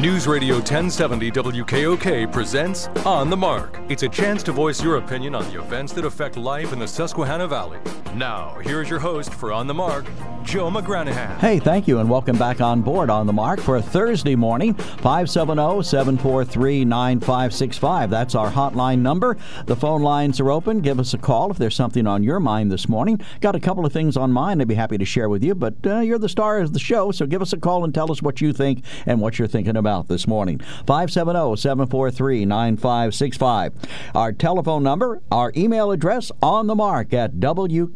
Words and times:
News 0.00 0.28
Radio 0.28 0.54
1070 0.54 1.32
WKOK 1.32 2.30
presents 2.32 2.86
On 3.04 3.28
the 3.28 3.36
Mark. 3.36 3.80
It's 3.88 4.04
a 4.04 4.08
chance 4.08 4.44
to 4.44 4.52
voice 4.52 4.80
your 4.80 4.98
opinion 4.98 5.34
on 5.34 5.42
the 5.50 5.58
events 5.58 5.92
that 5.94 6.04
affect 6.04 6.36
life 6.36 6.72
in 6.72 6.78
the 6.78 6.86
Susquehanna 6.86 7.48
Valley. 7.48 7.80
Now, 8.14 8.56
here's 8.62 8.88
your 8.88 9.00
host 9.00 9.34
for 9.34 9.52
On 9.52 9.66
the 9.66 9.74
Mark, 9.74 10.04
Joe 10.44 10.70
McGranaghan. 10.70 11.38
Hey, 11.38 11.58
thank 11.58 11.88
you, 11.88 11.98
and 11.98 12.08
welcome 12.08 12.38
back 12.38 12.60
on 12.60 12.80
board 12.80 13.10
On 13.10 13.26
the 13.26 13.32
Mark 13.32 13.60
for 13.60 13.76
a 13.76 13.82
Thursday 13.82 14.36
morning, 14.36 14.72
570 14.74 15.82
743 15.82 16.84
9565. 16.84 18.08
That's 18.08 18.36
our 18.36 18.50
hotline 18.50 19.00
number. 19.00 19.36
The 19.66 19.76
phone 19.76 20.02
lines 20.02 20.38
are 20.38 20.50
open. 20.52 20.80
Give 20.80 21.00
us 21.00 21.12
a 21.12 21.18
call 21.18 21.50
if 21.50 21.58
there's 21.58 21.74
something 21.74 22.06
on 22.06 22.22
your 22.22 22.38
mind 22.38 22.70
this 22.70 22.88
morning. 22.88 23.20
Got 23.40 23.56
a 23.56 23.60
couple 23.60 23.84
of 23.84 23.92
things 23.92 24.16
on 24.16 24.30
mine 24.30 24.60
I'd 24.60 24.68
be 24.68 24.74
happy 24.74 24.96
to 24.96 25.04
share 25.04 25.28
with 25.28 25.42
you, 25.42 25.56
but 25.56 25.74
uh, 25.84 25.98
you're 25.98 26.18
the 26.18 26.28
star 26.28 26.60
of 26.60 26.72
the 26.72 26.78
show, 26.78 27.10
so 27.10 27.26
give 27.26 27.42
us 27.42 27.52
a 27.52 27.58
call 27.58 27.82
and 27.82 27.92
tell 27.92 28.12
us 28.12 28.22
what 28.22 28.40
you 28.40 28.52
think 28.52 28.84
and 29.04 29.20
what 29.20 29.40
you're 29.40 29.48
thinking 29.48 29.76
about 29.76 29.87
this 30.08 30.26
morning. 30.26 30.58
570 30.86 31.56
743 31.56 32.44
9565. 32.44 33.72
Our 34.14 34.32
telephone 34.32 34.82
number, 34.82 35.20
our 35.30 35.52
email 35.56 35.90
address 35.90 36.30
on 36.42 36.66
the 36.66 36.74
mark 36.74 37.12
at 37.12 37.34
WKOK.com. 37.34 37.90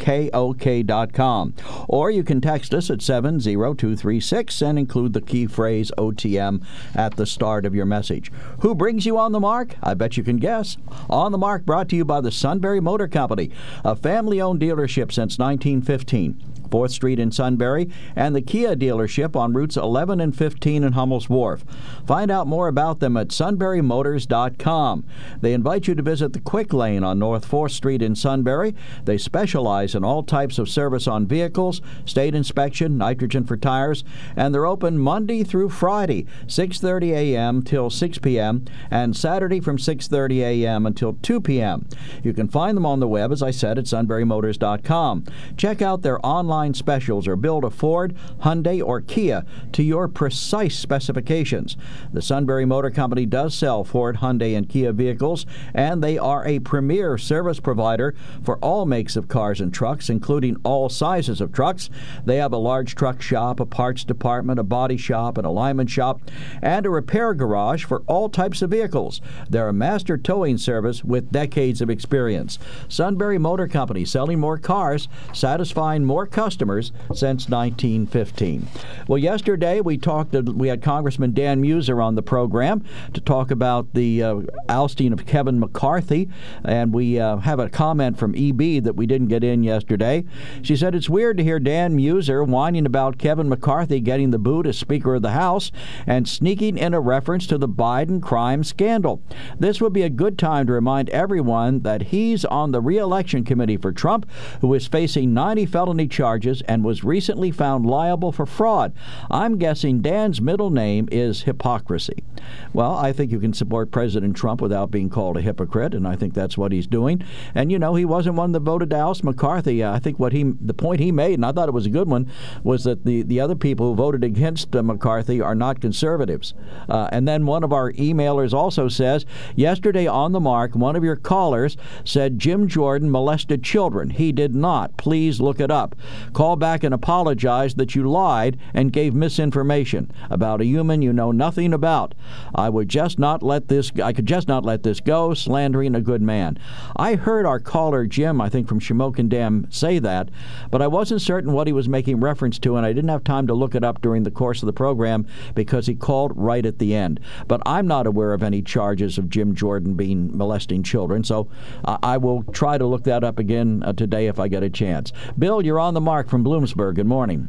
Or 1.89 2.11
you 2.11 2.25
can 2.25 2.41
text 2.41 2.73
us 2.75 2.91
at 2.91 3.03
70236 3.03 4.63
and 4.63 4.79
include 4.79 5.13
the 5.13 5.21
key 5.21 5.47
phrase 5.47 5.91
OTM 5.99 6.65
at 6.95 7.17
the 7.17 7.27
start 7.27 7.67
of 7.67 7.75
your 7.75 7.87
message. 7.87 8.31
Who 8.61 8.75
brings 8.75 9.05
you 9.07 9.19
on 9.19 9.33
the 9.33 9.41
mark? 9.41 9.75
I 9.83 9.95
bet 9.95 10.17
you 10.17 10.25
can 10.25 10.37
guess. 10.37 10.77
On 11.11 11.33
the 11.33 11.39
mark 11.39 11.65
brought 11.65 11.89
to 11.91 11.97
you 11.97 12.05
by 12.05 12.21
the 12.21 12.33
Sunbury 12.33 12.81
Motor 12.81 13.09
Company, 13.09 13.51
a 13.85 13.97
family 13.97 14.41
owned 14.41 14.61
dealership 14.61 15.13
since 15.13 15.39
1915. 15.39 16.52
4th 16.73 16.91
Street 16.91 17.19
in 17.19 17.31
Sunbury, 17.31 17.89
and 18.17 18.35
the 18.35 18.41
Kia 18.41 18.75
dealership 18.75 19.37
on 19.37 19.53
routes 19.53 19.77
11 19.77 20.21
and 20.21 20.35
15 20.35 20.83
in 20.83 20.93
Hummel's 20.95 21.29
Wharf. 21.29 21.65
Find 22.07 22.31
out 22.31 22.47
more 22.47 22.67
about 22.67 23.01
them 23.01 23.17
at 23.17 23.29
sunburymotors.com. 23.29 25.05
They 25.41 25.53
invite 25.53 25.87
you 25.87 25.95
to 25.95 26.03
visit 26.03 26.33
the 26.33 26.41
Quick 26.41 26.73
Lane 26.73 27.05
on 27.05 27.19
North 27.19 27.49
4th 27.49 27.73
Street 27.73 28.01
in 28.01 28.17
Sunbury. 28.17 28.75
They 29.05 29.19
specialize 29.19 29.95
in 29.95 30.03
all 30.03 30.23
types 30.23 30.59
of 30.59 30.69
service 30.69 31.07
on 31.07 31.27
vehicles, 31.27 31.83
state 32.07 32.35
inspection, 32.35 32.97
nitrogen 32.97 33.45
for 33.45 33.57
tires, 33.57 34.03
and 34.35 34.55
they're 34.55 34.67
open 34.67 34.99
Monday 34.99 35.45
through 35.45 35.69
Friday, 35.69 36.27
6:30 36.47 37.11
a.m. 37.13 37.63
till 37.63 37.91
6 37.91 38.19
p.m. 38.19 38.65
and 38.91 39.15
Saturday 39.15 39.61
from 39.61 39.77
6:30 39.77 40.39
a.m. 40.41 40.87
until 40.87 41.19
2 41.21 41.41
p.m. 41.43 41.87
You 42.23 42.33
can 42.33 42.49
find 42.49 42.77
them 42.77 42.87
on 42.87 43.01
the 43.01 43.09
web 43.09 43.31
as 43.31 43.43
I 43.43 43.51
said 43.51 43.79
at 43.79 43.85
sunburymotors.com. 43.85 45.25
Check 45.57 45.83
out 45.83 46.03
their 46.03 46.25
online 46.25 46.62
specials 46.73 47.27
or 47.27 47.35
build 47.35 47.65
a 47.65 47.71
Ford, 47.71 48.17
Hyundai, 48.43 48.81
or 48.81 49.01
Kia 49.01 49.45
to 49.73 49.83
your 49.83 50.07
precise 50.07 50.79
specifications. 50.79 51.77
The 52.13 52.23
Sunbury 52.23 52.65
Motor 52.65 52.91
Company 52.91 53.27
does 53.27 53.55
sell 53.55 53.83
Ford, 53.83 54.19
Hyundai, 54.19 54.57
and 54.57 54.69
Kia 54.69 54.93
vehicles, 54.93 55.45
and 55.75 56.03
they 56.03 56.17
are 56.17 56.47
a 56.47 56.61
premier 56.61 57.19
service 57.19 57.59
provider 57.59 58.15
for 58.45 58.59
all 58.59 58.87
makes 58.87 59.17
of 59.17 59.27
cars 59.27 59.61
and 59.61 59.75
trucks, 59.75 60.09
including 60.09 60.57
all 60.63 60.89
sizes 60.89 61.41
of 61.41 61.53
trucks. 61.53 61.91
They 62.25 62.37
have 62.37 62.53
a 62.53 62.59
large 62.59 62.95
truck 62.95 63.21
shop, 63.21 63.59
a 63.59 63.67
parts 63.67 64.05
department, 64.05 64.61
a 64.61 64.63
body 64.63 64.97
shop, 64.97 65.39
an 65.39 65.45
alignment 65.45 65.91
shop, 65.91 66.21
and 66.63 66.87
a 66.87 66.91
repair 66.91 67.35
garage 67.35 67.85
for 67.85 68.03
all 68.07 68.29
types 68.29 68.63
of 68.63 68.71
vehicles. 68.71 69.21
They're 69.51 69.69
a 69.69 69.73
master 69.73 70.17
towing 70.17 70.59
service 70.59 71.03
with 71.03 71.33
decades 71.33 71.81
of 71.81 71.91
experience. 71.91 72.59
Sunbury 72.89 73.39
Motor 73.39 73.67
Company 73.67 74.05
selling 74.05 74.39
more 74.39 74.59
cars, 74.59 75.09
satisfying 75.33 76.05
more 76.05 76.27
customers 76.27 76.52
customers 76.53 76.93
since 77.15 77.49
1915. 77.49 78.69
Well, 79.09 79.17
yesterday 79.17 79.81
we 79.81 79.97
talked. 79.97 80.35
We 80.35 80.69
had 80.69 80.83
Congressman 80.83 81.33
Dan 81.33 81.63
Meuser 81.63 82.05
on 82.05 82.15
the 82.15 82.23
program 82.23 82.85
to 83.15 83.23
talk 83.23 83.51
about 83.51 83.95
the 83.95 84.23
uh, 84.23 84.41
ousting 84.69 85.15
of 85.15 85.25
Kevin 85.25 85.59
McCarthy, 85.59 86.29
and 86.63 86.93
we 86.93 87.19
uh, 87.19 87.39
have 87.39 87.59
a 87.59 87.71
comment 87.71 88.19
from 88.19 88.35
EB 88.37 88.85
that 88.85 88.97
we 88.97 89.07
didn't 89.07 89.29
get 89.29 89.43
in 89.43 89.63
yesterday. 89.63 90.25
She 90.61 90.77
said 90.77 90.95
it's 90.95 91.09
weird 91.09 91.39
to 91.39 91.43
hear 91.43 91.59
Dan 91.59 91.97
Meuser 91.97 92.47
whining 92.47 92.85
about 92.85 93.17
Kevin 93.17 93.49
McCarthy 93.49 94.01
getting 94.01 94.31
the 94.31 94.39
boot 94.39 94.67
as 94.67 94.77
Speaker 94.77 95.15
of 95.15 95.23
the 95.23 95.31
House 95.31 95.73
and 96.07 96.29
sneaking 96.29 96.77
in 96.77 96.93
a 96.93 97.01
reference 97.01 97.47
to 97.47 97.57
the 97.57 97.69
Biden 97.69 98.21
crime 98.21 98.63
scandal. 98.63 99.23
This 99.59 99.81
would 99.81 99.95
be 99.95 100.03
a 100.03 100.11
good 100.11 100.39
time 100.39 100.67
to 100.67 100.73
remind 100.75 101.09
everyone 101.11 101.81
that 101.81 102.03
he's 102.03 102.45
on 102.45 102.73
the 102.73 102.83
reelection 102.83 103.43
committee 103.43 103.79
for 103.79 103.91
Trump, 103.91 104.27
who 104.61 104.75
is 104.75 104.87
facing 104.87 105.33
90 105.33 105.65
felony 105.67 106.07
charges 106.07 106.42
charges 106.43 106.63
and 106.63 106.85
was 106.85 107.05
recently 107.05 107.51
found 107.51 107.87
liable 107.87 108.33
for 108.33 108.47
fraud. 108.47 108.93
I'm 109.31 109.59
guessing 109.59 110.03
Dan's 110.03 110.41
middle 110.41 110.71
name 110.71 111.09
is 111.13 111.43
hypocrisy. 111.43 112.25
Well, 112.73 112.95
I 112.95 113.13
think 113.13 113.31
you 113.31 113.39
can 113.39 113.53
support 113.53 113.93
President 113.93 114.37
Trump 114.37 114.61
without 114.61 114.91
being 114.91 115.09
called 115.09 115.37
a 115.37 115.41
hypocrite, 115.41 115.95
and 115.95 116.07
I 116.07 116.17
think 116.17 116.35
that's 116.35 116.59
what 116.59 116.73
he's 116.73 116.87
doing. 116.87 117.23
And 117.55 117.71
you 117.71 117.79
know, 117.79 117.95
he 117.95 118.05
wasn't 118.05 118.37
one 118.37 118.53
that 118.53 118.61
voted 118.61 118.91
to 118.91 118.97
oust 118.97 119.23
McCarthy. 119.23 119.85
I 119.85 119.99
think 119.99 120.19
what 120.19 120.33
he, 120.33 120.43
the 120.61 120.75
point 120.75 121.01
he 121.01 121.13
made, 121.13 121.35
and 121.35 121.47
I 121.47 121.53
thought 121.53 121.69
it 121.69 121.75
was 121.75 121.87
a 121.87 121.91
good 121.91 122.09
one, 122.09 122.31
was 122.65 122.85
that 122.85 123.05
the 123.05 123.23
the 123.23 123.41
other 123.41 123.55
people 123.55 123.91
who 123.91 123.95
voted 123.95 124.25
against 124.25 124.75
uh, 124.75 124.83
McCarthy 124.83 125.41
are 125.41 125.55
not 125.55 125.81
conservatives. 125.81 126.55
Uh, 126.89 127.09
and 127.13 127.29
then 127.29 127.47
one 127.47 127.63
of 127.63 127.73
our 127.73 127.93
emailers 127.93 128.53
also 128.53 128.89
says, 128.89 129.25
yesterday 129.55 130.07
on 130.07 130.33
the 130.33 130.41
mark, 130.41 130.75
one 130.75 130.97
of 130.97 131.05
your 131.05 131.17
callers 131.17 131.77
said 132.05 132.39
Jim 132.39 132.67
Jordan 132.67 133.11
molested 133.11 133.63
children. 133.63 134.11
He 134.11 134.33
did 134.33 134.55
not. 134.55 134.97
Please 134.97 135.41
look 135.41 135.61
it 135.61 135.71
up. 135.71 135.95
Call 136.33 136.57
back 136.57 136.85
and 136.85 136.95
apologize 136.95 137.75
that 137.75 137.95
you 137.95 138.09
lied 138.09 138.59
and 138.75 138.93
gave 138.93 139.15
misinformation 139.15 140.11
about 140.31 140.61
a 140.61 140.65
human 140.65 141.03
you 141.03 141.13
know 141.13 141.33
nothing 141.33 141.73
about. 141.73 142.15
I 142.55 142.69
would 142.69 142.89
just 142.89 143.19
not 143.19 143.43
let 143.43 143.69
this 143.69 143.93
I 144.03 144.13
could 144.13 144.27
just 144.27 144.49
not 144.49 144.65
let 144.65 144.83
this 144.83 145.01
go, 145.01 145.35
slandering 145.35 145.95
a 145.95 146.01
good 146.01 146.23
man. 146.23 146.59
I 146.97 147.15
heard 147.15 147.47
our 147.47 147.61
caller 147.61 148.07
Jim, 148.07 148.41
I 148.41 148.49
think 148.49 148.69
from 148.69 148.81
Shamokin 148.81 149.29
Dam, 149.29 149.67
say 149.71 149.99
that, 149.99 150.31
but 150.71 150.83
I 150.83 150.87
wasn't 150.87 151.23
certain 151.23 151.53
what 151.53 151.67
he 151.67 151.73
was 151.73 151.89
making 151.89 152.21
reference 152.21 152.59
to, 152.61 152.77
and 152.77 152.87
I 152.87 152.93
didn't 152.93 153.11
have 153.11 153.25
time 153.25 153.47
to 153.47 153.55
look 153.55 153.75
it 153.75 153.85
up 153.85 154.01
during 154.01 154.23
the 154.23 154.31
course 154.31 154.63
of 154.63 154.67
the 154.67 154.73
program 154.73 155.27
because 155.55 155.87
he 155.87 155.95
called 155.95 156.33
right 156.35 156.65
at 156.65 156.79
the 156.79 156.95
end. 156.95 157.21
But 157.49 157.63
I'm 157.67 157.87
not 157.87 158.07
aware 158.07 158.33
of 158.33 158.43
any 158.43 158.63
charges 158.63 159.19
of 159.19 159.31
Jim 159.31 159.55
Jordan 159.55 159.95
being 159.95 160.37
molesting 160.37 160.83
children, 160.83 161.25
so 161.25 161.49
I 161.85 162.17
will 162.17 162.43
try 162.45 162.79
to 162.79 162.87
look 162.87 163.05
that 163.05 163.25
up 163.25 163.39
again 163.39 163.83
uh, 163.85 163.93
today 163.93 164.27
if 164.27 164.39
I 164.39 164.49
get 164.49 164.63
a 164.63 164.71
chance. 164.71 165.13
Bill, 165.39 165.65
you're 165.65 165.81
on 165.81 165.95
the 165.95 166.01
mark 166.01 166.12
from 166.21 166.45
Bloomsburg. 166.45 166.97
Good 166.97 167.07
morning. 167.07 167.49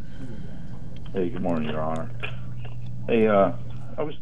Hey, 1.12 1.28
good 1.30 1.42
morning, 1.42 1.70
Your 1.70 1.82
Honor. 1.82 2.10
Hey, 3.08 3.28
uh, 3.28 3.52
I 3.98 4.04
was 4.04 4.16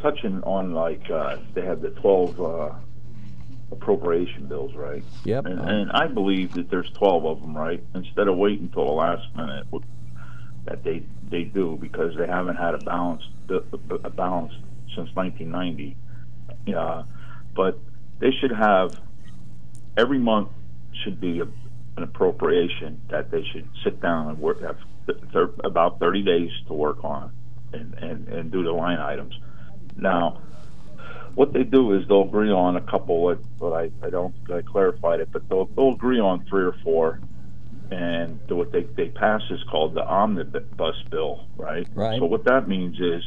touching 0.00 0.42
on 0.44 0.72
like 0.72 1.10
uh, 1.10 1.36
they 1.52 1.60
had 1.60 1.82
the 1.82 1.90
twelve 1.90 2.40
uh, 2.40 2.70
appropriation 3.70 4.46
bills, 4.46 4.74
right? 4.74 5.04
Yep. 5.24 5.44
And, 5.44 5.60
and, 5.60 5.92
I 5.92 6.06
believe 6.06 6.54
that 6.54 6.70
there's 6.70 6.90
twelve 6.92 7.26
of 7.26 7.42
them, 7.42 7.54
right? 7.54 7.84
Instead 7.94 8.28
of 8.28 8.38
waiting 8.38 8.64
until 8.68 8.86
the 8.86 8.92
last 8.92 9.26
minute, 9.36 9.66
that 10.64 10.82
they 10.82 11.02
they 11.28 11.44
do 11.44 11.76
because 11.78 12.16
they 12.16 12.26
haven't 12.26 12.56
had 12.56 12.74
a 12.74 12.78
balance 12.78 13.24
a 13.50 14.10
balance 14.10 14.54
since 14.94 15.14
1990. 15.14 15.98
Yeah, 16.66 17.02
but 17.54 17.78
they 18.20 18.30
should 18.40 18.52
have 18.52 18.98
every 19.98 20.18
month 20.18 20.48
should 21.04 21.20
be 21.20 21.40
a 21.40 21.46
an 21.96 22.02
appropriation 22.02 23.00
that 23.08 23.30
they 23.30 23.44
should 23.52 23.68
sit 23.82 24.00
down 24.00 24.28
and 24.28 24.38
work 24.38 24.60
have 24.60 24.78
th- 25.06 25.48
about 25.64 25.98
30 25.98 26.22
days 26.22 26.50
to 26.66 26.74
work 26.74 27.04
on 27.04 27.32
and, 27.72 27.94
and, 27.94 28.28
and 28.28 28.50
do 28.50 28.62
the 28.62 28.72
line 28.72 28.98
items. 28.98 29.34
Now, 29.96 30.42
what 31.34 31.52
they 31.52 31.62
do 31.64 31.92
is 31.94 32.06
they'll 32.08 32.22
agree 32.22 32.50
on 32.50 32.76
a 32.76 32.80
couple, 32.80 33.36
but 33.58 33.72
I, 33.72 33.90
I 34.02 34.10
don't 34.10 34.34
I 34.52 34.62
clarified 34.62 35.20
it, 35.20 35.28
but 35.32 35.48
they'll, 35.48 35.66
they'll 35.66 35.92
agree 35.92 36.18
on 36.18 36.46
three 36.46 36.64
or 36.64 36.74
four, 36.82 37.20
and 37.90 38.40
what 38.48 38.72
they, 38.72 38.84
they 38.96 39.08
pass 39.08 39.42
is 39.50 39.62
called 39.70 39.94
the 39.94 40.04
omnibus 40.04 40.96
bill, 41.10 41.46
right? 41.56 41.86
Right. 41.94 42.18
So 42.18 42.26
what 42.26 42.44
that 42.44 42.68
means 42.68 42.98
is 42.98 43.22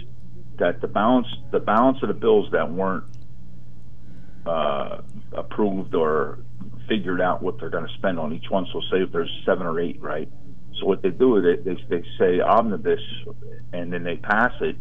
that 0.57 0.81
the 0.81 0.87
balance 0.87 1.27
the 1.51 1.59
balance 1.59 1.99
of 2.01 2.07
the 2.07 2.13
bills 2.13 2.49
that 2.51 2.71
weren't 2.71 3.05
uh, 4.45 5.01
approved 5.31 5.93
or 5.93 6.39
figured 6.89 7.21
out 7.21 7.41
what 7.41 7.59
they're 7.59 7.69
going 7.69 7.87
to 7.87 7.93
spend 7.97 8.19
on 8.19 8.33
each 8.33 8.49
one. 8.49 8.65
So 8.73 8.81
say 8.91 9.03
if 9.03 9.11
there's 9.11 9.31
seven 9.45 9.65
or 9.65 9.79
eight, 9.79 10.01
right? 10.01 10.27
So 10.79 10.87
what 10.87 11.01
they 11.01 11.09
do 11.09 11.37
is 11.37 11.43
they, 11.63 11.75
they, 11.89 12.03
say 12.17 12.39
omnibus, 12.39 12.99
and 13.73 13.93
then 13.93 14.03
they 14.03 14.17
pass 14.17 14.53
it. 14.61 14.75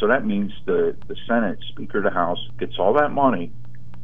So 0.00 0.08
that 0.08 0.26
means 0.26 0.52
the, 0.66 0.96
the 1.08 1.16
Senate, 1.28 1.58
Speaker 1.70 1.98
of 1.98 2.04
the 2.04 2.10
House, 2.10 2.38
gets 2.58 2.74
all 2.78 2.94
that 2.94 3.10
money, 3.10 3.52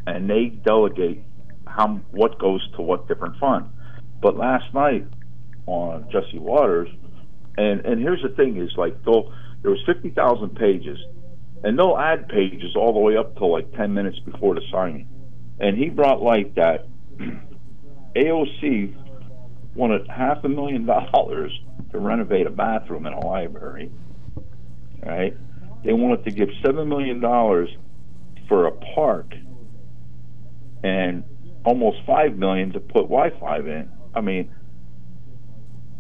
and 0.07 0.31
they 0.31 0.47
delegate 0.47 1.25
how 1.67 2.01
what 2.11 2.39
goes 2.39 2.67
to 2.77 2.83
what 2.83 3.09
different 3.09 3.37
fund. 3.39 3.67
But 4.23 4.37
last 4.37 4.73
night 4.75 5.07
on 5.67 6.09
Jesse 6.11 6.39
Watters, 6.39 6.89
and 7.57 7.85
and 7.85 8.01
here's 8.01 8.23
the 8.23 8.29
thing: 8.31 8.57
is 8.57 8.71
like 8.77 9.03
though 9.05 9.33
there 9.63 9.71
was 9.71 9.81
fifty 9.87 10.11
thousand 10.11 10.57
pages, 10.57 10.99
and 11.63 11.77
no 11.77 11.99
ad 11.99 12.29
pages 12.29 12.75
all 12.77 12.93
the 12.93 13.01
way 13.01 13.17
up 13.17 13.37
to 13.37 13.47
like 13.47 13.73
ten 13.73 13.93
minutes 13.93 14.19
before 14.21 14.55
the 14.55 14.63
signing, 14.73 15.09
and 15.59 15.77
he 15.77 15.89
brought 15.89 16.23
light 16.23 16.55
that 16.55 16.87
AOC 18.15 18.95
wanted 19.75 20.09
half 20.09 20.45
a 20.45 20.49
million 20.49 20.87
dollars 20.87 21.53
to 21.93 21.99
renovate 21.99 22.47
a 22.47 22.51
bathroom 22.51 23.07
in 23.07 23.13
a 23.13 23.27
library. 23.27 23.91
Right? 25.05 25.37
They 25.85 25.93
wanted 25.93 26.25
to 26.25 26.31
give 26.31 26.49
seven 26.65 26.89
million 26.89 27.21
dollars 27.21 27.71
for 28.49 28.67
a 28.67 28.73
park 28.73 29.33
and 30.83 31.25
almost 31.65 31.99
five 32.07 32.37
million 32.37 32.73
to 32.73 32.81
put 32.81 33.03
Wi-Fi 33.03 33.59
in. 33.59 33.91
I 34.15 34.21
mean, 34.21 34.53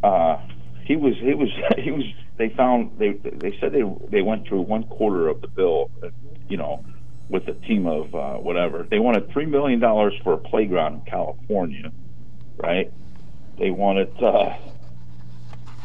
uh, 0.02 0.38
he 0.84 0.96
was 0.96 1.14
he 1.20 1.34
was 1.34 1.48
he 1.78 1.90
was. 1.90 2.04
They 2.36 2.48
found 2.56 2.98
they 2.98 3.12
they 3.12 3.56
said 3.60 3.72
they 3.72 3.82
they 4.10 4.22
went 4.22 4.48
through 4.48 4.62
one 4.62 4.84
quarter 4.84 5.28
of 5.28 5.42
the 5.42 5.48
bill, 5.48 5.90
you 6.48 6.56
know, 6.56 6.84
with 7.31 7.47
a 7.49 7.55
team 7.55 7.87
of 7.87 8.15
uh, 8.15 8.35
whatever. 8.35 8.87
They 8.91 8.99
wanted 8.99 9.31
three 9.31 9.47
million 9.47 9.79
dollars 9.79 10.15
for 10.23 10.35
a 10.35 10.38
playground 10.38 10.94
in 10.94 11.00
California, 11.03 11.93
right? 12.56 12.93
They 13.59 13.71
wanted 13.71 14.12
uh, 14.23 14.56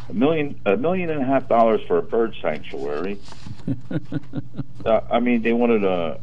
a 0.09 0.13
million 0.13 0.59
a 0.65 0.75
million 0.75 1.09
and 1.11 1.21
a 1.21 1.25
half 1.25 1.47
dollars 1.47 1.81
for 1.87 1.99
a 1.99 2.01
bird 2.01 2.35
sanctuary. 2.41 3.19
uh, 4.85 5.01
I 5.11 5.19
mean, 5.19 5.43
they 5.43 5.53
wanted 5.53 5.83
a 5.83 6.19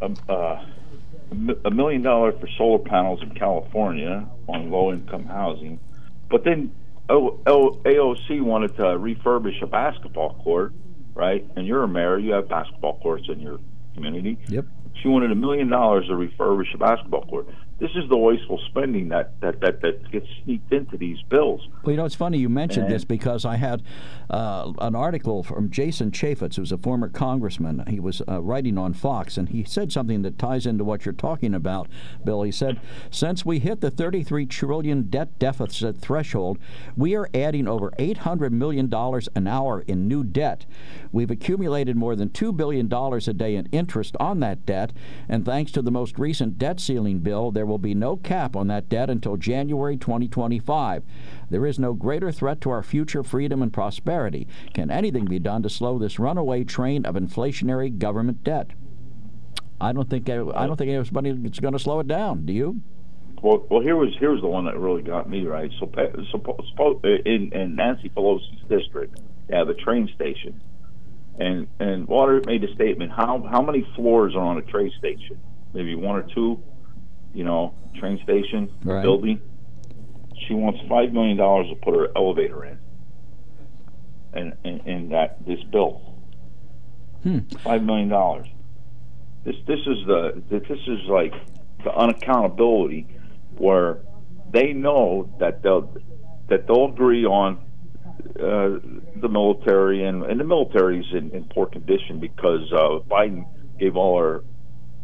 a, 0.00 0.10
a 0.28 0.66
a 1.64 1.70
million 1.70 2.02
dollars 2.02 2.34
for 2.40 2.48
solar 2.56 2.78
panels 2.78 3.22
in 3.22 3.30
California 3.34 4.26
on 4.48 4.70
low 4.70 4.92
income 4.92 5.26
housing, 5.26 5.78
but 6.30 6.44
then 6.44 6.72
AOC 7.08 8.40
wanted 8.40 8.74
to 8.76 8.82
refurbish 8.82 9.62
a 9.62 9.66
basketball 9.66 10.34
court, 10.42 10.72
right? 11.14 11.44
And 11.56 11.66
you're 11.66 11.82
a 11.82 11.88
mayor, 11.88 12.18
you 12.18 12.32
have 12.32 12.48
basketball 12.48 12.98
courts 13.00 13.24
in 13.28 13.40
your 13.40 13.58
community. 13.94 14.38
Yep. 14.48 14.66
She 15.02 15.08
wanted 15.08 15.30
a 15.30 15.34
million 15.34 15.68
dollars 15.68 16.06
to 16.06 16.12
refurbish 16.12 16.74
a 16.74 16.78
basketball 16.78 17.24
court 17.26 17.46
this 17.80 17.90
is 17.96 18.08
the 18.10 18.16
wasteful 18.16 18.60
spending 18.68 19.08
that, 19.08 19.40
that, 19.40 19.60
that, 19.60 19.80
that 19.80 20.10
gets 20.12 20.26
sneaked 20.44 20.70
into 20.70 20.98
these 20.98 21.16
bills. 21.30 21.66
Well, 21.82 21.92
you 21.92 21.96
know, 21.96 22.04
it's 22.04 22.14
funny 22.14 22.36
you 22.36 22.50
mentioned 22.50 22.86
and, 22.86 22.94
this 22.94 23.04
because 23.04 23.46
I 23.46 23.56
had 23.56 23.82
uh, 24.30 24.72
an 24.80 24.94
article 24.94 25.42
from 25.42 25.70
Jason 25.70 26.10
Chaffetz, 26.10 26.54
who's 26.54 26.72
a 26.72 26.78
former 26.78 27.08
congressman. 27.08 27.84
He 27.88 27.98
was 27.98 28.22
uh, 28.28 28.40
writing 28.40 28.78
on 28.78 28.94
Fox, 28.94 29.36
and 29.36 29.48
he 29.48 29.64
said 29.64 29.92
something 29.92 30.22
that 30.22 30.38
ties 30.38 30.66
into 30.66 30.84
what 30.84 31.04
you're 31.04 31.12
talking 31.12 31.54
about, 31.54 31.88
Bill. 32.24 32.42
He 32.42 32.52
said, 32.52 32.80
Since 33.10 33.44
we 33.44 33.58
hit 33.58 33.80
the 33.80 33.90
33 33.90 34.46
trillion 34.46 35.02
debt 35.10 35.38
deficit 35.38 35.98
threshold, 35.98 36.58
we 36.96 37.16
are 37.16 37.28
adding 37.34 37.66
over 37.66 37.90
$800 37.98 38.52
million 38.52 38.92
an 39.34 39.46
hour 39.46 39.80
in 39.82 40.06
new 40.06 40.22
debt. 40.22 40.64
We've 41.12 41.30
accumulated 41.30 41.96
more 41.96 42.14
than 42.14 42.28
$2 42.28 42.56
billion 42.56 42.92
a 42.92 43.32
day 43.32 43.56
in 43.56 43.66
interest 43.72 44.16
on 44.20 44.40
that 44.40 44.64
debt, 44.64 44.92
and 45.28 45.44
thanks 45.44 45.72
to 45.72 45.82
the 45.82 45.90
most 45.90 46.18
recent 46.18 46.56
debt 46.56 46.78
ceiling 46.78 47.18
bill, 47.18 47.50
there 47.50 47.66
will 47.66 47.78
be 47.78 47.94
no 47.94 48.16
cap 48.16 48.54
on 48.54 48.68
that 48.68 48.88
debt 48.88 49.10
until 49.10 49.36
January 49.36 49.96
2025. 49.96 51.02
There 51.50 51.66
is 51.66 51.78
no 51.78 51.92
greater 51.92 52.32
threat 52.32 52.60
to 52.62 52.70
our 52.70 52.82
future 52.82 53.22
freedom 53.22 53.60
and 53.62 53.72
prosperity. 53.72 54.46
Can 54.72 54.90
anything 54.90 55.24
be 55.24 55.38
done 55.38 55.62
to 55.62 55.70
slow 55.70 55.98
this 55.98 56.18
runaway 56.18 56.64
train 56.64 57.04
of 57.04 57.16
inflationary 57.16 57.96
government 57.96 58.44
debt? 58.44 58.70
I 59.80 59.92
don't 59.92 60.08
think 60.08 60.28
I 60.28 60.34
don't 60.34 60.76
think 60.76 60.90
anybody's 60.90 61.58
going 61.58 61.72
to 61.72 61.78
slow 61.78 62.00
it 62.00 62.06
down. 62.06 62.46
Do 62.46 62.52
you? 62.52 62.80
Well, 63.42 63.66
well, 63.70 63.80
here 63.80 63.96
was 63.96 64.14
here 64.18 64.30
was 64.30 64.42
the 64.42 64.48
one 64.48 64.66
that 64.66 64.78
really 64.78 65.02
got 65.02 65.28
me 65.28 65.46
right. 65.46 65.70
So, 65.80 65.90
so 66.30 67.00
in, 67.04 67.52
in 67.52 67.74
Nancy 67.74 68.10
Pelosi's 68.10 68.62
district, 68.68 69.18
they 69.48 69.56
have 69.56 69.68
a 69.68 69.74
train 69.74 70.10
station, 70.14 70.60
and 71.38 71.66
and 71.78 72.06
Water 72.06 72.42
made 72.44 72.62
a 72.62 72.74
statement. 72.74 73.10
How 73.10 73.42
how 73.50 73.62
many 73.62 73.86
floors 73.96 74.34
are 74.34 74.42
on 74.42 74.58
a 74.58 74.62
train 74.62 74.92
station? 74.98 75.40
Maybe 75.72 75.94
one 75.94 76.16
or 76.16 76.26
two 76.34 76.62
you 77.34 77.44
know, 77.44 77.74
train 77.98 78.20
station 78.22 78.70
right. 78.84 79.02
building. 79.02 79.40
She 80.46 80.54
wants 80.54 80.80
five 80.88 81.12
million 81.12 81.36
dollars 81.36 81.68
to 81.68 81.76
put 81.76 81.94
her 81.94 82.08
elevator 82.16 82.64
in, 82.64 82.78
and 84.32 84.52
in, 84.64 84.80
in 84.88 85.08
that 85.10 85.44
this 85.46 85.62
bill. 85.70 86.14
Hmm. 87.22 87.40
Five 87.62 87.82
million 87.82 88.08
dollars. 88.08 88.48
This 89.44 89.56
this 89.66 89.80
is 89.80 90.06
the 90.06 90.42
this 90.48 90.62
is 90.68 91.00
like 91.08 91.32
the 91.84 91.90
unaccountability 91.90 93.06
where 93.56 93.98
they 94.52 94.72
know 94.72 95.30
that 95.38 95.62
they'll 95.62 95.94
that 96.48 96.66
they'll 96.66 96.86
agree 96.86 97.24
on 97.24 97.58
uh, 98.38 98.78
the 99.16 99.28
military 99.28 100.04
and, 100.04 100.24
and 100.24 100.38
the 100.38 100.44
military 100.44 101.00
is 101.00 101.06
in, 101.12 101.30
in 101.30 101.44
poor 101.44 101.66
condition 101.66 102.20
because 102.20 102.70
uh, 102.72 102.98
Biden 103.08 103.46
gave 103.78 103.96
all 103.96 104.16
our 104.16 104.44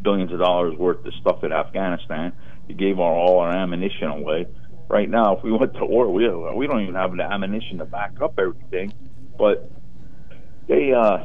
billions 0.02 0.32
of 0.32 0.38
dollars 0.38 0.76
worth 0.76 1.04
of 1.04 1.12
stuff 1.20 1.42
in 1.42 1.52
Afghanistan. 1.52 2.32
He 2.68 2.74
gave 2.74 2.98
our, 2.98 3.12
all 3.12 3.38
our 3.38 3.56
ammunition 3.56 4.08
away. 4.08 4.46
Right 4.88 5.08
now, 5.10 5.36
if 5.36 5.42
we 5.42 5.52
went 5.52 5.74
to 5.74 5.84
war, 5.84 6.10
we 6.12 6.28
we 6.28 6.66
don't 6.66 6.82
even 6.82 6.94
have 6.94 7.16
the 7.16 7.22
ammunition 7.22 7.78
to 7.78 7.84
back 7.84 8.20
up 8.22 8.38
everything. 8.38 8.92
But 9.36 9.70
they, 10.68 10.92
uh, 10.92 11.18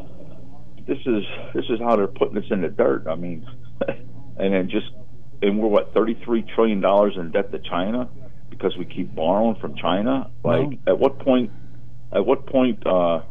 this 0.88 0.98
is 1.06 1.24
this 1.54 1.66
is 1.70 1.80
how 1.80 1.96
they're 1.96 2.08
putting 2.08 2.38
us 2.38 2.46
in 2.50 2.62
the 2.62 2.70
dirt. 2.70 3.06
I 3.08 3.16
mean, 3.16 3.46
and 4.38 4.54
then 4.54 4.70
just 4.70 4.88
and 5.42 5.60
we're 5.60 5.68
what 5.68 5.94
thirty 5.94 6.20
three 6.26 6.44
trillion 6.56 6.82
dollars 6.82 7.14
in 7.18 7.32
debt 7.32 7.52
to 7.52 7.60
China 7.60 8.10
because 8.50 8.76
we 8.78 8.86
keep 8.86 9.14
borrowing 9.14 9.56
from 9.62 9.76
China. 9.76 10.32
Like, 10.44 10.70
no. 10.70 10.78
at 10.88 11.00
what 11.00 11.20
point? 11.20 11.52
At 12.12 12.26
what 12.26 12.48
point? 12.48 12.86
uh 12.86 13.22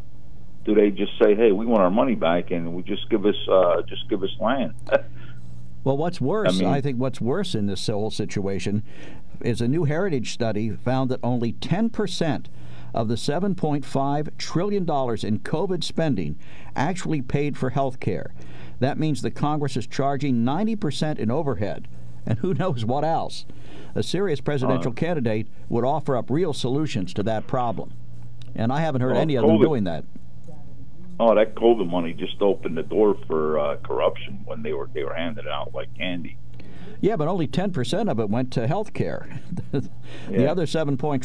do 0.64 0.74
they 0.74 0.90
just 0.90 1.12
say, 1.20 1.34
"Hey, 1.34 1.52
we 1.52 1.66
want 1.66 1.82
our 1.82 1.90
money 1.90 2.14
back," 2.14 2.50
and 2.50 2.74
we 2.74 2.82
just 2.82 3.08
give 3.08 3.24
us 3.24 3.36
uh, 3.50 3.82
just 3.88 4.08
give 4.08 4.22
us 4.22 4.30
land? 4.40 4.74
Well, 5.82 5.96
what's 5.96 6.20
worse, 6.20 6.56
I, 6.56 6.58
mean, 6.58 6.68
I, 6.68 6.80
think 6.80 6.98
what's 6.98 7.20
worse 7.20 7.54
in 7.54 7.66
this 7.66 7.86
whole 7.86 8.10
situation 8.10 8.82
is 9.40 9.60
a 9.60 9.68
new 9.68 9.84
heritage 9.84 10.32
study 10.32 10.70
found 10.70 11.10
that 11.10 11.20
only 11.22 11.54
10% 11.54 12.46
of 12.92 13.08
the 13.08 13.14
$7.5 13.14 14.36
trillion 14.36 14.82
in 14.82 14.86
COVID 14.86 15.84
spending 15.84 16.38
actually 16.76 17.22
paid 17.22 17.56
for 17.56 17.70
health 17.70 18.00
care. 18.00 18.34
That 18.80 18.98
means 18.98 19.22
the 19.22 19.30
Congress 19.30 19.76
is 19.76 19.86
charging 19.86 20.36
90% 20.36 21.18
in 21.18 21.30
overhead. 21.30 21.88
And 22.26 22.38
who 22.40 22.52
knows 22.52 22.84
what 22.84 23.04
else? 23.04 23.46
A 23.94 24.02
serious 24.02 24.40
presidential 24.40 24.92
uh, 24.92 24.94
candidate 24.94 25.48
would 25.68 25.84
offer 25.84 26.16
up 26.16 26.30
real 26.30 26.52
solutions 26.52 27.14
to 27.14 27.22
that 27.22 27.46
problem. 27.46 27.92
And 28.54 28.72
I 28.72 28.80
haven't 28.80 29.00
heard 29.00 29.12
well, 29.12 29.22
any 29.22 29.36
of 29.36 29.46
them 29.46 29.60
doing 29.60 29.84
that 29.84 30.04
oh, 31.20 31.34
that 31.34 31.54
COVID 31.54 31.88
money 31.88 32.14
just 32.14 32.40
opened 32.40 32.76
the 32.76 32.82
door 32.82 33.16
for 33.26 33.58
uh, 33.58 33.76
corruption 33.76 34.40
when 34.46 34.62
they 34.62 34.72
were 34.72 34.88
they 34.92 35.04
were 35.04 35.14
handed 35.14 35.46
out 35.46 35.74
like 35.74 35.94
candy. 35.96 36.36
Yeah, 37.02 37.16
but 37.16 37.28
only 37.28 37.48
10% 37.48 38.10
of 38.10 38.20
it 38.20 38.28
went 38.28 38.52
to 38.52 38.66
health 38.66 38.92
care. 38.92 39.40
the 39.72 39.88
yeah. 40.30 40.50
other 40.50 40.66
7.5 40.66 41.20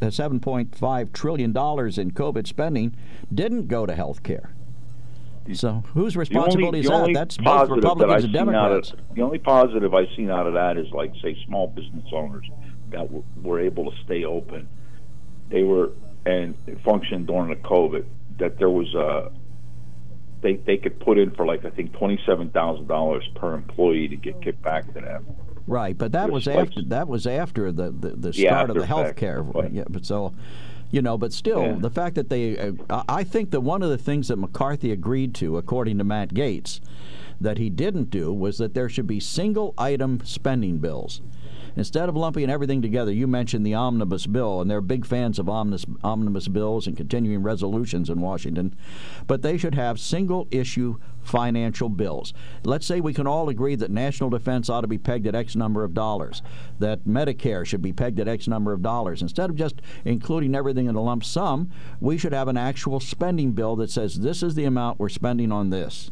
$7.5 0.00 1.12
trillion 1.12 1.50
in 1.50 1.54
COVID 1.54 2.46
spending 2.46 2.96
didn't 3.34 3.68
go 3.68 3.84
to 3.84 3.94
health 3.94 4.22
care. 4.22 4.54
So 5.52 5.82
whose 5.94 6.16
responsibility 6.16 6.86
only, 6.88 7.12
is 7.12 7.16
that? 7.16 7.36
That's 7.36 7.36
both 7.36 7.68
Republicans 7.68 8.22
that 8.22 8.24
and 8.24 8.32
Democrats. 8.32 8.92
Of, 8.92 9.00
the 9.14 9.22
only 9.22 9.38
positive 9.38 9.94
I've 9.94 10.08
seen 10.16 10.30
out 10.30 10.46
of 10.46 10.54
that 10.54 10.78
is 10.78 10.90
like, 10.92 11.12
say, 11.20 11.36
small 11.46 11.66
business 11.66 12.06
owners 12.12 12.48
that 12.90 13.08
were 13.42 13.60
able 13.60 13.90
to 13.90 13.96
stay 14.04 14.24
open. 14.24 14.68
They 15.48 15.64
were 15.64 15.92
and 16.24 16.54
functioned 16.84 17.26
during 17.26 17.48
the 17.48 17.56
COVID 17.56 18.04
that 18.40 18.58
there 18.58 18.70
was 18.70 18.92
a 18.94 19.30
they 20.42 20.56
they 20.56 20.76
could 20.76 20.98
put 21.00 21.18
in 21.18 21.30
for 21.32 21.46
like 21.46 21.64
I 21.64 21.70
think 21.70 21.92
twenty 21.92 22.20
seven 22.26 22.50
thousand 22.50 22.88
dollars 22.88 23.28
per 23.36 23.54
employee 23.54 24.08
to 24.08 24.16
get 24.16 24.42
kicked 24.42 24.62
back 24.62 24.92
to 24.94 25.00
them. 25.00 25.26
Right, 25.66 25.96
but 25.96 26.12
that 26.12 26.30
was 26.30 26.48
after 26.48 26.82
that 26.86 27.08
was 27.08 27.26
after 27.26 27.70
the 27.70 27.90
the, 27.90 28.10
the 28.10 28.32
start 28.32 28.68
yeah, 28.68 28.74
of 28.74 28.74
the 28.74 28.86
health 28.86 29.16
care. 29.16 29.44
Yeah, 29.70 29.84
but 29.88 30.04
so 30.04 30.34
you 30.90 31.02
know, 31.02 31.16
but 31.16 31.32
still, 31.32 31.62
yeah. 31.62 31.76
the 31.78 31.90
fact 31.90 32.16
that 32.16 32.30
they, 32.30 32.58
uh, 32.58 33.04
I 33.08 33.22
think 33.22 33.52
that 33.52 33.60
one 33.60 33.82
of 33.82 33.90
the 33.90 33.98
things 33.98 34.28
that 34.28 34.36
McCarthy 34.36 34.90
agreed 34.90 35.34
to, 35.36 35.56
according 35.56 35.98
to 35.98 36.04
Matt 36.04 36.34
Gaetz, 36.34 36.80
that 37.40 37.58
he 37.58 37.70
didn't 37.70 38.10
do 38.10 38.32
was 38.32 38.58
that 38.58 38.74
there 38.74 38.88
should 38.88 39.06
be 39.06 39.20
single 39.20 39.72
item 39.78 40.20
spending 40.24 40.78
bills. 40.78 41.20
Instead 41.76 42.08
of 42.08 42.16
lumping 42.16 42.50
everything 42.50 42.82
together, 42.82 43.12
you 43.12 43.26
mentioned 43.26 43.64
the 43.64 43.74
omnibus 43.74 44.26
bill, 44.26 44.60
and 44.60 44.70
they're 44.70 44.80
big 44.80 45.06
fans 45.06 45.38
of 45.38 45.48
omnibus, 45.48 45.84
omnibus 46.02 46.48
bills 46.48 46.86
and 46.86 46.96
continuing 46.96 47.42
resolutions 47.42 48.10
in 48.10 48.20
Washington, 48.20 48.74
but 49.26 49.42
they 49.42 49.56
should 49.56 49.74
have 49.74 49.98
single 49.98 50.48
issue 50.50 50.96
financial 51.22 51.88
bills. 51.88 52.32
Let's 52.64 52.86
say 52.86 53.00
we 53.00 53.12
can 53.12 53.26
all 53.26 53.48
agree 53.48 53.74
that 53.76 53.90
national 53.90 54.30
defense 54.30 54.68
ought 54.68 54.80
to 54.82 54.88
be 54.88 54.98
pegged 54.98 55.26
at 55.26 55.34
X 55.34 55.54
number 55.54 55.84
of 55.84 55.94
dollars, 55.94 56.42
that 56.78 57.04
Medicare 57.04 57.64
should 57.64 57.82
be 57.82 57.92
pegged 57.92 58.20
at 58.20 58.28
X 58.28 58.48
number 58.48 58.72
of 58.72 58.82
dollars. 58.82 59.22
Instead 59.22 59.50
of 59.50 59.56
just 59.56 59.82
including 60.04 60.54
everything 60.54 60.86
in 60.86 60.94
a 60.94 61.02
lump 61.02 61.24
sum, 61.24 61.70
we 62.00 62.18
should 62.18 62.32
have 62.32 62.48
an 62.48 62.56
actual 62.56 63.00
spending 63.00 63.52
bill 63.52 63.76
that 63.76 63.90
says 63.90 64.16
this 64.16 64.42
is 64.42 64.54
the 64.54 64.64
amount 64.64 64.98
we're 64.98 65.08
spending 65.08 65.52
on 65.52 65.70
this. 65.70 66.10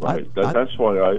Right. 0.00 0.26
I, 0.26 0.40
that, 0.40 0.44
I, 0.44 0.52
that's 0.52 0.78
why 0.78 0.98
I. 1.00 1.18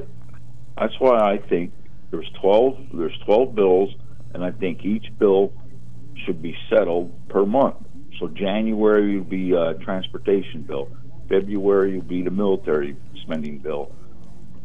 That's 0.77 0.97
why 0.99 1.33
I 1.33 1.37
think 1.37 1.73
there's 2.11 2.29
12 2.41 2.87
there's 2.93 3.17
12 3.25 3.55
bills, 3.55 3.89
and 4.33 4.43
I 4.43 4.51
think 4.51 4.83
each 4.85 5.07
bill 5.17 5.53
should 6.25 6.41
be 6.41 6.55
settled 6.69 7.29
per 7.29 7.45
month. 7.45 7.77
So 8.19 8.27
January 8.27 9.17
would 9.17 9.29
be 9.29 9.53
a 9.53 9.75
transportation 9.75 10.63
bill. 10.63 10.89
February 11.29 11.97
would 11.97 12.07
be 12.07 12.23
the 12.23 12.31
military 12.31 12.95
spending 13.21 13.59
bill. 13.59 13.91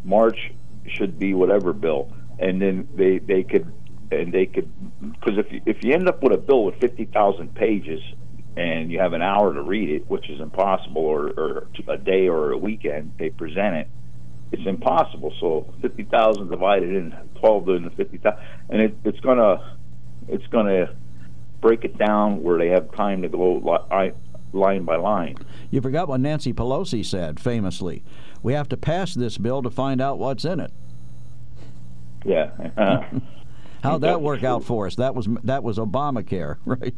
March 0.04 0.52
should 0.86 1.18
be 1.18 1.34
whatever 1.34 1.72
bill, 1.72 2.12
and 2.38 2.60
then 2.60 2.88
they 2.94 3.18
they 3.18 3.42
could 3.42 3.70
and 4.10 4.32
they 4.32 4.46
could 4.46 4.70
because 5.00 5.38
if 5.38 5.52
you, 5.52 5.60
if 5.66 5.82
you 5.82 5.92
end 5.94 6.08
up 6.08 6.22
with 6.22 6.32
a 6.32 6.38
bill 6.38 6.64
with 6.64 6.76
fifty 6.80 7.04
thousand 7.04 7.54
pages 7.54 8.00
and 8.56 8.90
you 8.90 9.00
have 9.00 9.12
an 9.12 9.22
hour 9.22 9.52
to 9.52 9.62
read 9.62 9.90
it, 9.90 10.08
which 10.08 10.30
is 10.30 10.40
impossible, 10.40 11.02
or, 11.02 11.28
or 11.36 11.68
a 11.88 11.96
day 11.96 12.28
or 12.28 12.52
a 12.52 12.58
weekend 12.58 13.12
they 13.18 13.28
present 13.28 13.76
it, 13.76 13.88
it's 14.54 14.66
impossible. 14.66 15.32
So 15.40 15.72
fifty 15.82 16.04
thousand 16.04 16.48
divided 16.50 16.90
in 16.90 17.14
twelve 17.40 17.66
fifty 17.96 18.18
thousand, 18.18 18.40
and 18.70 18.80
it, 18.80 18.96
it's 19.04 19.20
gonna 19.20 19.76
it's 20.28 20.46
gonna 20.48 20.94
break 21.60 21.84
it 21.84 21.98
down 21.98 22.42
where 22.42 22.58
they 22.58 22.68
have 22.68 22.92
time 22.92 23.22
to 23.22 23.28
go 23.28 23.54
li- 23.56 24.12
line 24.52 24.84
by 24.84 24.96
line. 24.96 25.36
You 25.70 25.80
forgot 25.80 26.08
what 26.08 26.20
Nancy 26.20 26.52
Pelosi 26.52 27.04
said 27.04 27.40
famously. 27.40 28.04
We 28.42 28.52
have 28.52 28.68
to 28.68 28.76
pass 28.76 29.14
this 29.14 29.38
bill 29.38 29.62
to 29.62 29.70
find 29.70 30.00
out 30.00 30.18
what's 30.18 30.44
in 30.44 30.60
it. 30.60 30.70
Yeah. 32.24 32.50
How'd 33.82 34.02
that 34.02 34.22
work 34.22 34.44
out 34.44 34.62
for 34.64 34.86
us? 34.86 34.94
That 34.96 35.14
was 35.14 35.28
that 35.42 35.64
was 35.64 35.78
Obamacare, 35.78 36.58
right? 36.64 36.96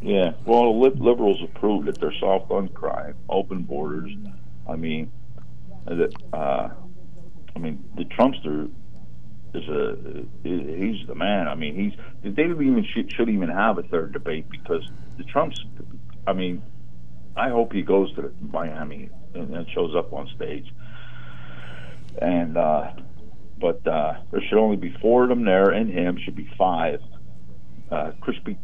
Yeah. 0.00 0.32
Well, 0.44 0.80
liberals 0.80 1.40
have 1.40 1.54
proved 1.54 1.86
that 1.86 2.00
they're 2.00 2.12
soft 2.18 2.50
on 2.50 2.68
crime, 2.68 3.14
open 3.28 3.62
borders. 3.62 4.10
I 4.68 4.74
mean, 4.74 5.12
that 5.86 6.12
uh, 6.32 6.68
I 7.54 7.58
mean, 7.58 7.84
the 7.96 8.04
Trumpster 8.04 8.70
is 9.54 9.68
a 9.68 10.24
he's 10.42 11.06
the 11.06 11.14
man. 11.14 11.48
I 11.48 11.54
mean, 11.54 11.74
he's 11.74 12.34
they 12.34 12.42
even 12.42 12.86
should, 12.94 13.12
should 13.12 13.28
even 13.28 13.48
have 13.48 13.78
a 13.78 13.82
third 13.82 14.12
debate 14.12 14.48
because 14.50 14.88
the 15.18 15.24
Trumps. 15.24 15.60
I 16.26 16.32
mean, 16.32 16.62
I 17.36 17.50
hope 17.50 17.72
he 17.72 17.82
goes 17.82 18.14
to 18.14 18.32
Miami 18.40 19.10
and, 19.34 19.54
and 19.54 19.68
shows 19.70 19.94
up 19.96 20.12
on 20.12 20.28
stage. 20.36 20.72
And 22.20 22.56
uh, 22.56 22.92
but 23.60 23.86
uh, 23.86 24.14
there 24.30 24.42
should 24.48 24.58
only 24.58 24.76
be 24.76 24.94
four 25.00 25.24
of 25.24 25.28
them 25.28 25.44
there, 25.44 25.70
and 25.70 25.90
him 25.90 26.18
should 26.24 26.36
be 26.36 26.48
five. 26.58 27.00
Uh, 27.90 28.12
Krispy 28.22 28.56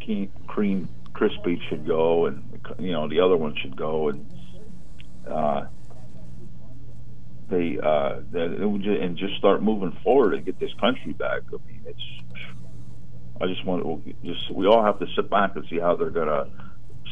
Kreme 0.46 0.88
Crispy 1.12 1.60
should 1.68 1.86
go, 1.86 2.26
and 2.26 2.60
you 2.78 2.92
know 2.92 3.08
the 3.08 3.20
other 3.20 3.36
one 3.36 3.54
should 3.60 3.76
go, 3.76 4.08
and 4.08 4.26
uh, 5.26 5.66
they 7.50 7.78
uh, 7.82 8.20
they, 8.30 8.40
and 8.40 9.16
just 9.16 9.36
start 9.38 9.62
moving 9.62 9.96
forward 10.02 10.34
and 10.34 10.44
get 10.44 10.58
this 10.60 10.72
country 10.80 11.12
back. 11.12 11.42
I 11.48 11.56
mean, 11.66 11.82
it's. 11.86 12.02
I 13.40 13.46
just 13.46 13.64
want 13.64 13.82
to 13.84 14.14
just 14.24 14.52
we 14.52 14.66
all 14.66 14.82
have 14.82 14.98
to 14.98 15.06
sit 15.14 15.30
back 15.30 15.54
and 15.56 15.64
see 15.70 15.78
how 15.78 15.96
they're 15.96 16.10
gonna 16.10 16.50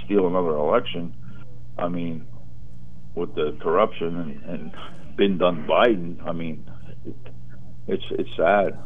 steal 0.04 0.26
another 0.26 0.56
election. 0.56 1.14
I 1.78 1.88
mean, 1.88 2.26
with 3.14 3.34
the 3.34 3.56
corruption 3.60 4.16
and, 4.16 4.44
and 4.44 4.72
been 5.16 5.38
done 5.38 5.66
Biden. 5.68 6.22
I 6.26 6.32
mean, 6.32 6.68
it's 7.86 8.04
it's 8.10 8.30
sad. 8.36 8.78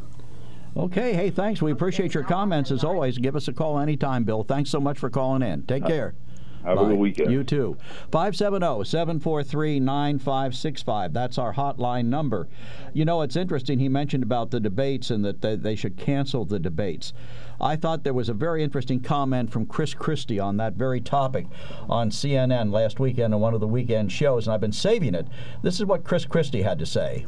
Okay, 0.77 1.15
hey, 1.15 1.31
thanks. 1.31 1.61
We 1.61 1.73
appreciate 1.73 2.15
your 2.15 2.23
comments 2.23 2.71
as 2.71 2.85
always. 2.85 3.19
Give 3.19 3.35
us 3.35 3.49
a 3.49 3.53
call 3.53 3.81
anytime, 3.81 4.23
Bill. 4.23 4.45
Thanks 4.45 4.71
so 4.71 4.81
much 4.81 4.99
for 4.99 5.11
calling 5.11 5.43
in. 5.43 5.65
Take 5.65 5.85
care. 5.85 6.15
Have 6.65 6.77
Bye. 6.77 6.83
a 6.83 6.87
good 6.89 6.99
weekend. 6.99 7.33
You 7.33 7.45
too. 7.45 7.77
570 8.13 8.85
743 8.85 9.81
9565. 9.81 11.13
That's 11.13 11.39
our 11.39 11.55
hotline 11.55 12.07
number. 12.07 12.49
You 12.93 13.05
know, 13.05 13.23
it's 13.23 13.37
interesting. 13.37 13.79
He 13.79 13.89
mentioned 13.89 14.23
about 14.23 14.51
the 14.51 14.61
debates 14.61 15.11
and 15.11 15.25
that 15.25 15.41
they 15.63 15.77
should 15.77 15.97
cancel 15.97 16.45
the 16.45 16.59
debates. 16.59 17.13
I 17.61 17.77
thought 17.77 18.05
there 18.05 18.15
was 18.15 18.29
a 18.29 18.35
very 18.35 18.63
interesting 18.65 19.01
comment 19.01 19.51
from 19.51 19.67
Chris 19.67 19.93
Christie 19.93 20.41
on 20.41 20.57
that 20.57 20.75
very 20.75 21.01
topic 21.01 21.47
on 21.89 22.11
CNN 22.11 22.73
last 22.73 22.99
weekend 22.99 23.35
on 23.35 23.41
one 23.41 23.55
of 23.55 23.61
the 23.61 23.69
weekend 23.69 24.11
shows, 24.13 24.47
and 24.47 24.55
I've 24.55 24.61
been 24.61 24.73
saving 24.73 25.15
it. 25.15 25.27
This 25.63 25.79
is 25.79 25.85
what 25.85 26.05
Chris 26.05 26.25
Christie 26.25 26.63
had 26.63 26.79
to 26.79 26.87
say 26.87 27.27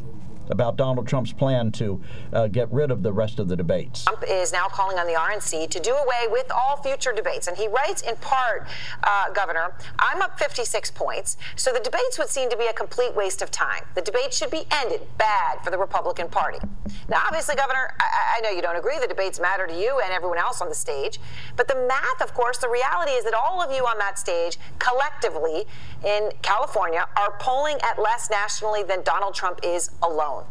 about 0.50 0.76
Donald 0.76 1.06
Trump's 1.06 1.32
plan 1.32 1.72
to 1.72 2.00
uh, 2.32 2.48
get 2.48 2.70
rid 2.72 2.90
of 2.90 3.02
the 3.02 3.12
rest 3.12 3.38
of 3.38 3.48
the 3.48 3.56
debates. 3.56 4.04
Trump 4.04 4.24
is 4.28 4.52
now 4.52 4.66
calling 4.68 4.98
on 4.98 5.06
the 5.06 5.14
RNC 5.14 5.68
to 5.70 5.80
do 5.80 5.94
away 5.94 6.26
with 6.30 6.50
all 6.50 6.76
future 6.82 7.12
debates. 7.12 7.48
And 7.48 7.56
he 7.56 7.68
writes 7.68 8.02
in 8.02 8.16
part, 8.16 8.66
uh, 9.04 9.30
Governor, 9.32 9.74
I'm 9.98 10.22
up 10.22 10.38
56 10.38 10.90
points, 10.92 11.36
so 11.56 11.72
the 11.72 11.80
debates 11.80 12.18
would 12.18 12.28
seem 12.28 12.50
to 12.50 12.56
be 12.56 12.66
a 12.66 12.72
complete 12.72 13.14
waste 13.14 13.42
of 13.42 13.50
time. 13.50 13.82
The 13.94 14.02
debates 14.02 14.36
should 14.36 14.50
be 14.50 14.64
ended. 14.70 15.00
Bad 15.18 15.62
for 15.64 15.70
the 15.70 15.78
Republican 15.78 16.28
Party. 16.28 16.58
Now, 17.08 17.22
obviously, 17.26 17.54
Governor, 17.54 17.94
I, 18.00 18.38
I 18.38 18.40
know 18.40 18.50
you 18.50 18.62
don't 18.62 18.76
agree. 18.76 18.98
The 19.00 19.06
debates 19.06 19.40
matter 19.40 19.66
to 19.66 19.74
you 19.74 20.00
and 20.04 20.12
everyone 20.12 20.38
else 20.38 20.60
on 20.60 20.68
the 20.68 20.74
stage. 20.74 21.20
But 21.56 21.68
the 21.68 21.74
math, 21.74 22.20
of 22.20 22.34
course, 22.34 22.58
the 22.58 22.68
reality 22.68 23.12
is 23.12 23.24
that 23.24 23.34
all 23.34 23.62
of 23.62 23.72
you 23.72 23.84
on 23.84 23.98
that 23.98 24.18
stage 24.18 24.58
collectively 24.78 25.64
in 26.04 26.30
California 26.42 27.06
are 27.16 27.36
polling 27.38 27.78
at 27.82 28.00
less 28.00 28.30
nationally 28.30 28.82
than 28.82 29.02
Donald 29.02 29.34
Trump 29.34 29.60
is 29.62 29.90
alone. 30.02 30.41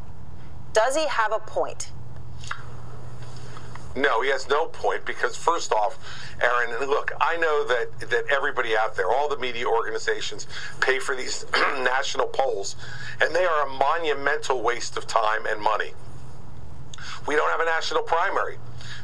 Does 0.74 0.96
he 0.96 1.08
have 1.08 1.34
a 1.34 1.40
point? 1.40 1.92
No, 3.96 4.22
he 4.22 4.30
has 4.30 4.48
no 4.48 4.68
point 4.68 5.06
because 5.06 5.36
first 5.36 5.74
off, 5.74 6.00
Aaron, 6.42 6.90
look, 6.90 7.12
I 7.20 7.36
know 7.38 7.66
that 7.66 8.10
that 8.10 8.24
everybody 8.32 8.76
out 8.76 8.96
there, 8.96 9.12
all 9.12 9.28
the 9.28 9.38
media 9.38 9.66
organizations 9.66 10.48
pay 10.80 10.98
for 11.00 11.16
these 11.16 11.46
national 11.54 12.28
polls, 12.28 12.78
and 13.20 13.36
they 13.36 13.46
are 13.46 13.68
a 13.68 13.70
monumental 13.70 14.62
waste 14.62 14.96
of 14.96 15.08
time 15.08 15.46
and 15.46 15.62
money. 15.62 15.92
We 17.28 17.36
don't 17.36 17.50
have 17.50 17.60
a 17.60 17.66
national 17.66 18.04
primary. 18.04 18.58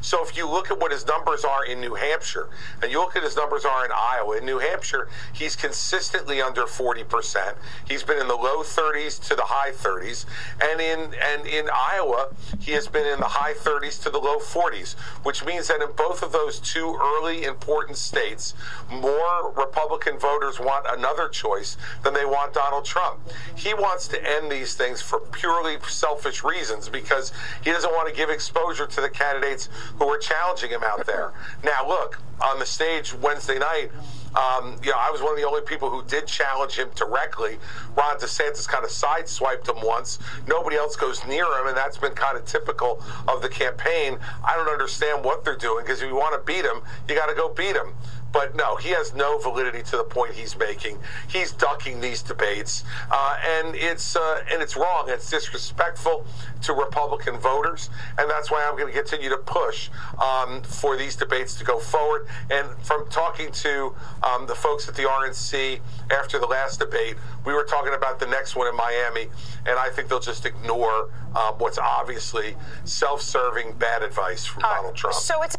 So 0.08 0.24
if 0.24 0.38
you 0.38 0.48
look 0.48 0.72
at 0.72 0.80
what 0.80 0.94
his 0.94 1.06
numbers 1.06 1.44
are 1.44 1.66
in 1.66 1.82
New 1.82 1.96
Hampshire, 1.96 2.48
and 2.82 2.90
you 2.90 3.00
look 3.00 3.18
at 3.18 3.24
his 3.24 3.36
numbers 3.36 3.66
are 3.66 3.84
in 3.84 3.92
Iowa, 3.94 4.38
in 4.38 4.46
New 4.46 4.58
Hampshire, 4.58 5.10
he's 5.34 5.58
consistently 5.58 6.42
under 6.42 6.62
40%. 6.62 7.56
He's 7.90 8.04
been 8.04 8.18
in 8.18 8.30
the 8.30 8.36
low 8.38 8.64
30s 8.64 9.22
to 9.28 9.36
the 9.36 9.44
high 9.44 9.72
30s, 9.72 10.26
and 10.62 10.80
in 10.80 11.14
and 11.22 11.46
in 11.46 11.70
Iowa, 11.70 12.30
he 12.58 12.72
has 12.72 12.88
been 12.88 13.06
in 13.06 13.20
the 13.20 13.26
high 13.26 13.52
30s 13.52 14.02
to 14.04 14.10
the 14.10 14.18
low 14.18 14.38
40s, 14.38 14.96
which 15.24 15.44
means 15.44 15.68
that 15.68 15.82
in 15.82 15.90
both 15.98 16.24
of 16.24 16.32
those 16.32 16.62
two 16.62 16.98
early 17.04 17.44
important 17.44 17.98
states, 17.98 18.54
more 18.90 19.52
Republican 19.58 20.18
voters 20.18 20.58
want 20.58 20.86
another 20.88 21.28
choice 21.28 21.76
than 22.06 22.14
they 22.14 22.24
want 22.24 22.54
Donald 22.54 22.86
Trump. 22.86 23.20
He 23.58 23.74
wants 23.74 24.08
to 24.08 24.24
end 24.26 24.50
these 24.50 24.74
things 24.74 25.02
for 25.02 25.20
purely 25.20 25.76
selfish 25.86 26.46
reasons 26.46 26.88
because 26.88 27.34
he 27.62 27.72
doesn't 27.72 27.92
want 27.92 28.08
to 28.08 28.16
give 28.16 28.30
exposure 28.30 28.88
to 28.88 29.02
the 29.02 29.10
candidates 29.10 29.68
who 29.98 30.08
were 30.08 30.18
challenging 30.18 30.70
him 30.70 30.84
out 30.84 31.06
there. 31.06 31.34
Now, 31.64 31.88
look, 31.88 32.20
on 32.42 32.60
the 32.60 32.66
stage 32.66 33.14
Wednesday 33.14 33.60
night, 33.60 33.92
um, 34.36 34.78
you 34.84 34.92
know, 34.92 34.98
I 35.00 35.10
was 35.10 35.22
one 35.22 35.32
of 35.32 35.38
the 35.38 35.48
only 35.48 35.62
people 35.62 35.90
who 35.90 36.04
did 36.04 36.28
challenge 36.28 36.74
him 36.74 36.90
directly. 36.96 37.58
Ron 37.96 38.18
DeSantis 38.18 38.68
kind 38.68 38.84
of 38.84 38.92
sideswiped 38.92 39.68
him 39.68 39.84
once. 39.84 40.20
Nobody 40.48 40.76
else 40.76 40.96
goes 40.96 41.26
near 41.26 41.46
him, 41.46 41.68
and 41.68 41.76
that's 41.76 41.98
been 41.98 42.14
kind 42.14 42.38
of 42.38 42.46
typical 42.46 43.02
of 43.28 43.42
the 43.42 43.50
campaign. 43.50 44.20
I 44.46 44.56
don't 44.56 44.70
understand 44.70 45.24
what 45.24 45.44
they're 45.44 45.56
doing 45.56 45.86
because 45.86 46.02
if 46.04 46.10
you 46.10 46.16
want 46.16 46.34
to 46.36 46.46
beat 46.46 46.66
him, 46.66 46.82
you 47.08 47.16
got 47.16 47.28
to 47.28 47.36
go 47.36 47.50
beat 47.50 47.76
him. 47.76 47.94
But 48.32 48.56
no, 48.56 48.76
he 48.76 48.90
has 48.90 49.14
no 49.14 49.38
validity 49.38 49.82
to 49.84 49.98
the 49.98 50.04
point 50.04 50.34
he's 50.34 50.58
making. 50.58 51.00
He's 51.28 51.52
ducking 51.52 52.02
these 52.02 52.22
debates, 52.22 52.84
uh, 53.12 53.38
and 53.46 53.76
it's 53.76 54.16
uh, 54.16 54.44
and 54.52 54.62
it's 54.62 54.76
wrong. 54.76 55.06
It's 55.08 55.30
disrespectful 55.30 56.26
to 56.64 56.74
Republican 56.74 57.38
voters, 57.38 57.90
and 58.18 58.30
that's 58.30 58.52
why 58.52 58.68
I'm 58.68 58.78
going 58.78 58.92
to 58.92 59.00
continue 59.00 59.30
to 59.30 59.38
push 59.38 59.90
um, 60.22 60.62
for 60.62 60.98
these 60.98 61.16
debates 61.16 61.56
to 61.56 61.64
go 61.64 61.80
forward. 61.80 62.28
And 62.50 62.68
from 62.84 63.08
talking 63.10 63.52
to 63.52 63.96
um, 64.24 64.46
the 64.46 64.56
folks 64.56 64.88
at 64.88 64.96
the 64.96 65.04
RNC 65.04 65.80
after 66.12 66.40
the 66.40 66.48
last 66.48 66.80
debate, 66.80 67.16
we 67.46 67.54
were 67.54 67.64
talking 67.64 67.94
about 67.94 68.20
the 68.20 68.28
next 68.28 68.56
one 68.56 68.68
in 68.68 68.76
Miami, 68.76 69.28
and 69.66 69.80
I 69.80 69.90
think 69.90 70.10
they'll 70.10 70.20
just 70.20 70.46
ignore 70.46 71.10
um, 71.36 71.56
what's 71.58 71.78
obviously 71.78 72.56
self-serving 72.84 73.74
bad 73.74 74.04
advice 74.04 74.46
from 74.46 74.64
Donald 74.64 74.96
Trump. 74.96 75.16
So 75.16 75.42
it's 75.44 75.56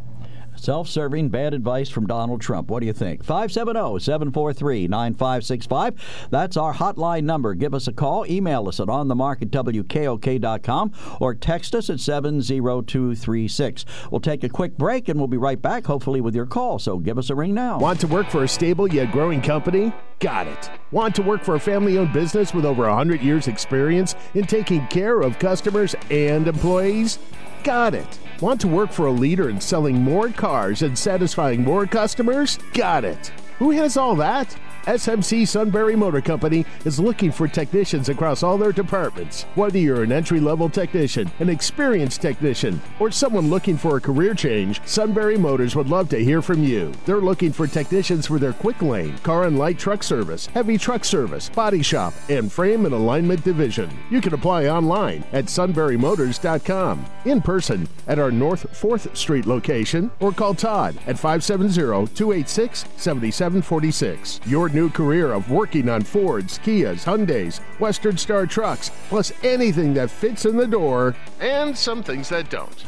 Self 0.59 0.89
serving 0.89 1.29
bad 1.29 1.55
advice 1.55 1.89
from 1.89 2.07
Donald 2.07 2.41
Trump. 2.41 2.69
What 2.69 2.81
do 2.81 2.87
you 2.87 2.93
think? 2.93 3.25
570 3.25 4.01
743 4.01 4.89
9565. 4.89 6.29
That's 6.31 6.57
our 6.57 6.75
hotline 6.75 7.25
number. 7.25 7.55
Give 7.55 7.75
us 7.75 7.87
a 7.87 7.93
call. 7.93 8.27
Email 8.27 8.69
us 8.69 8.81
at 8.81 8.89
onthemark 8.89 9.43
at 9.43 9.51
WKOK.com 9.51 10.93
or 11.21 11.35
text 11.35 11.75
us 11.75 11.89
at 11.89 12.01
70236. 12.01 13.85
We'll 14.11 14.21
take 14.21 14.45
a 14.45 14.49
quick 14.49 14.77
break 14.77 15.09
and 15.09 15.19
we'll 15.19 15.29
be 15.29 15.37
right 15.37 15.61
back, 15.61 15.87
hopefully, 15.87 16.21
with 16.21 16.35
your 16.35 16.47
call. 16.47 16.79
So 16.79 16.99
give 16.99 17.19
us 17.19 17.31
a 17.31 17.35
ring 17.35 17.55
now. 17.55 17.79
Want 17.79 18.01
to 18.01 18.07
work 18.07 18.29
for 18.29 18.45
a 18.45 18.49
stable 18.49 18.93
yet 18.93 19.13
growing 19.13 19.41
company? 19.41 19.93
Got 20.21 20.49
it. 20.49 20.71
Want 20.91 21.15
to 21.15 21.23
work 21.23 21.45
for 21.45 21.55
a 21.55 21.61
family 21.61 21.97
owned 21.97 22.13
business 22.13 22.53
with 22.53 22.65
over 22.65 22.89
100 22.89 23.23
years' 23.23 23.47
experience 23.47 24.17
in 24.35 24.47
taking 24.47 24.87
care 24.89 25.21
of 25.21 25.39
customers 25.39 25.95
and 26.11 26.49
employees? 26.49 27.21
Got 27.63 27.95
it. 27.95 28.19
Want 28.41 28.61
to 28.61 28.69
work 28.69 28.93
for 28.93 29.07
a 29.07 29.11
leader 29.11 29.51
in 29.51 29.61
selling 29.61 29.97
more 29.97 30.29
cars 30.29 30.83
and 30.83 30.97
satisfying 30.97 31.65
more 31.65 31.87
customers? 31.87 32.57
Got 32.73 33.05
it. 33.05 33.33
Who 33.59 33.73
has 33.73 33.97
all 33.97 34.15
that? 34.15 34.57
SMC 34.89 35.47
Sunbury 35.47 35.95
Motor 35.95 36.23
Company 36.23 36.65
is 36.87 36.99
looking 36.99 37.31
for 37.31 37.47
technicians 37.47 38.09
across 38.09 38.43
all 38.43 38.57
their 38.57 38.73
departments. 38.73 39.43
Whether 39.55 39.77
you're 39.77 40.03
an 40.03 40.13
entry 40.13 40.41
level 40.41 40.71
technician, 40.71 41.31
an 41.41 41.51
experienced 41.51 42.23
technician, 42.23 42.81
or 42.99 43.11
someone 43.11 43.51
looking 43.51 43.77
for 43.77 43.99
a 43.99 44.01
career 44.01 44.33
change, 44.33 44.81
Sunbury 44.87 45.37
Motors 45.37 45.77
would 45.77 45.91
love 45.91 46.09
to 46.09 46.25
hear 46.25 46.41
from 46.41 46.65
you. 46.65 46.91
They're 47.05 47.21
looking 47.21 47.53
for 47.53 47.67
technicians 47.67 48.27
for 48.27 48.39
their 48.39 48.55
quick 48.55 48.81
lane, 48.81 49.19
car 49.19 49.45
and 49.45 49.59
light 49.59 49.79
truck 49.79 50.03
service, 50.03 50.47
heavy 50.47 50.79
truck 50.79 51.05
service, 51.05 51.51
body 51.51 51.83
shop, 51.83 52.15
and 52.31 52.51
frame 52.51 52.87
and 52.87 52.95
alignment 52.95 53.45
division. 53.45 53.91
You 54.09 54.23
can 54.23 54.33
apply 54.33 54.69
online 54.69 55.23
at 55.33 55.47
sunburymotors.com, 55.47 57.05
in 57.27 57.43
person 57.43 57.87
at 58.07 58.19
our 58.19 58.31
North 58.31 58.65
4th 58.73 59.15
Street 59.15 59.45
location, 59.45 60.11
or 60.21 60.33
call 60.33 60.55
Todd 60.55 60.97
at 61.07 61.19
570 61.19 61.75
286 62.15 62.87
7746. 62.97 64.41
Your 64.47 64.71
new 64.79 64.89
career 64.89 65.33
of 65.33 65.51
working 65.51 65.89
on 65.89 66.03
Fords, 66.03 66.57
Kias, 66.61 67.05
Hyundais, 67.05 67.59
Western 67.81 68.17
Star 68.17 68.47
trucks, 68.47 68.93
plus 69.09 69.33
anything 69.43 69.93
that 69.95 70.09
fits 70.09 70.45
in 70.45 70.57
the 70.57 70.69
door, 70.69 71.17
and 71.41 71.77
some 71.77 72.01
things 72.01 72.29
that 72.29 72.49
don't. 72.49 72.85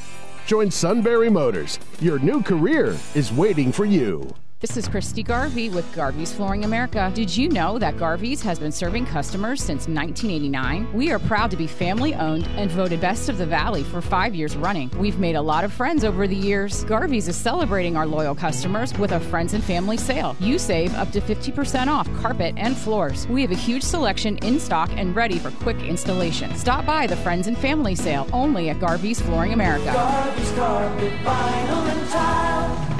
Join 0.46 0.70
Sunbury 0.70 1.28
Motors. 1.28 1.80
Your 1.98 2.20
new 2.20 2.44
career 2.44 2.96
is 3.16 3.32
waiting 3.32 3.72
for 3.72 3.84
you. 3.84 4.32
This 4.60 4.76
is 4.76 4.88
Christy 4.88 5.22
Garvey 5.22 5.70
with 5.70 5.90
Garvey's 5.94 6.34
Flooring 6.34 6.66
America. 6.66 7.10
Did 7.14 7.34
you 7.34 7.48
know 7.48 7.78
that 7.78 7.96
Garvey's 7.96 8.42
has 8.42 8.58
been 8.58 8.72
serving 8.72 9.06
customers 9.06 9.58
since 9.58 9.88
1989? 9.88 10.92
We 10.92 11.10
are 11.12 11.18
proud 11.18 11.50
to 11.52 11.56
be 11.56 11.66
family 11.66 12.12
owned 12.12 12.46
and 12.58 12.70
voted 12.70 13.00
Best 13.00 13.30
of 13.30 13.38
the 13.38 13.46
Valley 13.46 13.82
for 13.82 14.02
five 14.02 14.34
years 14.34 14.54
running. 14.56 14.90
We've 14.98 15.18
made 15.18 15.34
a 15.34 15.40
lot 15.40 15.64
of 15.64 15.72
friends 15.72 16.04
over 16.04 16.28
the 16.28 16.36
years. 16.36 16.84
Garvey's 16.84 17.26
is 17.26 17.36
celebrating 17.36 17.96
our 17.96 18.06
loyal 18.06 18.34
customers 18.34 18.92
with 18.98 19.12
a 19.12 19.20
friends 19.20 19.54
and 19.54 19.64
family 19.64 19.96
sale. 19.96 20.36
You 20.40 20.58
save 20.58 20.94
up 20.96 21.10
to 21.12 21.22
50% 21.22 21.86
off 21.86 22.06
carpet 22.20 22.52
and 22.58 22.76
floors. 22.76 23.26
We 23.28 23.40
have 23.40 23.52
a 23.52 23.54
huge 23.54 23.82
selection 23.82 24.36
in 24.44 24.60
stock 24.60 24.90
and 24.92 25.16
ready 25.16 25.38
for 25.38 25.52
quick 25.52 25.78
installation. 25.78 26.54
Stop 26.54 26.84
by 26.84 27.06
the 27.06 27.16
Friends 27.16 27.46
and 27.46 27.56
Family 27.56 27.94
Sale 27.94 28.28
only 28.34 28.68
at 28.68 28.78
Garvey's 28.78 29.22
Flooring 29.22 29.54
America. 29.54 29.86
Garvey's 29.86 30.52
Carpet, 30.52 31.12
Vinyl, 31.22 31.88
and 31.88 32.10
Tile. 32.10 32.99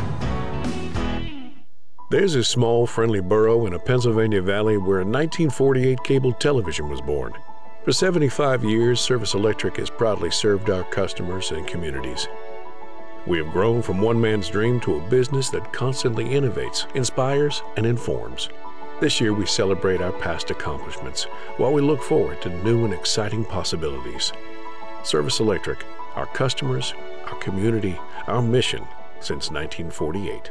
There's 2.10 2.34
a 2.34 2.42
small, 2.42 2.88
friendly 2.88 3.20
borough 3.20 3.66
in 3.66 3.74
a 3.74 3.78
Pennsylvania 3.78 4.42
valley 4.42 4.76
where 4.76 5.00
in 5.00 5.12
1948 5.12 6.02
cable 6.02 6.32
television 6.32 6.88
was 6.88 7.00
born. 7.00 7.32
For 7.84 7.92
75 7.92 8.64
years, 8.64 9.00
Service 9.00 9.34
Electric 9.34 9.76
has 9.76 9.90
proudly 9.90 10.32
served 10.32 10.70
our 10.70 10.82
customers 10.82 11.52
and 11.52 11.68
communities. 11.68 12.26
We 13.28 13.38
have 13.38 13.52
grown 13.52 13.80
from 13.80 14.00
one 14.00 14.20
man's 14.20 14.48
dream 14.48 14.80
to 14.80 14.96
a 14.96 15.08
business 15.08 15.50
that 15.50 15.72
constantly 15.72 16.24
innovates, 16.24 16.92
inspires, 16.96 17.62
and 17.76 17.86
informs. 17.86 18.48
This 19.00 19.20
year, 19.20 19.32
we 19.32 19.46
celebrate 19.46 20.00
our 20.00 20.12
past 20.12 20.50
accomplishments 20.50 21.28
while 21.58 21.72
we 21.72 21.80
look 21.80 22.02
forward 22.02 22.42
to 22.42 22.64
new 22.64 22.84
and 22.84 22.92
exciting 22.92 23.44
possibilities. 23.44 24.32
Service 25.04 25.38
Electric, 25.38 25.84
our 26.16 26.26
customers, 26.26 26.92
our 27.26 27.38
community, 27.38 27.96
our 28.26 28.42
mission 28.42 28.84
since 29.20 29.52
1948. 29.52 30.50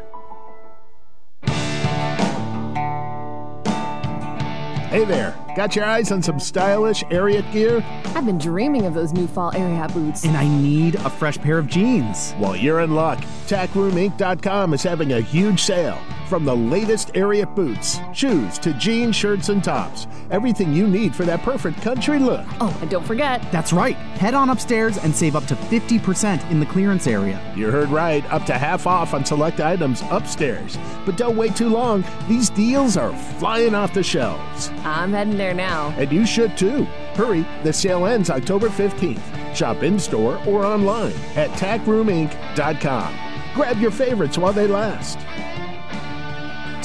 Hey 4.89 5.05
there, 5.05 5.36
got 5.60 5.75
your 5.75 5.84
eyes 5.84 6.10
on 6.10 6.24
some 6.24 6.39
stylish 6.39 7.04
Ariat 7.10 7.51
gear? 7.51 7.84
I've 8.16 8.25
been 8.25 8.38
dreaming 8.38 8.86
of 8.86 8.94
those 8.94 9.12
new 9.12 9.28
fall 9.28 9.51
Ariat 9.51 9.94
boots. 9.94 10.24
And 10.24 10.38
I 10.38 10.48
need 10.48 10.96
a 10.96 11.10
fresh 11.10 11.38
pair 11.38 11.58
of 11.58 11.68
jeans. 11.68 12.34
Well, 12.39 12.56
you're 12.56 12.80
in 12.80 12.96
luck. 12.96 13.20
TackRoomInc.com 13.48 14.74
is 14.74 14.84
having 14.84 15.12
a 15.12 15.20
huge 15.20 15.62
sale. 15.62 16.00
From 16.30 16.46
the 16.46 16.56
latest 16.56 17.13
Ariat 17.16 17.56
boots, 17.56 18.00
shoes, 18.13 18.60
to 18.60 18.72
jeans, 18.75 19.16
shirts, 19.16 19.50
and 19.50 19.63
tops. 19.63 20.06
Everything 20.30 20.72
you 20.72 20.88
need 20.88 21.16
for 21.16 21.25
that 21.25 21.42
perfect 21.42 21.82
country 21.82 22.20
look. 22.20 22.46
Oh, 22.62 22.78
and 22.82 22.89
don't 22.89 23.06
forget. 23.06 23.42
That's 23.51 23.74
right. 23.74 23.96
Head 23.96 24.36
on 24.36 24.51
upstairs 24.51 25.00
and 25.00 25.13
save 25.13 25.36
up 25.36 25.46
to 25.48 25.56
50% 25.56 26.51
in 26.51 26.60
the 26.60 26.68
clearance 26.68 27.08
area. 27.08 27.42
You 27.56 27.72
heard 27.72 27.89
right, 27.89 28.24
up 28.32 28.46
to 28.46 28.54
half 28.54 28.86
off 28.86 29.16
on 29.16 29.25
select 29.25 29.60
items 29.60 30.04
upstairs. 30.12 30.78
But 31.03 31.18
don't 31.18 31.36
wait 31.36 31.55
too 31.55 31.70
long. 31.70 32.05
These 32.27 32.51
deals 32.51 32.96
are 32.96 33.12
flying 33.40 33.74
off 33.74 33.96
the 33.96 34.03
shelves. 34.03 34.70
I'm 34.86 35.14
heading 35.14 35.36
there 35.36 35.49
now. 35.53 35.94
And 35.98 36.12
you 36.12 36.25
should 36.25 36.57
too. 36.57 36.83
Hurry, 37.16 37.46
the 37.64 37.74
sale 37.74 38.05
ends 38.05 38.29
October 38.29 38.70
15th. 38.70 39.55
Shop 39.55 39.83
in 39.83 40.00
store 40.00 40.42
or 40.46 40.66
online 40.66 41.14
at 41.35 41.50
tackroominc.com. 41.51 43.16
Grab 43.53 43.79
your 43.79 43.92
favorites 43.92 44.38
while 44.38 44.53
they 44.53 44.68
last. 44.68 45.18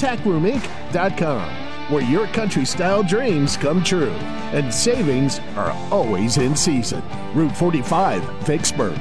TackRoomInc.com, 0.00 1.92
where 1.92 2.02
your 2.02 2.26
country 2.28 2.64
style 2.64 3.02
dreams 3.02 3.56
come 3.56 3.84
true. 3.84 4.12
And 4.52 4.72
savings 4.72 5.40
are 5.56 5.72
always 5.90 6.38
in 6.38 6.56
season. 6.56 7.02
Route 7.34 7.56
45, 7.56 8.22
Vicksburg. 8.44 8.98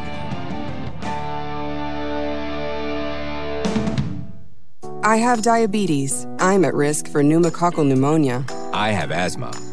I 5.06 5.18
have 5.18 5.42
diabetes. 5.42 6.26
I'm 6.40 6.64
at 6.64 6.74
risk 6.74 7.08
for 7.08 7.22
pneumococcal 7.22 7.86
pneumonia. 7.86 8.46
I 8.74 8.90
have 8.90 9.12
asthma. 9.12 9.73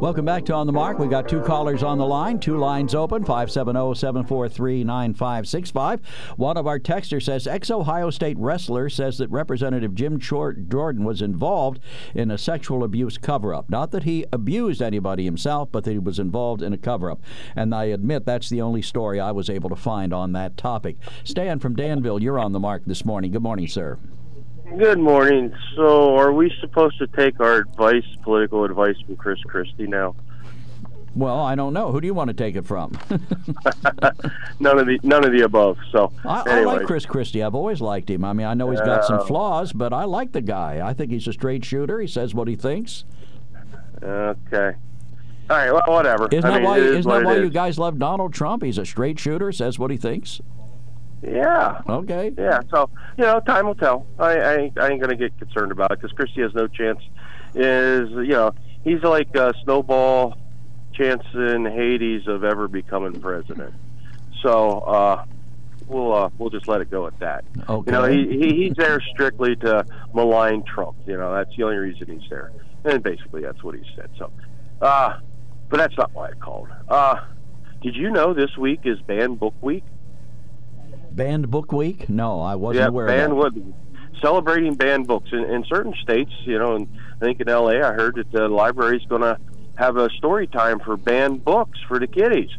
Welcome 0.00 0.24
back 0.24 0.44
to 0.46 0.54
On 0.54 0.66
the 0.66 0.72
Mark. 0.72 0.98
We've 0.98 1.08
got 1.08 1.28
two 1.28 1.40
callers 1.40 1.84
on 1.84 1.98
the 1.98 2.04
line, 2.04 2.40
two 2.40 2.58
lines 2.58 2.96
open 2.96 3.22
570 3.22 3.94
743 3.94 4.82
9565. 4.82 6.00
One 6.36 6.56
of 6.56 6.66
our 6.66 6.80
texters 6.80 7.22
says 7.22 7.46
ex 7.46 7.70
Ohio 7.70 8.10
State 8.10 8.36
wrestler 8.36 8.90
says 8.90 9.18
that 9.18 9.30
Representative 9.30 9.94
Jim 9.94 10.18
Jordan 10.18 11.04
was 11.04 11.22
involved 11.22 11.78
in 12.12 12.32
a 12.32 12.36
sexual 12.36 12.82
abuse 12.82 13.16
cover 13.16 13.54
up. 13.54 13.70
Not 13.70 13.92
that 13.92 14.02
he 14.02 14.26
abused 14.32 14.82
anybody 14.82 15.24
himself, 15.24 15.70
but 15.70 15.84
that 15.84 15.92
he 15.92 15.98
was 15.98 16.18
involved 16.18 16.60
in 16.60 16.72
a 16.72 16.78
cover 16.78 17.08
up. 17.10 17.22
And 17.54 17.72
I 17.72 17.84
admit 17.84 18.26
that's 18.26 18.50
the 18.50 18.60
only 18.60 18.82
story 18.82 19.20
I 19.20 19.30
was 19.30 19.48
able 19.48 19.70
to 19.70 19.76
find 19.76 20.12
on 20.12 20.32
that 20.32 20.56
topic. 20.56 20.96
Stan 21.22 21.60
from 21.60 21.76
Danville, 21.76 22.20
you're 22.20 22.40
on 22.40 22.52
the 22.52 22.60
mark 22.60 22.82
this 22.84 23.04
morning. 23.04 23.30
Good 23.30 23.42
morning, 23.42 23.68
sir. 23.68 23.98
Good 24.64 24.98
morning. 24.98 25.54
So, 25.76 26.16
are 26.16 26.32
we 26.32 26.52
supposed 26.60 26.98
to 26.98 27.06
take 27.06 27.38
our 27.38 27.58
advice, 27.58 28.04
political 28.22 28.64
advice, 28.64 28.96
from 29.06 29.16
Chris 29.16 29.38
Christie 29.44 29.86
now? 29.86 30.16
Well, 31.14 31.38
I 31.38 31.54
don't 31.54 31.72
know. 31.72 31.92
Who 31.92 32.00
do 32.00 32.06
you 32.06 32.14
want 32.14 32.28
to 32.28 32.34
take 32.34 32.56
it 32.56 32.66
from? 32.66 32.98
none 34.58 34.78
of 34.78 34.86
the 34.86 34.98
none 35.04 35.24
of 35.24 35.32
the 35.32 35.42
above. 35.44 35.76
So 35.92 36.12
I. 36.24 36.42
I 36.46 36.64
like 36.64 36.86
Chris 36.86 37.06
Christie. 37.06 37.42
I've 37.42 37.54
always 37.54 37.80
liked 37.80 38.10
him. 38.10 38.24
I 38.24 38.32
mean, 38.32 38.46
I 38.46 38.54
know 38.54 38.70
he's 38.70 38.80
got 38.80 39.00
uh, 39.00 39.06
some 39.06 39.26
flaws, 39.26 39.72
but 39.72 39.92
I 39.92 40.04
like 40.04 40.32
the 40.32 40.40
guy. 40.40 40.84
I 40.84 40.92
think 40.92 41.12
he's 41.12 41.28
a 41.28 41.32
straight 41.32 41.64
shooter. 41.64 42.00
He 42.00 42.08
says 42.08 42.34
what 42.34 42.48
he 42.48 42.56
thinks. 42.56 43.04
Okay. 44.02 44.72
All 45.50 45.56
right. 45.56 45.70
Well, 45.70 45.82
whatever. 45.86 46.28
Isn't 46.32 46.44
I 46.44 46.54
that 46.54 46.56
mean, 46.56 46.64
why? 46.64 46.78
Isn't 46.78 47.10
that 47.10 47.24
why 47.24 47.34
is. 47.34 47.44
you 47.44 47.50
guys 47.50 47.78
love 47.78 47.98
Donald 47.98 48.32
Trump? 48.32 48.64
He's 48.64 48.78
a 48.78 48.86
straight 48.86 49.20
shooter. 49.20 49.52
Says 49.52 49.78
what 49.78 49.92
he 49.92 49.96
thinks. 49.96 50.40
Yeah. 51.26 51.80
Okay. 51.88 52.32
Yeah. 52.36 52.60
So 52.70 52.90
you 53.16 53.24
know, 53.24 53.40
time 53.40 53.66
will 53.66 53.74
tell. 53.74 54.06
I 54.18 54.38
I, 54.38 54.72
I 54.76 54.88
ain't 54.88 55.00
gonna 55.00 55.16
get 55.16 55.36
concerned 55.38 55.72
about 55.72 55.92
it 55.92 56.00
because 56.00 56.12
Christie 56.16 56.42
has 56.42 56.54
no 56.54 56.66
chance. 56.66 57.00
Is 57.54 58.10
you 58.10 58.28
know 58.28 58.52
he's 58.82 59.02
like 59.02 59.34
a 59.34 59.54
snowball 59.64 60.36
chance 60.92 61.22
in 61.34 61.64
Hades 61.64 62.26
of 62.26 62.44
ever 62.44 62.68
becoming 62.68 63.20
president. 63.20 63.74
So 64.42 64.80
uh, 64.80 65.24
we'll 65.86 66.12
uh, 66.14 66.30
we'll 66.38 66.50
just 66.50 66.68
let 66.68 66.80
it 66.80 66.90
go 66.90 67.06
at 67.06 67.18
that. 67.20 67.44
Okay. 67.68 67.90
You 67.90 67.98
know 67.98 68.04
he, 68.06 68.38
he 68.38 68.64
he's 68.64 68.74
there 68.76 69.00
strictly 69.00 69.56
to 69.56 69.86
malign 70.12 70.62
Trump. 70.64 70.96
You 71.06 71.16
know 71.16 71.32
that's 71.34 71.54
the 71.56 71.62
only 71.62 71.76
reason 71.76 72.18
he's 72.18 72.28
there, 72.28 72.52
and 72.84 73.02
basically 73.02 73.42
that's 73.42 73.62
what 73.62 73.74
he 73.74 73.82
said. 73.96 74.10
So 74.18 74.30
Uh, 74.80 75.14
but 75.70 75.78
that's 75.78 75.96
not 75.96 76.12
why 76.14 76.28
I 76.28 76.32
called. 76.32 76.68
Uh, 76.88 77.16
did 77.82 77.96
you 77.96 78.10
know 78.10 78.34
this 78.34 78.56
week 78.58 78.80
is 78.84 79.00
Banned 79.02 79.40
Book 79.40 79.54
Week? 79.60 79.84
Banned 81.14 81.50
Book 81.50 81.72
Week? 81.72 82.08
No, 82.08 82.40
I 82.40 82.54
wasn't 82.54 82.82
yeah, 82.82 82.88
aware 82.88 83.06
banned 83.06 83.32
of 83.32 83.54
that. 83.54 83.62
What, 83.62 83.74
celebrating 84.20 84.74
banned 84.74 85.06
books 85.06 85.30
in, 85.32 85.44
in 85.44 85.64
certain 85.64 85.94
states. 86.02 86.32
You 86.44 86.58
know, 86.58 86.76
and 86.76 86.88
I 87.16 87.24
think 87.24 87.40
in 87.40 87.48
L.A. 87.48 87.82
I 87.82 87.92
heard 87.92 88.16
that 88.16 88.30
the 88.32 88.48
library's 88.48 89.04
going 89.06 89.22
to 89.22 89.38
have 89.76 89.96
a 89.96 90.08
story 90.10 90.46
time 90.46 90.80
for 90.80 90.96
banned 90.96 91.44
books 91.44 91.78
for 91.88 91.98
the 91.98 92.06
kiddies. 92.06 92.50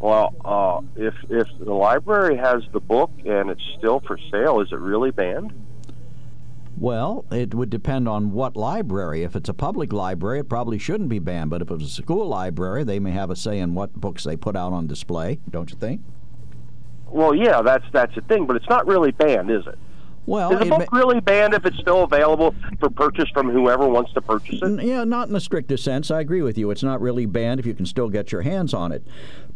Well, 0.00 0.34
uh, 0.44 0.80
if 0.96 1.14
if 1.30 1.48
the 1.58 1.72
library 1.72 2.36
has 2.36 2.62
the 2.72 2.80
book 2.80 3.10
and 3.24 3.50
it's 3.50 3.62
still 3.78 4.00
for 4.00 4.18
sale, 4.30 4.60
is 4.60 4.68
it 4.72 4.78
really 4.78 5.10
banned? 5.10 5.52
Well, 6.76 7.24
it 7.30 7.54
would 7.54 7.70
depend 7.70 8.08
on 8.08 8.32
what 8.32 8.56
library. 8.56 9.22
If 9.22 9.36
it's 9.36 9.48
a 9.48 9.54
public 9.54 9.92
library, 9.92 10.40
it 10.40 10.48
probably 10.48 10.78
shouldn't 10.78 11.08
be 11.08 11.20
banned. 11.20 11.50
But 11.50 11.62
if 11.62 11.70
it's 11.70 11.84
a 11.84 11.88
school 11.88 12.26
library, 12.26 12.82
they 12.82 12.98
may 12.98 13.12
have 13.12 13.30
a 13.30 13.36
say 13.36 13.60
in 13.60 13.74
what 13.74 13.94
books 13.94 14.24
they 14.24 14.36
put 14.36 14.56
out 14.56 14.72
on 14.72 14.88
display, 14.88 15.38
don't 15.48 15.70
you 15.70 15.76
think? 15.76 16.00
Well, 17.14 17.32
yeah, 17.32 17.62
that's 17.62 17.84
that's 17.92 18.16
a 18.16 18.22
thing, 18.22 18.44
but 18.44 18.56
it's 18.56 18.68
not 18.68 18.88
really 18.88 19.12
banned, 19.12 19.48
is 19.48 19.64
it? 19.68 19.78
Well, 20.26 20.52
is 20.52 20.66
a 20.66 20.70
book 20.70 20.90
ma- 20.90 20.98
really 20.98 21.20
banned 21.20 21.54
if 21.54 21.64
it's 21.64 21.78
still 21.78 22.02
available 22.02 22.56
for 22.80 22.90
purchase 22.90 23.28
from 23.32 23.50
whoever 23.50 23.86
wants 23.86 24.12
to 24.14 24.20
purchase 24.20 24.58
it? 24.60 24.82
Yeah, 24.82 25.04
not 25.04 25.28
in 25.28 25.34
the 25.34 25.40
strictest 25.40 25.84
sense. 25.84 26.10
I 26.10 26.18
agree 26.18 26.42
with 26.42 26.58
you. 26.58 26.72
It's 26.72 26.82
not 26.82 27.00
really 27.00 27.24
banned 27.24 27.60
if 27.60 27.66
you 27.66 27.74
can 27.74 27.86
still 27.86 28.08
get 28.08 28.32
your 28.32 28.42
hands 28.42 28.74
on 28.74 28.90
it. 28.90 29.06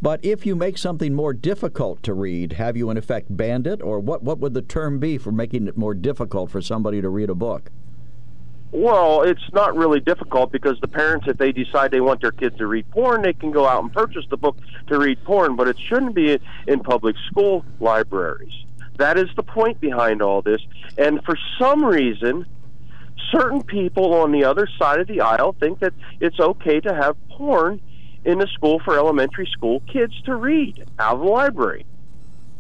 But 0.01 0.25
if 0.25 0.47
you 0.47 0.55
make 0.55 0.79
something 0.79 1.15
more 1.15 1.33
difficult 1.33 2.01
to 2.05 2.15
read, 2.15 2.53
have 2.53 2.77
you 2.77 2.91
in 2.91 2.97
effect 2.97 3.37
banned 3.37 3.67
it? 3.67 3.83
Or 3.83 3.99
what, 3.99 4.23
what 4.23 4.39
would 4.39 4.55
the 4.55 4.63
term 4.63 5.01
be 5.01 5.19
for 5.19 5.33
making 5.33 5.67
it 5.67 5.77
more 5.77 5.95
difficult 5.95 6.53
for 6.53 6.63
somebody 6.63 7.01
to 7.01 7.09
read 7.09 7.29
a 7.29 7.35
book? 7.35 7.73
Well, 8.71 9.23
it's 9.23 9.53
not 9.53 9.77
really 9.77 10.01
difficult 10.01 10.53
because 10.53 10.79
the 10.81 10.89
parents, 10.89 11.27
if 11.27 11.39
they 11.39 11.53
decide 11.53 11.91
they 11.91 12.03
want 12.03 12.21
their 12.21 12.33
kids 12.33 12.57
to 12.59 12.67
read 12.67 12.91
porn, 12.91 13.23
they 13.23 13.33
can 13.33 13.51
go 13.51 13.67
out 13.67 13.83
and 13.83 13.93
purchase 13.93 14.25
the 14.29 14.37
book 14.37 14.59
to 14.89 14.99
read 14.99 15.23
porn, 15.25 15.57
but 15.57 15.69
it 15.69 15.79
shouldn't 15.79 16.15
be 16.15 16.39
in 16.67 16.81
public 16.81 17.17
school 17.31 17.65
libraries. 17.81 18.53
That 18.99 19.17
is 19.19 19.29
the 19.37 19.43
point 19.43 19.81
behind 19.81 20.21
all 20.21 20.43
this. 20.43 20.61
And 20.99 21.25
for 21.25 21.39
some 21.59 21.83
reason, 21.85 22.45
certain 23.31 23.63
people 23.63 24.15
on 24.15 24.33
the 24.33 24.45
other 24.45 24.69
side 24.79 25.01
of 25.01 25.07
the 25.07 25.21
aisle 25.23 25.55
think 25.59 25.81
that 25.81 25.95
it's 26.21 26.39
okay 26.39 26.81
to 26.81 26.95
have 26.95 27.17
porn 27.31 27.81
in 28.25 28.39
the 28.39 28.47
school 28.49 28.81
for 28.85 28.97
elementary 28.99 29.47
school 29.47 29.81
kids 29.91 30.21
to 30.23 30.35
read 30.35 30.85
out 30.99 31.15
of 31.15 31.21
the 31.21 31.27
library. 31.27 31.87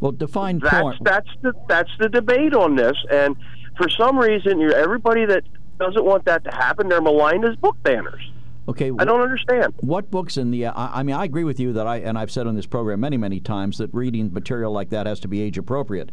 Well, 0.00 0.12
define 0.12 0.60
That's 0.60 0.80
porn. 0.80 0.98
that's 1.02 1.28
the 1.42 1.52
that's 1.68 1.90
the 1.98 2.08
debate 2.08 2.54
on 2.54 2.76
this, 2.76 2.96
and 3.10 3.36
for 3.76 3.88
some 3.88 4.16
reason, 4.16 4.62
everybody 4.72 5.26
that 5.26 5.42
doesn't 5.78 6.04
want 6.04 6.24
that 6.26 6.44
to 6.44 6.50
happen, 6.50 6.88
they're 6.88 7.00
maligned 7.00 7.44
as 7.44 7.56
book 7.56 7.76
banners. 7.82 8.30
Okay, 8.68 8.92
I 8.98 9.06
don't 9.06 9.22
understand. 9.22 9.72
What 9.80 10.10
books 10.10 10.36
in 10.36 10.50
the? 10.50 10.66
I, 10.66 10.98
I 11.00 11.02
mean, 11.02 11.16
I 11.16 11.24
agree 11.24 11.44
with 11.44 11.58
you 11.58 11.72
that 11.72 11.86
I 11.86 11.96
and 12.00 12.18
I've 12.18 12.30
said 12.30 12.46
on 12.46 12.54
this 12.54 12.66
program 12.66 13.00
many, 13.00 13.16
many 13.16 13.40
times 13.40 13.78
that 13.78 13.88
reading 13.94 14.30
material 14.30 14.70
like 14.72 14.90
that 14.90 15.06
has 15.06 15.20
to 15.20 15.28
be 15.28 15.40
age 15.40 15.56
appropriate. 15.56 16.12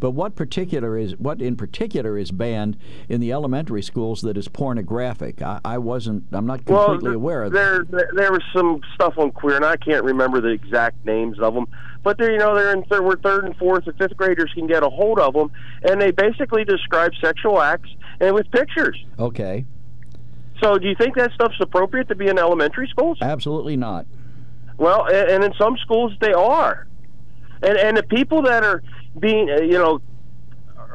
But 0.00 0.10
what 0.10 0.36
particular 0.36 0.98
is 0.98 1.16
what 1.16 1.40
in 1.40 1.56
particular 1.56 2.18
is 2.18 2.30
banned 2.30 2.76
in 3.08 3.22
the 3.22 3.32
elementary 3.32 3.80
schools 3.80 4.20
that 4.20 4.36
is 4.36 4.48
pornographic? 4.48 5.40
I, 5.40 5.60
I 5.64 5.78
wasn't. 5.78 6.24
I'm 6.32 6.44
not 6.44 6.66
completely 6.66 7.08
well, 7.08 7.16
aware 7.16 7.42
of 7.44 7.52
that. 7.52 7.58
there, 7.58 7.84
there 7.84 8.10
there 8.14 8.32
was 8.32 8.42
some 8.54 8.82
stuff 8.94 9.14
on 9.16 9.30
queer, 9.30 9.56
and 9.56 9.64
I 9.64 9.78
can't 9.78 10.04
remember 10.04 10.42
the 10.42 10.48
exact 10.48 11.06
names 11.06 11.40
of 11.40 11.54
them. 11.54 11.66
But 12.02 12.18
they're 12.18 12.32
you 12.32 12.38
know 12.38 12.54
they're 12.54 12.74
in 12.74 12.84
third, 12.84 13.02
where 13.02 13.16
third 13.16 13.46
and 13.46 13.56
fourth 13.56 13.86
and 13.86 13.96
fifth 13.96 14.18
graders 14.18 14.52
can 14.52 14.66
get 14.66 14.82
a 14.82 14.90
hold 14.90 15.18
of 15.18 15.32
them, 15.32 15.50
and 15.88 15.98
they 15.98 16.10
basically 16.10 16.66
describe 16.66 17.12
sexual 17.22 17.62
acts 17.62 17.88
and 18.20 18.34
with 18.34 18.50
pictures. 18.50 19.02
Okay, 19.18 19.64
So, 20.62 20.78
do 20.78 20.88
you 20.88 20.94
think 20.94 21.14
that 21.16 21.32
stuff's 21.32 21.60
appropriate 21.60 22.08
to 22.08 22.14
be 22.14 22.28
in 22.28 22.38
elementary 22.38 22.88
schools? 22.88 23.18
absolutely 23.20 23.76
not. 23.76 24.06
Well, 24.76 25.06
and, 25.06 25.30
and 25.30 25.44
in 25.44 25.52
some 25.58 25.76
schools 25.78 26.12
they 26.20 26.32
are, 26.32 26.86
and 27.62 27.76
and 27.78 27.96
the 27.96 28.02
people 28.02 28.42
that 28.42 28.64
are 28.64 28.82
being, 29.18 29.48
uh, 29.50 29.60
you 29.62 29.78
know, 29.78 30.00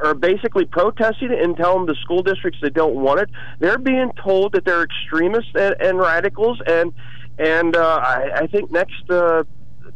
are 0.02 0.14
basically 0.14 0.64
protesting 0.66 1.32
and 1.32 1.56
telling 1.56 1.86
the 1.86 1.94
school 1.96 2.22
districts 2.22 2.58
they 2.62 2.70
don't 2.70 2.94
want 2.94 3.20
it. 3.20 3.30
They're 3.58 3.78
being 3.78 4.12
told 4.22 4.52
that 4.52 4.64
they're 4.64 4.82
extremists 4.82 5.52
and, 5.54 5.74
and 5.80 5.98
radicals, 5.98 6.60
and 6.66 6.92
and 7.38 7.74
uh, 7.76 8.00
I, 8.02 8.30
I 8.42 8.46
think 8.48 8.70
next 8.70 9.08
uh, 9.10 9.44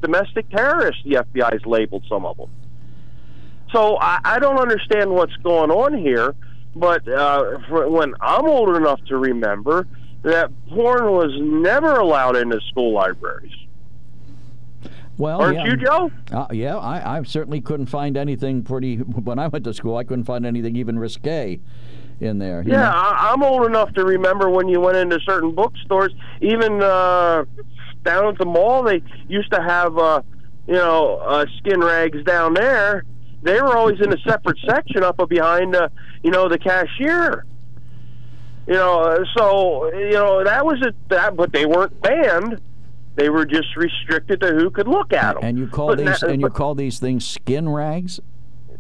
domestic 0.01 0.49
terrorists, 0.51 1.03
the 1.05 1.17
FBI 1.25 1.53
has 1.53 1.67
labeled 1.67 2.05
some 2.09 2.25
of 2.25 2.37
them. 2.39 2.51
So 3.73 3.99
I, 3.99 4.21
I 4.25 4.39
don't 4.39 4.59
understand 4.59 5.11
what's 5.11 5.37
going 5.37 5.71
on 5.71 5.99
here. 5.99 6.35
But 6.77 7.07
uh, 7.09 7.59
for, 7.69 7.89
when 7.89 8.15
I'm 8.21 8.47
old 8.47 8.77
enough 8.77 9.01
to 9.07 9.17
remember, 9.17 9.87
that 10.23 10.51
porn 10.69 11.13
was 11.13 11.31
never 11.41 11.97
allowed 11.97 12.37
into 12.37 12.61
school 12.71 12.93
libraries. 12.93 13.53
Well, 15.17 15.43
Aren't 15.43 15.59
yeah. 15.59 15.67
you, 15.67 15.77
Joe? 15.77 16.11
Uh, 16.33 16.47
yeah, 16.51 16.77
I, 16.77 17.19
I 17.19 17.23
certainly 17.23 17.61
couldn't 17.61 17.87
find 17.87 18.17
anything 18.17 18.63
pretty. 18.63 18.97
When 19.25 19.39
I 19.39 19.47
went 19.49 19.65
to 19.65 19.75
school, 19.75 19.97
I 19.97 20.05
couldn't 20.05 20.25
find 20.25 20.45
anything 20.45 20.77
even 20.77 20.99
risque 20.99 21.61
in 22.21 22.39
there. 22.39 22.63
Yeah, 22.67 22.79
know? 22.79 22.91
I, 22.91 23.31
I'm 23.33 23.43
old 23.43 23.67
enough 23.67 23.93
to 23.95 24.05
remember 24.05 24.51
when 24.51 24.69
you 24.69 24.81
went 24.81 24.97
into 24.97 25.21
certain 25.21 25.55
bookstores, 25.55 26.13
even 26.41 26.83
uh, 26.83 27.45
down 28.03 28.27
at 28.27 28.39
the 28.39 28.45
mall, 28.45 28.83
they 28.83 29.03
used 29.29 29.53
to 29.53 29.63
have, 29.63 29.97
uh, 29.99 30.23
you 30.67 30.75
know, 30.75 31.19
uh, 31.19 31.47
skin 31.59 31.81
rags 31.81 32.23
down 32.25 32.55
there. 32.55 33.05
They 33.45 33.61
were 33.61 33.77
always 33.77 34.01
in 34.01 34.13
a 34.13 34.19
separate 34.27 34.59
section 34.67 35.05
up 35.05 35.21
behind, 35.29 35.77
uh, 35.77 35.89
you 36.23 36.31
know, 36.31 36.49
the 36.49 36.59
cashier. 36.59 37.45
You 38.67 38.75
know, 38.75 39.19
so 39.37 39.93
you 39.95 40.13
know 40.13 40.43
that 40.43 40.65
was 40.65 40.81
a 40.83 40.93
that, 41.11 41.37
but 41.37 41.53
they 41.53 41.67
weren't 41.67 42.01
banned. 42.01 42.61
They 43.17 43.29
were 43.29 43.45
just 43.45 43.77
restricted 43.77 44.41
to 44.41 44.49
who 44.55 44.71
could 44.71 44.89
look 44.89 45.13
at 45.13 45.35
them. 45.35 45.45
And 45.45 45.59
you 45.59 45.69
call 45.69 45.89
But 45.89 45.99
these 45.99 46.23
na- 46.23 46.29
and 46.29 46.41
you 46.41 46.49
but- 46.49 46.55
call 46.55 46.75
these 46.75 46.99
things 46.99 47.27
skin 47.27 47.69
rags? 47.69 48.19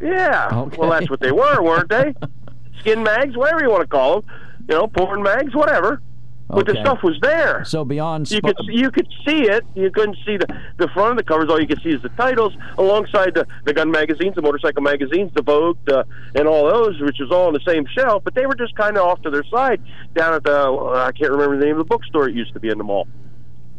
Yeah. 0.00 0.48
Okay. 0.52 0.76
Well, 0.78 0.90
that's 0.90 1.08
what 1.10 1.20
they 1.20 1.30
were, 1.30 1.62
weren't 1.62 1.88
they? 1.88 2.14
Skin 2.80 3.02
mags, 3.04 3.36
whatever 3.36 3.62
you 3.62 3.70
want 3.70 3.82
to 3.82 3.86
call 3.86 4.20
them. 4.22 4.30
You 4.68 4.74
know, 4.74 4.86
porn 4.88 5.22
mags, 5.22 5.54
whatever. 5.54 6.02
But 6.48 6.66
the 6.66 6.74
stuff 6.74 7.02
was 7.02 7.18
there. 7.22 7.64
So 7.64 7.84
beyond 7.84 8.30
You 8.30 8.40
could 8.40 8.56
you 8.66 8.90
could 8.90 9.08
see 9.26 9.42
it. 9.48 9.64
You 9.74 9.90
couldn't 9.90 10.16
see 10.26 10.36
the 10.36 10.46
the 10.76 10.88
front 10.88 11.12
of 11.12 11.16
the 11.16 11.24
covers. 11.24 11.48
All 11.50 11.60
you 11.60 11.66
could 11.66 11.80
see 11.82 11.90
is 11.90 12.02
the 12.02 12.10
titles, 12.10 12.52
alongside 12.78 13.34
the 13.34 13.46
the 13.64 13.72
gun 13.72 13.90
magazines, 13.90 14.34
the 14.34 14.42
motorcycle 14.42 14.82
magazines, 14.82 15.32
the 15.34 15.42
Vogue, 15.42 15.78
the, 15.86 16.04
and 16.34 16.46
all 16.46 16.68
those, 16.70 17.00
which 17.00 17.16
was 17.18 17.30
all 17.30 17.46
on 17.46 17.54
the 17.54 17.60
same 17.66 17.86
shelf. 17.96 18.22
But 18.24 18.34
they 18.34 18.46
were 18.46 18.54
just 18.54 18.74
kind 18.76 18.96
of 18.96 19.06
off 19.06 19.22
to 19.22 19.30
their 19.30 19.44
side 19.44 19.82
down 20.14 20.34
at 20.34 20.44
the 20.44 20.52
I 20.52 21.12
can't 21.12 21.30
remember 21.30 21.58
the 21.58 21.64
name 21.64 21.74
of 21.74 21.78
the 21.78 21.84
bookstore 21.84 22.28
it 22.28 22.34
used 22.34 22.52
to 22.52 22.60
be 22.60 22.68
in 22.68 22.78
the 22.78 22.84
mall. 22.84 23.08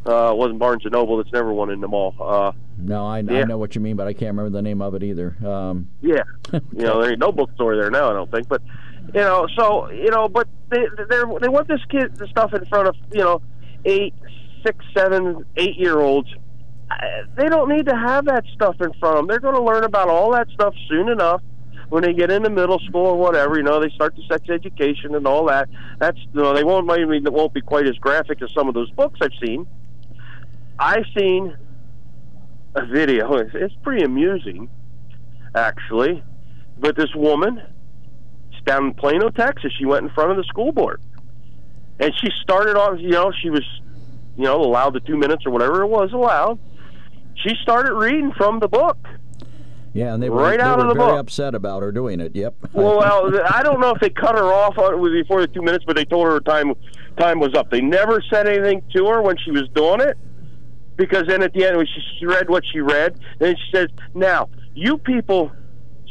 Uh, 0.07 0.31
it 0.31 0.37
wasn't 0.37 0.59
Barnes 0.59 0.83
and 0.85 0.91
Noble. 0.91 1.19
It's 1.19 1.31
never 1.31 1.51
one 1.51 1.71
in 1.71 1.81
the 1.81 1.87
mall. 1.87 2.13
Uh, 2.19 2.51
No, 2.77 3.07
I, 3.07 3.19
I 3.19 3.21
know 3.21 3.57
what 3.57 3.73
you 3.73 3.81
mean, 3.81 3.95
but 3.95 4.05
I 4.05 4.13
can't 4.13 4.35
remember 4.37 4.51
the 4.51 4.61
name 4.61 4.79
of 4.81 4.93
it 4.93 5.01
either. 5.01 5.35
Um, 5.43 5.87
Yeah, 6.01 6.21
you 6.53 6.61
know, 6.73 7.01
there 7.01 7.11
ain't 7.11 7.19
no 7.19 7.31
bookstore 7.31 7.75
there 7.75 7.89
now. 7.89 8.11
I 8.11 8.13
don't 8.13 8.29
think, 8.29 8.47
but 8.47 8.61
you 9.13 9.21
know, 9.21 9.47
so 9.57 9.89
you 9.91 10.09
know, 10.09 10.27
but 10.27 10.47
they 10.69 10.85
they 11.09 11.47
want 11.47 11.67
this 11.67 11.81
kid 11.89 12.15
the 12.15 12.27
stuff 12.27 12.53
in 12.53 12.65
front 12.65 12.87
of 12.87 12.95
you 13.11 13.21
know 13.21 13.41
eight, 13.85 14.13
six, 14.65 14.83
seven, 14.95 15.45
eight 15.57 15.75
year 15.77 15.99
olds. 15.99 16.29
They 17.35 17.49
don't 17.49 17.69
need 17.69 17.87
to 17.87 17.95
have 17.95 18.25
that 18.25 18.43
stuff 18.53 18.75
in 18.79 18.93
front 18.93 19.15
of 19.15 19.21
them. 19.21 19.27
They're 19.27 19.39
going 19.39 19.55
to 19.55 19.63
learn 19.63 19.83
about 19.83 20.07
all 20.07 20.31
that 20.33 20.47
stuff 20.49 20.75
soon 20.87 21.09
enough 21.09 21.41
when 21.89 22.03
they 22.03 22.13
get 22.13 22.31
into 22.31 22.49
middle 22.49 22.79
school 22.79 23.07
or 23.07 23.17
whatever. 23.17 23.57
You 23.57 23.63
know, 23.63 23.79
they 23.79 23.89
start 23.89 24.15
the 24.15 24.23
sex 24.29 24.49
education 24.49 25.15
and 25.15 25.25
all 25.27 25.45
that. 25.47 25.69
That's 25.99 26.17
you 26.33 26.41
know, 26.41 26.53
they 26.53 26.63
won't 26.63 26.85
maybe 26.85 27.17
it 27.17 27.33
won't 27.33 27.53
be 27.53 27.61
quite 27.61 27.87
as 27.87 27.95
graphic 27.97 28.41
as 28.41 28.49
some 28.53 28.67
of 28.67 28.73
those 28.73 28.91
books 28.91 29.19
I've 29.21 29.31
seen. 29.43 29.67
I've 30.77 31.05
seen 31.17 31.55
a 32.75 32.85
video. 32.85 33.33
It's, 33.33 33.75
pretty 33.83 34.03
amusing, 34.03 34.69
actually. 35.53 36.23
But 36.77 36.97
this 36.97 37.13
woman, 37.15 37.61
down 38.65 38.85
in 38.87 38.93
Plano, 38.93 39.29
Texas. 39.29 39.71
She 39.77 39.85
went 39.85 40.05
in 40.05 40.09
front 40.11 40.31
of 40.31 40.37
the 40.37 40.43
school 40.43 40.71
board, 40.71 41.01
and 41.99 42.11
she 42.19 42.27
started 42.41 42.75
off. 42.77 42.99
You 42.99 43.09
know, 43.11 43.31
she 43.41 43.49
was, 43.49 43.63
you 44.37 44.43
know, 44.43 44.61
allowed 44.61 44.93
the 44.93 44.99
two 44.99 45.17
minutes 45.17 45.45
or 45.45 45.51
whatever 45.51 45.83
it 45.83 45.87
was 45.87 46.11
allowed. 46.13 46.59
She 47.35 47.53
started 47.61 47.93
reading 47.93 48.31
from 48.35 48.59
the 48.59 48.67
book. 48.67 48.97
yeah, 49.93 50.13
and 50.13 50.23
they 50.23 50.29
were, 50.29 50.41
Right 50.41 50.57
they 50.57 50.63
out 50.63 50.77
were 50.79 50.85
of 50.85 50.89
the 50.89 50.95
very 50.95 51.11
book. 51.11 51.19
upset 51.19 51.53
about 51.53 51.81
her 51.83 51.91
doing 51.91 52.19
it. 52.19 52.35
Yep. 52.35 52.55
Well, 52.73 52.97
well, 52.97 53.31
I 53.49 53.61
don't 53.63 53.79
know 53.79 53.91
if 53.91 54.01
they 54.01 54.09
cut 54.09 54.35
her 54.35 54.51
off 54.51 54.77
on- 54.77 55.01
before 55.01 55.41
the 55.41 55.47
two 55.47 55.61
minutes, 55.61 55.85
but 55.85 55.95
they 55.95 56.05
told 56.05 56.25
her 56.27 56.33
her 56.33 56.39
time 56.41 56.73
time 57.17 57.39
was 57.39 57.53
up. 57.53 57.69
They 57.69 57.79
never 57.81 58.21
said 58.29 58.47
anything 58.47 58.81
to 58.95 59.05
her 59.07 59.21
when 59.21 59.37
she 59.37 59.51
was 59.51 59.63
doing 59.73 60.01
it, 60.01 60.17
because 60.97 61.23
then 61.27 61.41
at 61.43 61.53
the 61.53 61.65
end 61.65 61.77
when 61.77 61.85
she 62.19 62.25
read 62.25 62.49
what 62.49 62.63
she 62.73 62.79
read, 62.81 63.17
then 63.39 63.55
she 63.55 63.77
says, 63.77 63.87
"Now 64.13 64.49
you 64.73 64.97
people 64.97 65.51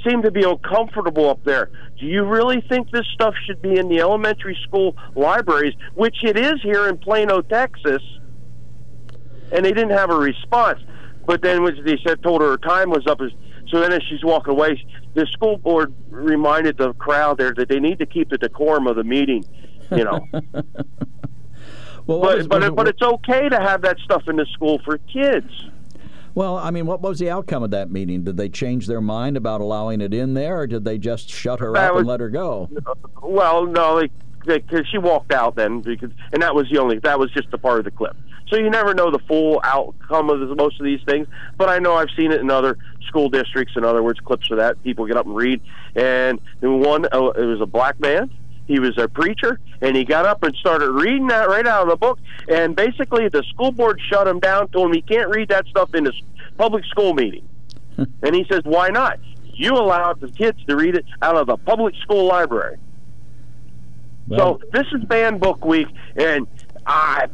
seem 0.06 0.22
to 0.22 0.30
be 0.30 0.42
uncomfortable 0.42 1.28
up 1.30 1.42
there. 1.44 1.70
Do 1.98 2.06
you 2.06 2.24
really 2.24 2.60
think 2.68 2.90
this 2.90 3.06
stuff 3.14 3.34
should 3.46 3.62
be 3.62 3.78
in 3.78 3.88
the 3.88 4.00
elementary 4.00 4.58
school 4.64 4.96
libraries, 5.14 5.74
which 5.94 6.16
it 6.22 6.36
is 6.38 6.54
here 6.62 6.88
in 6.88 6.98
Plano, 6.98 7.40
Texas?" 7.42 8.02
And 9.52 9.64
they 9.64 9.72
didn't 9.72 9.90
have 9.90 10.10
a 10.10 10.16
response. 10.16 10.80
But 11.26 11.42
then 11.42 11.62
when 11.62 11.84
they 11.84 11.98
said 12.06 12.22
told 12.22 12.40
her 12.42 12.50
her 12.50 12.58
time 12.58 12.90
was 12.90 13.06
up, 13.06 13.18
so 13.70 13.80
then 13.80 13.92
as 13.92 14.02
she's 14.08 14.22
walking 14.24 14.52
away, 14.52 14.84
the 15.14 15.26
school 15.26 15.56
board 15.58 15.94
reminded 16.10 16.76
the 16.76 16.92
crowd 16.94 17.38
there 17.38 17.54
that 17.56 17.68
they 17.68 17.80
need 17.80 17.98
to 18.00 18.06
keep 18.06 18.28
the 18.30 18.38
decorum 18.38 18.86
of 18.86 18.96
the 18.96 19.04
meeting. 19.04 19.44
You 19.90 20.04
know, 20.04 20.26
Well, 22.06 22.20
but 22.20 22.36
was- 22.38 22.46
but 22.48 22.62
it- 22.62 22.74
but 22.76 22.88
it's 22.88 23.02
okay 23.02 23.48
to 23.48 23.58
have 23.60 23.82
that 23.82 23.98
stuff 24.00 24.28
in 24.28 24.36
the 24.36 24.46
school 24.52 24.80
for 24.84 24.98
kids. 24.98 25.50
Well, 26.34 26.56
I 26.58 26.70
mean, 26.70 26.86
what 26.86 27.00
was 27.00 27.18
the 27.20 27.30
outcome 27.30 27.62
of 27.62 27.70
that 27.70 27.90
meeting? 27.90 28.24
Did 28.24 28.36
they 28.36 28.48
change 28.48 28.86
their 28.86 29.00
mind 29.00 29.36
about 29.36 29.60
allowing 29.60 30.00
it 30.00 30.12
in 30.12 30.34
there, 30.34 30.58
or 30.58 30.66
did 30.66 30.84
they 30.84 30.98
just 30.98 31.30
shut 31.30 31.60
her 31.60 31.72
That 31.72 31.90
up 31.90 31.94
was- 31.94 32.00
and 32.00 32.08
let 32.08 32.20
her 32.20 32.28
go? 32.28 32.68
Well, 33.22 33.66
no, 33.66 34.02
because 34.44 34.86
she 34.90 34.98
walked 34.98 35.32
out 35.32 35.54
then, 35.54 35.80
because 35.80 36.10
and 36.32 36.42
that 36.42 36.54
was 36.54 36.68
the 36.70 36.78
only 36.78 36.98
that 37.00 37.18
was 37.18 37.30
just 37.32 37.48
a 37.52 37.58
part 37.58 37.78
of 37.78 37.84
the 37.84 37.90
clip. 37.90 38.16
So 38.48 38.56
you 38.56 38.68
never 38.68 38.92
know 38.94 39.10
the 39.10 39.20
full 39.26 39.60
outcome 39.64 40.28
of 40.28 40.40
the, 40.40 40.54
most 40.54 40.78
of 40.78 40.84
these 40.84 41.00
things. 41.08 41.26
But 41.56 41.70
I 41.70 41.78
know 41.78 41.94
I've 41.94 42.10
seen 42.16 42.30
it 42.30 42.40
in 42.40 42.50
other 42.50 42.76
school 43.06 43.30
districts. 43.30 43.72
In 43.76 43.84
other 43.84 44.02
words, 44.02 44.20
clips 44.20 44.50
of 44.50 44.58
that 44.58 44.82
people 44.82 45.06
get 45.06 45.16
up 45.16 45.24
and 45.24 45.34
read. 45.34 45.62
And 45.96 46.38
one, 46.60 47.06
uh, 47.06 47.28
it 47.30 47.44
was 47.44 47.60
a 47.62 47.66
black 47.66 47.98
man. 48.00 48.30
He 48.66 48.78
was 48.80 48.96
a 48.98 49.08
preacher, 49.08 49.60
and 49.84 49.94
he 49.94 50.04
got 50.04 50.24
up 50.24 50.42
and 50.42 50.56
started 50.56 50.90
reading 50.90 51.26
that 51.26 51.48
right 51.48 51.66
out 51.66 51.82
of 51.82 51.90
the 51.90 51.96
book. 51.96 52.18
And 52.48 52.74
basically, 52.74 53.28
the 53.28 53.42
school 53.50 53.70
board 53.70 54.00
shut 54.10 54.26
him 54.26 54.40
down, 54.40 54.68
told 54.68 54.86
him 54.88 54.94
he 54.94 55.02
can't 55.02 55.28
read 55.28 55.50
that 55.50 55.66
stuff 55.66 55.94
in 55.94 56.06
a 56.06 56.08
s- 56.08 56.14
public 56.56 56.84
school 56.86 57.12
meeting. 57.12 57.46
and 57.98 58.34
he 58.34 58.46
says, 58.50 58.62
"Why 58.64 58.88
not? 58.88 59.18
You 59.42 59.74
allowed 59.74 60.20
the 60.20 60.28
kids 60.28 60.58
to 60.68 60.76
read 60.76 60.96
it 60.96 61.04
out 61.20 61.36
of 61.36 61.46
the 61.46 61.58
public 61.58 61.94
school 62.02 62.26
library." 62.26 62.78
so 64.38 64.58
this 64.72 64.86
is 64.94 65.04
banned 65.04 65.40
book 65.40 65.62
week, 65.66 65.88
and 66.16 66.46
I, 66.86 67.26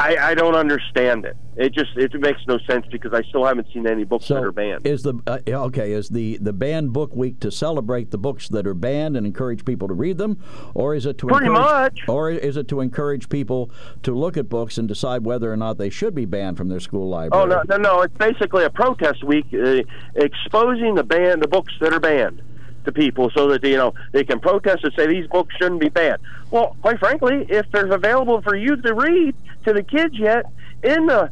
I, 0.00 0.30
I 0.30 0.34
don't 0.34 0.54
understand 0.54 1.26
it. 1.26 1.36
It 1.56 1.74
just 1.74 1.90
it 1.96 2.18
makes 2.18 2.40
no 2.48 2.58
sense 2.66 2.86
because 2.90 3.12
I 3.12 3.22
still 3.28 3.44
haven't 3.44 3.66
seen 3.70 3.86
any 3.86 4.04
books 4.04 4.28
that 4.28 4.42
are 4.42 4.50
banned. 4.50 4.86
Is 4.86 5.02
the 5.02 5.14
uh, 5.26 5.38
okay? 5.46 5.92
Is 5.92 6.08
the 6.08 6.38
the 6.40 6.54
banned 6.54 6.94
book 6.94 7.14
week 7.14 7.38
to 7.40 7.50
celebrate 7.50 8.10
the 8.10 8.16
books 8.16 8.48
that 8.48 8.66
are 8.66 8.72
banned 8.72 9.14
and 9.18 9.26
encourage 9.26 9.64
people 9.66 9.88
to 9.88 9.94
read 9.94 10.16
them, 10.16 10.42
or 10.74 10.94
is 10.94 11.04
it 11.04 11.18
to 11.18 11.26
Pretty 11.26 11.46
encourage, 11.46 11.98
much. 11.98 12.08
or 12.08 12.30
is 12.30 12.56
it 12.56 12.66
to 12.68 12.80
encourage 12.80 13.28
people 13.28 13.70
to 14.02 14.14
look 14.14 14.38
at 14.38 14.48
books 14.48 14.78
and 14.78 14.88
decide 14.88 15.24
whether 15.24 15.52
or 15.52 15.56
not 15.56 15.76
they 15.76 15.90
should 15.90 16.14
be 16.14 16.24
banned 16.24 16.56
from 16.56 16.70
their 16.70 16.80
school 16.80 17.08
library? 17.10 17.42
Oh 17.44 17.46
no, 17.46 17.62
no, 17.68 17.76
no! 17.76 18.00
It's 18.00 18.16
basically 18.16 18.64
a 18.64 18.70
protest 18.70 19.22
week, 19.22 19.46
uh, 19.52 19.82
exposing 20.14 20.94
the 20.94 21.04
ban, 21.04 21.40
the 21.40 21.48
books 21.48 21.74
that 21.80 21.92
are 21.92 22.00
banned 22.00 22.40
to 22.84 22.92
people, 22.92 23.30
so 23.34 23.48
that 23.48 23.64
you 23.64 23.76
know 23.76 23.94
they 24.12 24.24
can 24.24 24.40
protest 24.40 24.84
and 24.84 24.92
say 24.94 25.06
these 25.06 25.26
books 25.28 25.54
shouldn't 25.56 25.80
be 25.80 25.88
banned. 25.88 26.18
Well, 26.50 26.76
quite 26.82 26.98
frankly, 26.98 27.46
if 27.48 27.70
they're 27.72 27.92
available 27.92 28.42
for 28.42 28.56
you 28.56 28.76
to 28.76 28.94
read 28.94 29.34
to 29.64 29.72
the 29.72 29.82
kids 29.82 30.18
yet 30.18 30.46
in 30.82 31.06
the 31.06 31.30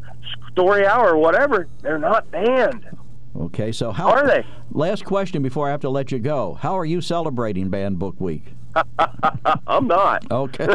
story 0.52 0.86
hour 0.86 1.14
or 1.14 1.18
whatever, 1.18 1.68
they're 1.82 1.98
not 1.98 2.30
banned. 2.30 2.86
Okay, 3.36 3.70
so 3.72 3.92
how 3.92 4.10
Are 4.10 4.26
they? 4.26 4.44
Last 4.72 5.04
question 5.04 5.42
before 5.42 5.68
I 5.68 5.70
have 5.70 5.80
to 5.82 5.90
let 5.90 6.10
you 6.10 6.18
go. 6.18 6.54
How 6.54 6.76
are 6.76 6.84
you 6.84 7.00
celebrating 7.00 7.68
Banned 7.68 7.98
Book 7.98 8.16
Week? 8.18 8.54
I'm 9.66 9.86
not. 9.86 10.30
Okay. 10.30 10.66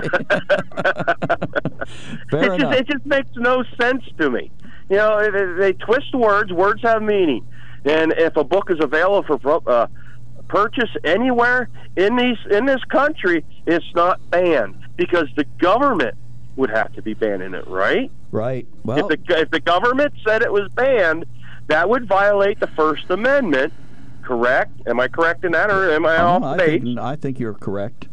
Fair 2.32 2.54
it 2.54 2.54
enough. 2.54 2.60
just, 2.60 2.80
it 2.80 2.88
just 2.88 3.06
makes 3.06 3.30
no 3.36 3.64
sense 3.80 4.04
to 4.18 4.30
me. 4.30 4.52
You 4.90 4.98
know, 4.98 5.32
they, 5.32 5.60
they 5.60 5.74
twist 5.74 6.14
words. 6.14 6.52
Words 6.52 6.82
have 6.84 7.02
meaning, 7.02 7.46
and 7.86 8.14
if 8.14 8.36
a 8.36 8.44
book 8.44 8.70
is 8.70 8.78
available 8.82 9.40
for 9.40 9.62
uh, 9.70 9.88
purchase 10.54 10.90
anywhere 11.04 11.68
in 11.98 12.16
these 12.16 12.38
in 12.52 12.66
this 12.66 12.84
country, 12.86 13.44
it's 13.66 13.86
not 13.96 14.20
banned 14.30 14.76
because 14.96 15.28
the 15.36 15.46
government 15.58 16.16
would 16.56 16.70
have 16.70 16.94
to 16.94 17.02
be 17.02 17.16
banning 17.16 17.56
it, 17.56 17.68
right? 17.68 18.12
Right. 18.32 18.68
Well, 18.84 19.00
if 19.00 19.08
the 19.08 19.40
if 19.42 19.50
the 19.50 19.60
government 19.60 20.14
said 20.26 20.44
it 20.44 20.52
was 20.52 20.70
banned, 20.76 21.26
that 21.68 21.90
would 21.90 22.08
violate 22.08 22.60
the 22.60 22.68
First 22.68 23.10
Amendment. 23.10 23.74
Correct? 24.22 24.72
Am 24.86 25.00
I 25.00 25.08
correct 25.08 25.44
in 25.44 25.54
that, 25.54 25.72
or 25.72 25.92
am 25.92 26.06
I 26.06 26.18
off 26.18 26.44
I 26.44 26.58
base? 26.58 26.84
think, 26.84 27.00
I 27.00 27.16
think 27.16 27.40
you're 27.40 27.56
correct. 27.56 28.08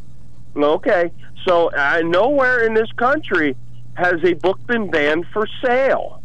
Okay, 0.57 1.13
so 1.47 1.71
uh, 1.71 2.01
nowhere 2.03 2.65
in 2.65 2.73
this 2.75 2.91
country 2.97 3.55
has 3.95 4.15
a 4.25 4.33
book 4.33 4.67
been 4.67 4.91
banned 4.91 5.27
for 5.33 5.47
sale. 5.63 6.23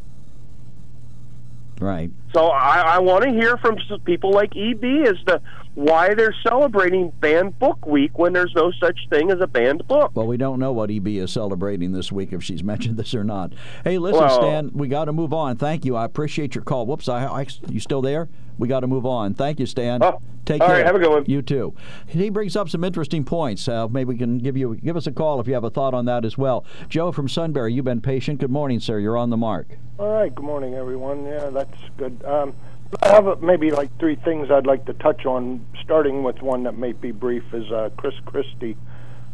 Right. 1.80 2.10
So 2.34 2.48
I, 2.48 2.96
I 2.96 3.00
want 3.00 3.26
to 3.26 3.32
hear 3.32 3.58
from 3.58 3.78
people 4.06 4.32
like 4.32 4.56
EB 4.56 4.84
as 5.08 5.18
to 5.28 5.42
why 5.76 6.14
they're 6.14 6.34
celebrating 6.42 7.12
Banned 7.20 7.60
Book 7.60 7.86
Week 7.86 8.18
when 8.18 8.34
there's 8.34 8.54
no 8.56 8.72
such 8.80 8.98
thing 9.10 9.30
as 9.30 9.42
a 9.42 9.48
banned 9.48 9.86
book. 9.88 10.12
Well, 10.16 10.26
we 10.26 10.38
don't 10.38 10.60
know 10.60 10.72
what 10.72 10.90
EB 10.90 11.08
is 11.08 11.32
celebrating 11.32 11.92
this 11.92 12.12
week, 12.12 12.32
if 12.34 12.44
she's 12.44 12.64
mentioned 12.74 12.98
this 12.98 13.14
or 13.14 13.24
not. 13.24 13.54
Hey, 13.84 13.98
listen, 13.98 14.22
Well- 14.22 14.36
Stan, 14.42 14.72
we 14.74 14.88
got 14.88 15.06
to 15.06 15.14
move 15.14 15.34
on. 15.34 15.58
Thank 15.58 15.86
you. 15.86 15.96
I 15.96 16.06
appreciate 16.06 16.56
your 16.56 16.64
call. 16.64 16.86
Whoops, 16.86 17.10
I, 17.10 17.26
I 17.26 17.46
you 17.70 17.80
still 17.80 18.02
there? 18.02 18.30
We 18.58 18.70
got 18.70 18.80
to 18.82 18.88
move 18.88 19.06
on. 19.06 19.34
Thank 19.34 19.60
you, 19.60 19.66
Stan. 19.66 20.00
Take 20.46 20.62
all 20.62 20.68
care. 20.68 20.78
right, 20.78 20.86
have 20.86 20.96
a 20.96 21.00
good 21.00 21.10
one. 21.10 21.26
You 21.26 21.42
too. 21.42 21.74
He 22.08 22.30
brings 22.30 22.56
up 22.56 22.70
some 22.70 22.84
interesting 22.84 23.26
points. 23.26 23.68
Uh, 23.68 23.88
maybe 23.90 24.10
we 24.10 24.18
can 24.18 24.38
give 24.38 24.56
you 24.56 24.76
give 24.76 24.96
us 24.96 25.08
a 25.08 25.12
call 25.12 25.42
if 25.42 25.48
you 25.48 25.56
have 25.56 25.64
a 25.66 25.70
thought 25.72 25.94
on 25.94 26.06
that 26.06 26.24
as 26.24 26.38
well. 26.38 26.64
Joe 26.88 27.12
from 27.12 27.28
Sunbury, 27.28 27.74
you've 27.74 27.84
been 27.86 28.00
patient. 28.00 28.40
Good 28.40 28.52
morning, 28.52 28.80
sir. 28.80 29.00
You're 29.00 29.18
on 29.18 29.30
the 29.32 29.38
mark. 29.38 29.68
All 29.98 30.08
right. 30.14 30.34
Good 30.34 30.46
morning, 30.46 30.76
everyone. 30.76 31.26
Yeah, 31.26 31.50
that's 31.50 31.78
good. 31.98 32.24
Um, 32.24 32.54
I 33.02 33.10
have 33.10 33.42
maybe 33.42 33.72
like 33.72 33.98
three 34.00 34.16
things 34.16 34.52
I'd 34.52 34.68
like 34.68 34.86
to 34.86 34.94
touch 34.94 35.26
on, 35.26 35.66
starting 35.84 36.24
with 36.24 36.42
one 36.42 36.64
that 36.64 36.78
may 36.78 36.92
be 36.92 37.12
brief, 37.12 37.44
is 37.54 37.72
uh, 37.72 37.90
Chris 37.98 38.14
Christie. 38.26 38.78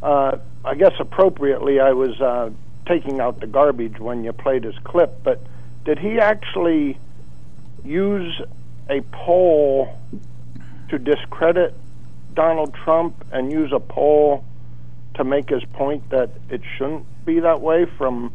Uh, 0.02 0.38
I 0.64 0.76
guess 0.76 0.94
appropriately, 1.00 1.80
I 1.80 1.92
was 1.92 2.20
uh, 2.22 2.50
taking 2.88 3.20
out 3.20 3.40
the 3.40 3.48
garbage 3.48 4.00
when 4.00 4.24
you 4.24 4.32
played 4.32 4.64
his 4.64 4.76
clip, 4.84 5.24
but 5.24 5.42
did 5.86 6.00
he 6.00 6.20
actually 6.20 6.98
use 7.84 8.42
a 8.90 9.02
poll 9.12 9.98
to 10.90 10.98
discredit 10.98 11.76
Donald 12.34 12.74
Trump 12.74 13.26
and 13.32 13.52
use 13.52 13.72
a 13.74 13.80
poll 13.80 14.44
to 15.16 15.24
make 15.24 15.50
his 15.50 15.64
point 15.74 16.10
that 16.10 16.30
it 16.50 16.62
shouldn't 16.78 17.06
be 17.26 17.40
that 17.42 17.62
way 17.62 17.86
from 17.98 18.34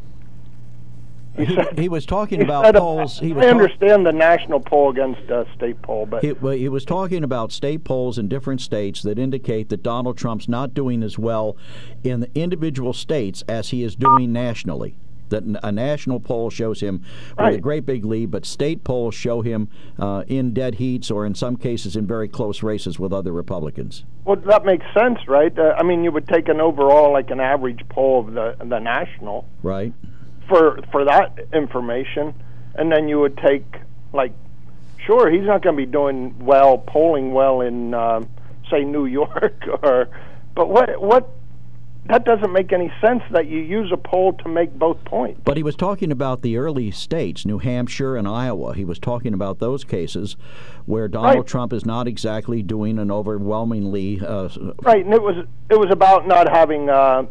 He, 1.37 1.83
he 1.83 1.89
was 1.89 2.07
talking 2.07 2.41
he 2.41 2.45
about 2.45 2.65
said 2.65 2.75
polls. 2.77 3.19
He 3.19 3.33
was 3.33 3.45
I 3.45 3.51
talk- 3.51 3.61
understand 3.61 4.07
the 4.07 4.13
national 4.13 4.61
poll 4.61 4.91
against 4.91 5.31
uh, 5.31 5.45
state 5.55 5.81
poll, 5.83 6.07
but 6.07 6.23
He, 6.25 6.33
well, 6.33 6.55
he 6.55 6.69
was 6.69 6.85
talking 6.85 7.23
about 7.23 7.53
state 7.53 7.85
polls 7.85 8.19
in 8.19 8.29
different 8.29 8.61
states 8.61 9.03
that 9.03 9.19
indicate 9.19 9.69
that 9.69 9.83
Donald 9.83 10.17
Trump's 10.17 10.49
not 10.49 10.75
doing 10.75 11.03
as 11.03 11.19
well 11.19 11.57
in 12.05 12.21
the 12.21 12.31
individual 12.35 12.93
states 12.93 13.43
as 13.49 13.69
he 13.71 13.83
is 13.83 13.95
doing 13.97 14.33
nationally. 14.33 14.97
That 15.29 15.43
a 15.65 15.73
national 15.73 16.21
poll 16.21 16.51
shows 16.51 16.81
him 16.81 17.03
with 17.37 17.55
a 17.57 17.59
great 17.59 17.85
big 17.85 18.05
lead, 18.05 18.31
but 18.31 18.47
state 18.47 18.85
polls 18.85 19.13
show 19.13 19.41
him 19.43 19.69
uh, 19.99 20.23
in 20.29 20.55
dead 20.55 20.77
heats 20.77 21.11
or 21.11 21.27
in 21.27 21.35
some 21.35 21.57
cases 21.57 21.97
in 21.97 22.07
very 22.07 22.29
close 22.29 22.63
races 22.63 23.01
with 23.01 23.13
other 23.13 23.33
Republicans. 23.33 24.05
well, 24.25 24.37
that 24.37 24.65
makes 24.65 24.87
sense, 24.95 25.19
right? 25.27 25.59
Uh, 25.59 25.75
I 25.77 25.83
mean, 25.83 26.05
you 26.05 26.13
would 26.13 26.29
take 26.29 26.49
an 26.49 26.61
overall, 26.61 27.13
like 27.13 27.31
an 27.31 27.41
average 27.41 27.81
poll 27.89 28.21
of 28.21 28.35
the 28.35 28.55
the 28.65 28.79
national 28.79 29.49
Right? 29.65 29.93
For 30.49 30.81
for 30.93 31.05
that 31.05 31.39
information, 31.53 32.35
and 32.75 32.91
then 32.91 33.09
you 33.09 33.21
would 33.21 33.37
take 33.39 33.65
like, 34.13 34.33
sure, 35.05 35.31
he's 35.31 35.45
not 35.45 35.63
going 35.63 35.77
to 35.77 35.87
be 35.87 35.91
doing 35.91 36.35
well, 36.39 36.79
polling 36.79 37.33
well 37.33 37.61
in 37.61 37.95
um, 37.95 38.29
say 38.71 38.85
New 38.85 39.07
York 39.21 39.63
or, 39.83 40.09
but 40.55 40.69
what 40.69 41.01
what 41.01 41.31
that 42.09 42.25
doesn't 42.25 42.53
make 42.53 42.73
any 42.73 42.93
sense 43.01 43.23
that 43.33 43.49
you 43.49 43.59
use 43.59 43.91
a 43.93 43.97
poll 43.97 44.33
to 44.35 44.49
make 44.49 44.73
both 44.79 45.05
points. 45.05 45.41
But 45.45 45.57
he 45.57 45.65
was 45.65 45.75
talking 45.75 46.13
about 46.13 46.43
the 46.43 46.57
early 46.57 46.93
states, 46.93 47.45
New 47.45 47.59
Hampshire 47.59 48.15
and 48.15 48.29
Iowa. 48.29 48.75
He 48.75 48.85
was 48.85 49.01
talking 49.01 49.35
about 49.35 49.59
those 49.59 49.83
cases 49.83 50.37
where 50.85 51.09
Donald 51.09 51.37
Right. 51.39 51.47
Trump 51.47 51.73
is 51.73 51.85
not 51.85 52.07
exactly 52.07 52.63
doing 52.63 53.01
an 53.01 53.11
overwhelmingly 53.11 54.21
uh, 54.21 54.49
Right, 54.83 55.05
and 55.05 55.15
it 55.15 55.23
was 55.23 55.47
it 55.69 55.79
was 55.79 55.91
about 55.91 56.29
not 56.29 56.49
having 56.49 56.89
uh, 56.89 57.25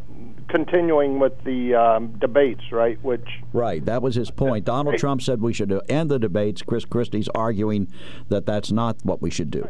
continuing 0.56 1.20
with 1.20 1.34
the 1.44 1.76
um, 1.76 2.18
debates, 2.20 2.72
right? 2.72 2.98
Which 3.04 3.28
Right, 3.52 3.84
that 3.84 4.02
was 4.02 4.16
his 4.16 4.32
point. 4.32 4.64
Donald 4.64 4.98
Trump 4.98 5.22
said 5.22 5.42
we 5.42 5.52
should 5.52 5.72
uh, 5.72 5.82
end 5.90 6.10
the 6.10 6.18
debates. 6.18 6.62
Chris 6.62 6.86
Christie's 6.86 7.28
arguing 7.36 7.92
that 8.30 8.46
that's 8.46 8.72
not 8.72 8.96
what 9.04 9.22
we 9.22 9.30
should 9.30 9.52
do. 9.52 9.68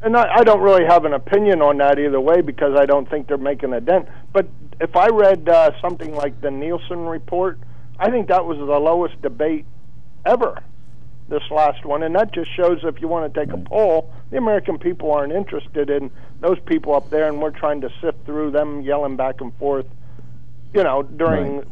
And 0.00 0.16
I, 0.16 0.36
I 0.36 0.42
don't 0.42 0.62
really 0.62 0.86
have 0.86 1.04
an 1.04 1.12
opinion 1.12 1.60
on 1.60 1.76
that 1.78 1.98
either 1.98 2.18
way 2.18 2.40
because 2.40 2.78
I 2.78 2.86
don't 2.86 3.08
think 3.10 3.28
they're 3.28 3.36
making 3.36 3.74
a 3.74 3.80
dent. 3.80 4.08
But 4.32 4.48
if 4.80 4.96
I 4.96 5.08
read 5.08 5.48
uh, 5.48 5.72
something 5.82 6.14
like 6.14 6.40
the 6.40 6.50
Nielsen 6.50 7.04
report, 7.04 7.58
I 7.98 8.10
think 8.10 8.28
that 8.28 8.46
was 8.46 8.56
the 8.56 8.64
lowest 8.64 9.20
debate 9.20 9.66
ever, 10.24 10.62
this 11.28 11.42
last 11.50 11.84
one. 11.84 12.02
And 12.02 12.14
that 12.16 12.32
just 12.32 12.48
shows 12.56 12.80
if 12.84 13.02
you 13.02 13.06
want 13.06 13.32
to 13.32 13.44
take 13.44 13.52
a 13.52 13.58
poll, 13.58 14.10
the 14.30 14.38
American 14.38 14.78
people 14.78 15.12
aren't 15.12 15.34
interested 15.34 15.90
in 15.90 16.10
those 16.40 16.58
people 16.60 16.94
up 16.94 17.10
there, 17.10 17.28
and 17.28 17.40
we're 17.40 17.50
trying 17.50 17.82
to 17.82 17.90
sift 18.00 18.24
through 18.24 18.50
them 18.50 18.80
yelling 18.80 19.16
back 19.16 19.42
and 19.42 19.54
forth, 19.58 19.86
you 20.74 20.82
know, 20.82 21.02
during, 21.02 21.62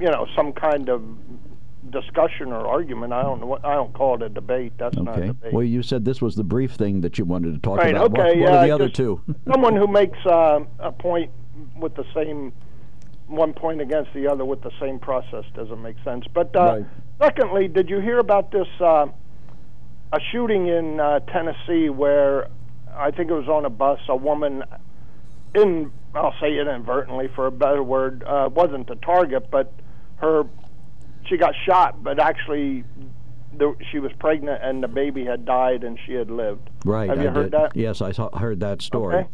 you 0.00 0.10
know, 0.10 0.26
some 0.34 0.52
kind 0.52 0.88
of 0.88 1.02
discussion 1.90 2.52
or 2.52 2.66
argument. 2.66 3.12
I 3.12 3.22
don't 3.22 3.40
know. 3.40 3.46
What, 3.46 3.64
I 3.64 3.74
don't 3.74 3.92
call 3.92 4.16
it 4.16 4.22
a 4.22 4.28
debate. 4.28 4.72
That's 4.78 4.96
not 4.96 5.08
a 5.08 5.10
Okay. 5.18 5.26
debate. 5.28 5.52
Well, 5.52 5.64
you 5.64 5.82
said 5.82 6.04
this 6.04 6.20
was 6.20 6.34
the 6.34 6.44
brief 6.44 6.72
thing 6.72 7.00
that 7.02 7.18
you 7.18 7.24
wanted 7.24 7.54
to 7.54 7.60
talk 7.60 7.78
Right. 7.78 7.94
about. 7.94 8.10
Okay. 8.18 8.22
what, 8.40 8.50
yeah. 8.50 8.56
are 8.56 8.66
the 8.66 8.72
other 8.72 8.88
two? 8.88 9.20
someone 9.52 9.76
who 9.76 9.86
makes 9.86 10.18
uh, 10.26 10.60
a 10.80 10.90
point 10.92 11.30
with 11.78 11.94
the 11.94 12.04
same 12.14 12.52
one 13.28 13.52
point 13.52 13.80
against 13.80 14.12
the 14.14 14.26
other 14.28 14.44
with 14.44 14.62
the 14.62 14.70
same 14.80 14.98
process 14.98 15.44
doesn't 15.54 15.82
make 15.82 15.96
sense. 16.04 16.24
But 16.32 16.54
uh, 16.56 16.60
Right. 16.60 16.86
secondly, 17.20 17.68
did 17.68 17.88
you 17.90 18.00
hear 18.00 18.18
about 18.18 18.50
this 18.52 18.68
uh, 18.80 19.06
a 20.12 20.20
shooting 20.32 20.68
in 20.68 20.98
uh, 21.00 21.20
Tennessee 21.20 21.88
where 21.88 22.48
I 22.96 23.10
think 23.10 23.30
it 23.30 23.34
was 23.34 23.48
on 23.48 23.64
a 23.64 23.70
bus, 23.70 23.98
a 24.08 24.16
woman 24.16 24.64
in 25.54 25.92
I'll 26.14 26.34
say 26.40 26.58
inadvertently 26.58 27.28
for 27.34 27.46
a 27.46 27.52
better 27.52 27.82
word 27.82 28.24
uh, 28.24 28.48
wasn't 28.52 28.86
the 28.88 28.96
target, 28.96 29.50
but 29.50 29.72
her 30.16 30.44
she 31.28 31.36
got 31.36 31.54
shot, 31.66 32.02
but 32.02 32.18
actually 32.18 32.84
the, 33.56 33.74
she 33.90 33.98
was 33.98 34.12
pregnant 34.18 34.62
and 34.62 34.82
the 34.82 34.88
baby 34.88 35.24
had 35.24 35.44
died 35.44 35.84
and 35.84 35.98
she 36.06 36.12
had 36.12 36.30
lived. 36.30 36.70
Right. 36.84 37.08
Have 37.08 37.20
you 37.20 37.28
I 37.28 37.32
heard 37.32 37.42
did. 37.44 37.52
that? 37.52 37.76
Yes, 37.76 38.00
I 38.00 38.12
saw, 38.12 38.36
heard 38.36 38.60
that 38.60 38.82
story. 38.82 39.16
Okay. 39.16 39.28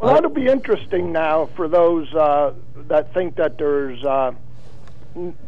Well, 0.00 0.14
that'll 0.14 0.30
be 0.30 0.46
interesting 0.46 1.10
now 1.10 1.46
for 1.56 1.68
those 1.68 2.12
uh, 2.14 2.52
that 2.88 3.14
think 3.14 3.36
that 3.36 3.56
there's 3.56 4.02
uh, 4.04 4.32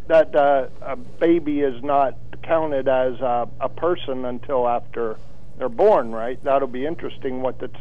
that 0.06 0.34
uh, 0.34 0.68
a 0.80 0.96
baby 0.96 1.60
is 1.60 1.82
not 1.82 2.16
counted 2.42 2.88
as 2.88 3.20
uh, 3.20 3.44
a 3.60 3.68
person 3.68 4.24
until 4.24 4.66
after 4.66 5.18
they're 5.58 5.68
born. 5.68 6.12
Right. 6.12 6.42
That'll 6.42 6.68
be 6.68 6.86
interesting 6.86 7.42
what 7.42 7.58
the 7.58 7.68
t- 7.68 7.78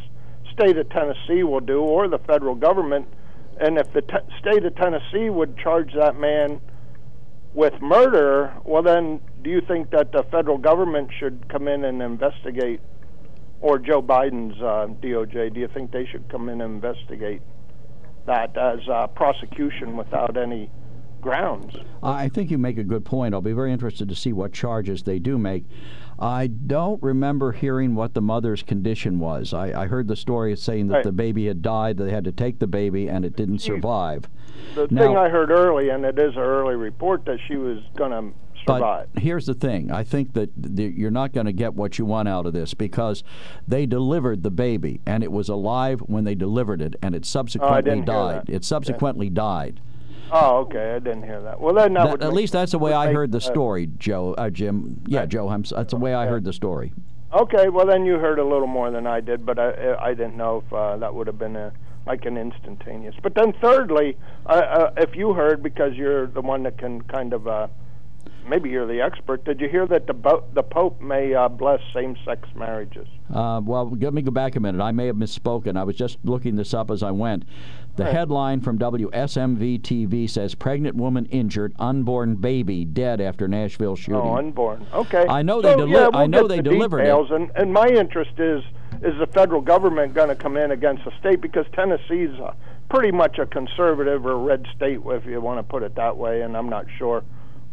state 0.58 0.78
of 0.78 0.90
Tennessee 0.90 1.44
will 1.44 1.60
do, 1.60 1.82
or 1.82 2.08
the 2.08 2.20
federal 2.20 2.56
government. 2.56 3.08
And 3.60 3.78
if 3.78 3.92
the 3.94 4.02
state 4.40 4.66
of 4.66 4.76
Tennessee 4.76 5.30
would 5.30 5.58
charge 5.58 5.94
that 5.94 6.20
man 6.20 6.62
with 7.54 7.74
murder, 7.82 8.54
well, 8.66 8.84
then 8.84 9.20
do 9.44 9.50
you 9.50 9.62
think 9.68 9.92
that 9.92 10.12
the 10.12 10.24
federal 10.32 10.58
government 10.58 11.10
should 11.20 11.48
come 11.50 11.68
in 11.68 11.86
and 11.86 12.02
investigate, 12.02 12.82
or 13.62 13.80
Joe 13.80 14.02
Biden's 14.02 14.60
uh, 14.62 14.88
DOJ? 15.02 15.54
Do 15.54 15.60
you 15.60 15.68
think 15.74 15.92
they 15.92 16.06
should 16.06 16.30
come 16.30 16.50
in 16.50 16.62
and 16.62 16.76
investigate 16.76 17.42
that 18.26 18.56
as 18.58 18.80
uh, 18.90 19.08
prosecution 19.08 19.96
without 19.98 20.38
any 20.38 20.70
grounds? 21.22 21.76
I 22.04 22.30
think 22.30 22.52
you 22.52 22.58
make 22.58 22.78
a 22.78 22.84
good 22.84 23.06
point. 23.06 23.34
I'll 23.34 23.42
be 23.42 23.54
very 23.54 23.72
interested 23.72 24.08
to 24.10 24.16
see 24.16 24.34
what 24.34 24.54
charges 24.54 25.04
they 25.04 25.20
do 25.20 25.38
make. 25.38 25.66
I 26.20 26.48
don't 26.48 27.02
remember 27.04 27.52
hearing 27.52 27.94
what 27.96 28.14
the 28.14 28.22
mother's 28.22 28.64
condition 28.64 29.20
was. 29.20 29.54
I, 29.54 29.84
I 29.84 29.88
heard 29.88 30.08
the 30.08 30.16
story 30.16 30.56
saying 30.56 30.88
that 30.88 30.94
Right. 30.96 31.04
the 31.04 31.12
baby 31.12 31.46
had 31.48 31.62
died, 31.62 31.98
they 31.98 32.10
had 32.12 32.24
to 32.24 32.32
take 32.32 32.60
the 32.60 32.68
baby, 32.68 33.08
and 33.08 33.24
it 33.24 33.36
didn't 33.36 33.60
survive. 33.60 34.28
The 34.76 34.88
Now- 34.90 35.02
thing 35.04 35.18
I 35.18 35.30
heard 35.30 35.52
early, 35.52 35.90
and 35.90 36.04
it 36.06 36.18
is 36.18 36.36
an 36.36 36.42
early 36.42 36.76
report, 36.76 37.26
that 37.26 37.38
she 37.48 37.56
was 37.56 37.80
going 37.96 38.12
to 38.12 38.34
survive. 38.66 39.08
But 39.14 39.22
here's 39.24 39.46
the 39.46 39.54
thing: 39.54 39.92
I 39.92 40.04
think 40.04 40.34
that 40.34 40.50
the, 40.58 40.86
you're 40.86 41.12
not 41.12 41.34
going 41.34 41.46
to 41.46 41.54
get 41.54 41.76
what 41.76 42.00
you 42.00 42.06
want 42.06 42.28
out 42.28 42.46
of 42.48 42.54
this 42.54 42.74
because 42.74 43.24
they 43.68 43.86
delivered 43.86 44.42
the 44.44 44.50
baby, 44.52 45.00
and 45.06 45.24
it 45.24 45.32
was 45.32 45.50
alive 45.50 46.00
when 46.08 46.24
they 46.24 46.36
delivered 46.36 46.82
it, 46.82 46.96
and 47.04 47.14
it 47.14 47.22
oh, 47.24 47.26
subsequently 47.26 47.92
Oh, 48.02 48.06
died. 48.06 48.46
It 48.50 48.66
subsequently 48.66 49.30
died. 49.30 49.80
Oh, 50.32 50.58
okay. 50.60 50.94
I 50.96 51.00
didn't 51.00 51.24
hear 51.24 51.42
that. 51.42 51.60
Well, 51.60 51.74
then 51.74 51.94
that 51.94 52.20
That- 52.20 52.28
at 52.28 52.34
least 52.34 52.54
that's 52.54 52.72
the 52.72 52.80
way 52.80 52.94
I 52.94 53.08
make, 53.08 53.16
heard 53.16 53.32
the 53.32 53.42
story, 53.42 53.90
Joe. 53.98 54.34
Uh, 54.38 54.50
Jim. 54.50 55.02
Yeah, 55.08 55.26
Joe. 55.26 55.50
I'm, 55.50 55.64
that's 55.64 55.92
the 55.94 56.00
way 56.00 56.14
I 56.14 56.26
heard 56.28 56.44
the 56.44 56.54
story. 56.54 56.94
Okay, 57.34 57.68
well 57.68 57.86
then 57.86 58.06
you 58.06 58.14
heard 58.20 58.40
a 58.40 58.44
little 58.44 58.68
more 58.68 58.90
than 58.90 59.06
I 59.06 59.20
did, 59.20 59.46
but 59.46 59.60
I 59.60 59.96
I 60.00 60.14
didn't 60.14 60.38
know 60.38 60.64
if 60.66 60.74
uh, 60.74 60.96
that 60.98 61.14
would 61.14 61.28
have 61.28 61.38
been 61.38 61.58
a 61.58 61.74
like 62.06 62.24
an 62.26 62.38
instantaneous. 62.38 63.16
But 63.22 63.36
then 63.36 63.54
thirdly, 63.62 64.16
uh, 64.46 64.50
uh, 64.50 64.92
if 64.96 65.14
you 65.14 65.34
heard 65.34 65.62
because 65.62 65.94
you're 65.96 66.28
the 66.28 66.40
one 66.42 66.64
that 66.64 66.78
can 66.78 67.02
kind 67.02 67.34
of 67.34 67.46
uh, 67.46 67.68
maybe 68.48 68.70
you're 68.70 68.88
the 68.88 69.02
expert. 69.02 69.44
Did 69.44 69.60
you 69.60 69.68
hear 69.68 69.86
that 69.88 70.08
the 70.08 70.14
bo- 70.14 70.46
the 70.54 70.64
Pope 70.64 71.02
may 71.02 71.34
uh, 71.34 71.50
bless 71.50 71.82
same-sex 71.94 72.48
marriages? 72.56 73.08
Uh, 73.34 73.60
well, 73.64 73.90
let 73.90 74.14
me 74.14 74.22
go 74.22 74.32
back 74.32 74.56
a 74.56 74.60
minute. 74.60 74.82
I 74.82 74.92
may 74.92 75.08
have 75.08 75.18
misspoken. 75.18 75.78
I 75.78 75.84
was 75.84 75.96
just 75.96 76.18
looking 76.24 76.56
this 76.56 76.74
up 76.74 76.90
as 76.90 77.04
I 77.04 77.12
went. 77.12 77.44
The 77.98 78.04
Right. 78.04 78.14
headline 78.14 78.62
from 78.62 78.78
WSMV 78.78 79.80
TV 79.80 80.28
says 80.30 80.54
Pregnant 80.54 80.96
woman 80.96 81.26
injured, 81.26 81.74
unborn 81.80 82.36
baby 82.36 82.86
dead 82.86 83.20
after 83.20 83.48
Nashville 83.48 83.96
shooting. 83.96 84.22
Oh, 84.22 84.36
unborn. 84.38 84.86
Okay. 84.94 85.26
I 85.28 85.42
know 85.42 85.64
So, 85.64 85.68
they 85.70 85.76
deli- 85.76 85.92
yeah, 85.94 86.08
we'll 86.10 86.16
I 86.16 86.28
know 86.28 86.48
they 86.48 86.58
the 86.58 86.62
delivered 86.62 87.00
details, 87.00 87.32
it. 87.32 87.36
And, 87.36 87.52
and 87.56 87.74
my 87.74 87.88
interest 87.88 88.40
is 88.40 88.64
is 89.02 89.18
the 89.20 89.26
federal 89.28 89.62
government 89.62 90.14
going 90.14 90.30
to 90.30 90.36
come 90.36 90.58
in 90.58 90.72
against 90.72 91.06
the 91.06 91.12
state 91.20 91.40
because 91.42 91.66
Tennessee's 91.74 92.40
uh, 92.40 92.52
pretty 92.90 93.12
much 93.12 93.38
a 93.40 93.46
conservative 93.48 94.26
or 94.26 94.38
red 94.38 94.66
state, 94.76 95.00
if 95.06 95.26
you 95.26 95.40
want 95.42 95.58
to 95.60 95.64
put 95.64 95.82
it 95.84 95.94
that 95.96 96.18
way. 96.18 96.42
And 96.42 96.56
I'm 96.56 96.70
not 96.70 96.86
sure 97.00 97.24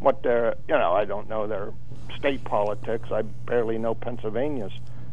what 0.01 0.23
their 0.23 0.55
you 0.69 0.75
know 0.79 0.93
I 0.93 1.05
don't 1.05 1.29
know 1.29 1.47
their 1.47 1.71
state 2.19 2.43
politics. 2.45 3.11
I 3.13 3.23
barely 3.23 3.77
know 3.77 3.95
Pennsylvania's, 3.95 4.73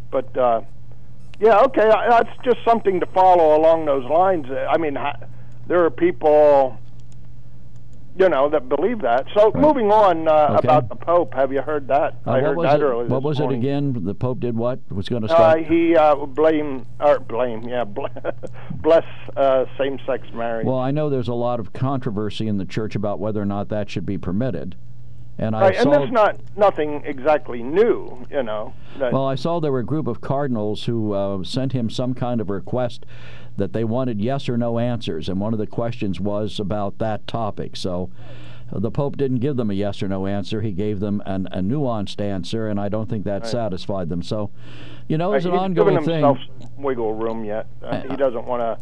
but. 0.10 0.38
uh 0.38 0.62
yeah, 1.42 1.62
okay. 1.64 1.90
I- 1.90 2.10
That's 2.10 2.30
just 2.44 2.58
something 2.64 3.00
to 3.00 3.06
follow 3.08 3.58
along 3.60 3.86
those 3.86 4.06
lines. 4.10 4.46
I 4.50 4.78
mean, 4.78 4.98
there 5.68 5.84
are 5.84 5.90
people, 5.90 6.78
you 8.18 8.30
know, 8.30 8.50
that 8.50 8.70
believe 8.70 9.02
that. 9.02 9.26
So, 9.36 9.52
moving 9.56 9.92
on 9.92 10.28
uh, 10.28 10.58
Okay. 10.60 10.68
about 10.68 10.90
the 10.90 10.96
Pope, 10.96 11.34
have 11.34 11.52
you 11.52 11.62
heard 11.62 11.88
that? 11.88 12.16
Uh, 12.28 12.32
I 12.32 12.40
heard 12.42 12.60
that 12.62 12.80
it? 12.80 12.84
earlier. 12.84 13.08
What 13.08 13.24
was 13.24 13.40
it 13.40 13.50
again? 13.52 14.04
The 14.04 14.14
Pope 14.14 14.40
did 14.40 14.56
what? 14.56 14.80
Was 14.92 15.10
going 15.10 15.26
to 15.28 15.34
Uh, 15.36 15.56
he 15.58 15.96
uh, 15.96 16.16
blame 16.26 16.86
or 17.00 17.20
blame, 17.20 17.64
yeah, 17.68 17.84
bl- 17.86 18.06
bless 18.82 19.06
uh, 19.36 19.66
same-sex 19.78 20.28
marriage. 20.34 20.66
well, 20.68 20.78
I 20.80 20.92
know 20.92 21.10
there's 21.10 21.28
a 21.30 21.34
lot 21.34 21.60
of 21.60 21.74
controversy 21.74 22.48
in 22.48 22.58
the 22.58 22.66
church 22.66 22.96
about 22.96 23.20
whether 23.20 23.42
or 23.42 23.46
not 23.46 23.70
that 23.70 23.90
should 23.90 24.06
be 24.06 24.18
permitted. 24.18 24.76
And 25.38 25.56
I 25.56 25.62
right, 25.62 25.76
saw 25.76 25.82
and 25.82 25.94
that's 25.94 26.12
not 26.12 26.40
nothing 26.56 27.02
exactly 27.06 27.64
new, 27.64 28.26
you 28.30 28.44
know. 28.44 28.74
Well, 29.00 29.26
I 29.26 29.36
saw 29.36 29.60
there 29.60 29.72
were 29.72 29.80
a 29.80 29.86
group 29.86 30.06
of 30.08 30.22
cardinals 30.22 30.84
who 30.84 31.14
uh, 31.14 31.44
sent 31.44 31.72
him 31.72 31.90
some 31.90 32.14
kind 32.14 32.40
of 32.42 32.50
request 32.50 33.06
that 33.58 33.74
they 33.74 33.84
wanted 33.84 34.22
yes 34.22 34.48
or 34.48 34.58
no 34.58 34.78
answers, 34.78 35.28
and 35.30 35.40
one 35.40 35.54
of 35.54 35.60
the 35.60 35.66
questions 35.68 36.20
was 36.20 36.60
about 36.60 37.00
that 37.00 37.26
topic. 37.28 37.76
So 37.76 38.12
uh, 38.72 38.80
the 38.80 38.92
Pope 38.92 39.18
didn't 39.18 39.40
give 39.40 39.56
them 39.58 39.72
a 39.72 39.74
yes 39.74 40.04
or 40.04 40.08
no 40.08 40.28
answer. 40.28 40.62
He 40.62 40.72
gave 40.74 41.00
them 41.00 41.24
an, 41.26 41.48
a 41.52 41.60
nuanced 41.60 42.22
answer, 42.22 42.68
and 42.68 42.80
I 42.80 42.90
don't 42.90 43.10
think 43.10 43.24
that 43.26 43.42
Right. 43.44 43.52
satisfied 43.52 44.10
them. 44.10 44.22
So, 44.22 44.52
you 45.08 45.18
know, 45.18 45.34
it's 45.34 45.46
Uh, 45.46 45.50
an 45.50 45.54
he's 45.56 45.62
ongoing 45.64 45.96
given 45.96 46.04
thing. 46.06 46.24
himself 46.24 46.38
wiggle 46.78 47.14
room 47.16 47.44
yet. 47.46 47.66
Uh, 47.84 48.02
he 48.02 48.16
doesn't 48.16 48.46
want 48.46 48.62
to 48.62 48.78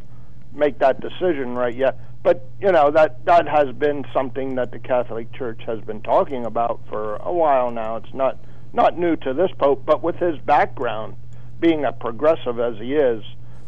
make 0.54 0.80
that 0.80 1.00
decision 1.00 1.56
right 1.56 1.76
yet. 1.76 1.98
But 2.24 2.46
you 2.60 2.72
know 2.72 2.92
that 2.92 3.26
that 3.26 3.48
has 3.48 3.74
been 3.74 4.06
something 4.14 4.56
that 4.56 4.72
the 4.72 4.80
Catholic 4.80 5.32
Church 5.34 5.62
has 5.66 5.80
been 5.82 6.02
talking 6.02 6.46
about 6.46 6.82
for 6.90 7.16
a 7.18 7.32
while 7.32 7.72
now. 7.72 7.96
It's 7.98 8.14
not 8.14 8.38
not 8.74 8.98
new 8.98 9.16
to 9.18 9.34
this 9.34 9.52
pope, 9.58 9.84
but 9.86 10.04
with 10.04 10.18
his 10.18 10.38
background, 10.40 11.16
being 11.60 11.86
a 11.86 11.92
progressive 11.92 12.60
as 12.60 12.78
he 12.78 12.94
is, 12.94 13.24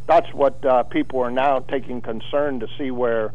that's 0.08 0.32
what 0.34 0.63
uh, 0.65 0.84
people 0.84 1.20
are 1.22 1.32
now 1.32 1.60
taking 1.60 2.02
concern 2.02 2.60
to 2.60 2.67
see 2.78 2.91
where 2.91 3.34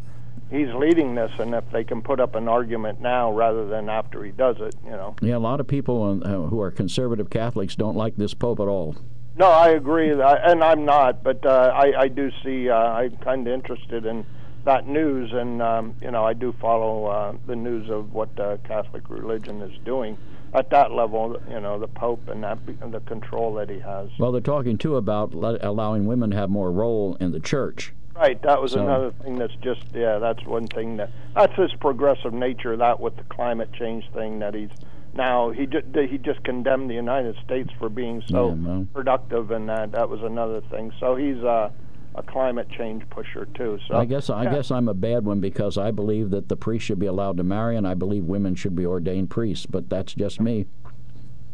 he's 0.51 0.73
leading 0.75 1.15
this, 1.15 1.33
and 1.39 1.55
if 1.55 1.65
they 1.73 1.85
can 1.85 2.03
put 2.03 2.21
up 2.21 2.35
an 2.35 2.49
argument 2.49 3.01
now 3.01 3.33
rather 3.33 3.67
than 3.67 3.89
after 3.89 4.23
he 4.23 4.31
does 4.31 4.57
it. 4.61 4.75
You 4.85 4.93
know. 4.93 5.17
Yeah, 5.21 5.37
a 5.37 5.39
lot 5.39 5.61
of 5.61 5.67
people 5.67 6.21
uh, 6.23 6.49
who 6.49 6.61
are 6.61 6.71
conservative 6.71 7.31
Catholics 7.31 7.75
don't 7.75 7.97
like 7.97 8.17
this 8.17 8.35
Pope 8.35 8.61
at 8.61 8.69
all. 8.69 8.97
No, 9.39 9.47
I 9.51 9.69
agree, 9.71 10.11
and 10.13 10.65
I'm 10.65 10.85
not, 10.87 11.23
but 11.23 11.45
uh, 11.45 11.71
I, 11.75 12.03
I 12.03 12.09
do 12.09 12.31
see. 12.43 12.71
Uh, 12.71 12.75
I'm 12.77 13.17
kind 13.19 13.47
of 13.47 13.53
interested 13.53 14.07
in 14.07 14.25
that 14.65 14.89
news, 14.89 15.31
and 15.33 15.61
um, 15.61 15.95
you 16.01 16.11
know, 16.11 16.25
I 16.25 16.33
do 16.33 16.55
follow 16.59 17.05
uh, 17.07 17.35
the 17.47 17.55
news 17.55 17.91
of 17.91 18.15
what 18.15 18.31
uh, 18.41 18.57
Catholic 18.65 19.11
religion 19.11 19.61
is 19.61 19.77
doing 19.85 20.17
at 20.55 20.71
that 20.71 20.91
level. 20.93 21.37
You 21.51 21.61
know, 21.61 21.79
the 21.79 21.87
Pope 21.87 22.29
and 22.29 22.43
that 22.45 22.59
and 22.81 22.95
the 22.95 23.01
control 23.01 23.53
that 23.55 23.69
he 23.69 23.79
has. 23.81 24.09
Well, 24.19 24.33
they're 24.33 24.41
talking 24.41 24.79
too 24.79 24.97
about 24.97 25.35
le- 25.35 25.59
allowing 25.61 26.07
women 26.07 26.31
to 26.31 26.37
have 26.37 26.49
more 26.49 26.73
role 26.73 27.17
in 27.21 27.33
the 27.33 27.41
church. 27.41 27.93
Right, 28.15 28.41
that 28.41 28.63
was 28.63 28.73
So- 28.73 28.81
another 28.81 29.11
thing 29.23 29.37
that's 29.37 29.55
just 29.57 29.83
yeah, 29.93 30.19
that's 30.19 30.43
one 30.47 30.67
thing 30.69 30.97
that 30.97 31.11
that's 31.35 31.55
his 31.57 31.75
progressive 31.75 32.33
nature. 32.33 32.75
That 32.75 33.01
with 33.01 33.17
the 33.19 33.25
climate 33.25 33.71
change 33.75 34.05
thing 34.15 34.39
that 34.39 34.55
he's 34.55 34.71
now 35.17 35.51
he 35.51 35.67
just 35.67 35.87
he 35.95 36.19
just 36.19 36.43
condemned 36.45 36.91
the 36.91 36.95
United 36.95 37.37
States 37.45 37.71
for 37.79 37.89
being 37.89 38.23
so 38.29 38.55
Yeah, 38.55 38.85
productive, 38.93 39.51
and 39.51 39.69
that 39.69 39.93
that 39.93 40.09
was 40.09 40.23
another 40.23 40.61
thing. 40.71 40.93
So 41.01 41.17
he's 41.17 41.43
uh, 41.43 41.71
a 42.15 42.23
climate 42.23 42.69
change 42.71 43.09
pusher 43.11 43.47
too. 43.55 43.79
So 43.89 43.97
I 43.97 44.05
guess 44.05 44.31
I 44.31 44.45
yeah. 44.45 44.55
guess 44.55 44.71
I'm 44.71 44.89
a 44.89 44.95
bad 44.95 45.25
one 45.25 45.41
because 45.41 45.77
I 45.77 45.91
believe 45.91 46.31
that 46.31 46.49
the 46.49 46.57
priests 46.57 46.87
should 46.87 46.99
be 46.99 47.07
allowed 47.07 47.37
to 47.37 47.45
marry, 47.45 47.77
and 47.77 47.87
I 47.87 47.95
believe 47.95 48.25
women 48.25 48.55
should 48.55 48.75
be 48.75 48.87
ordained 48.87 49.31
priests. 49.31 49.67
But 49.67 49.91
that's 49.91 50.15
just 50.15 50.41
me. 50.41 50.67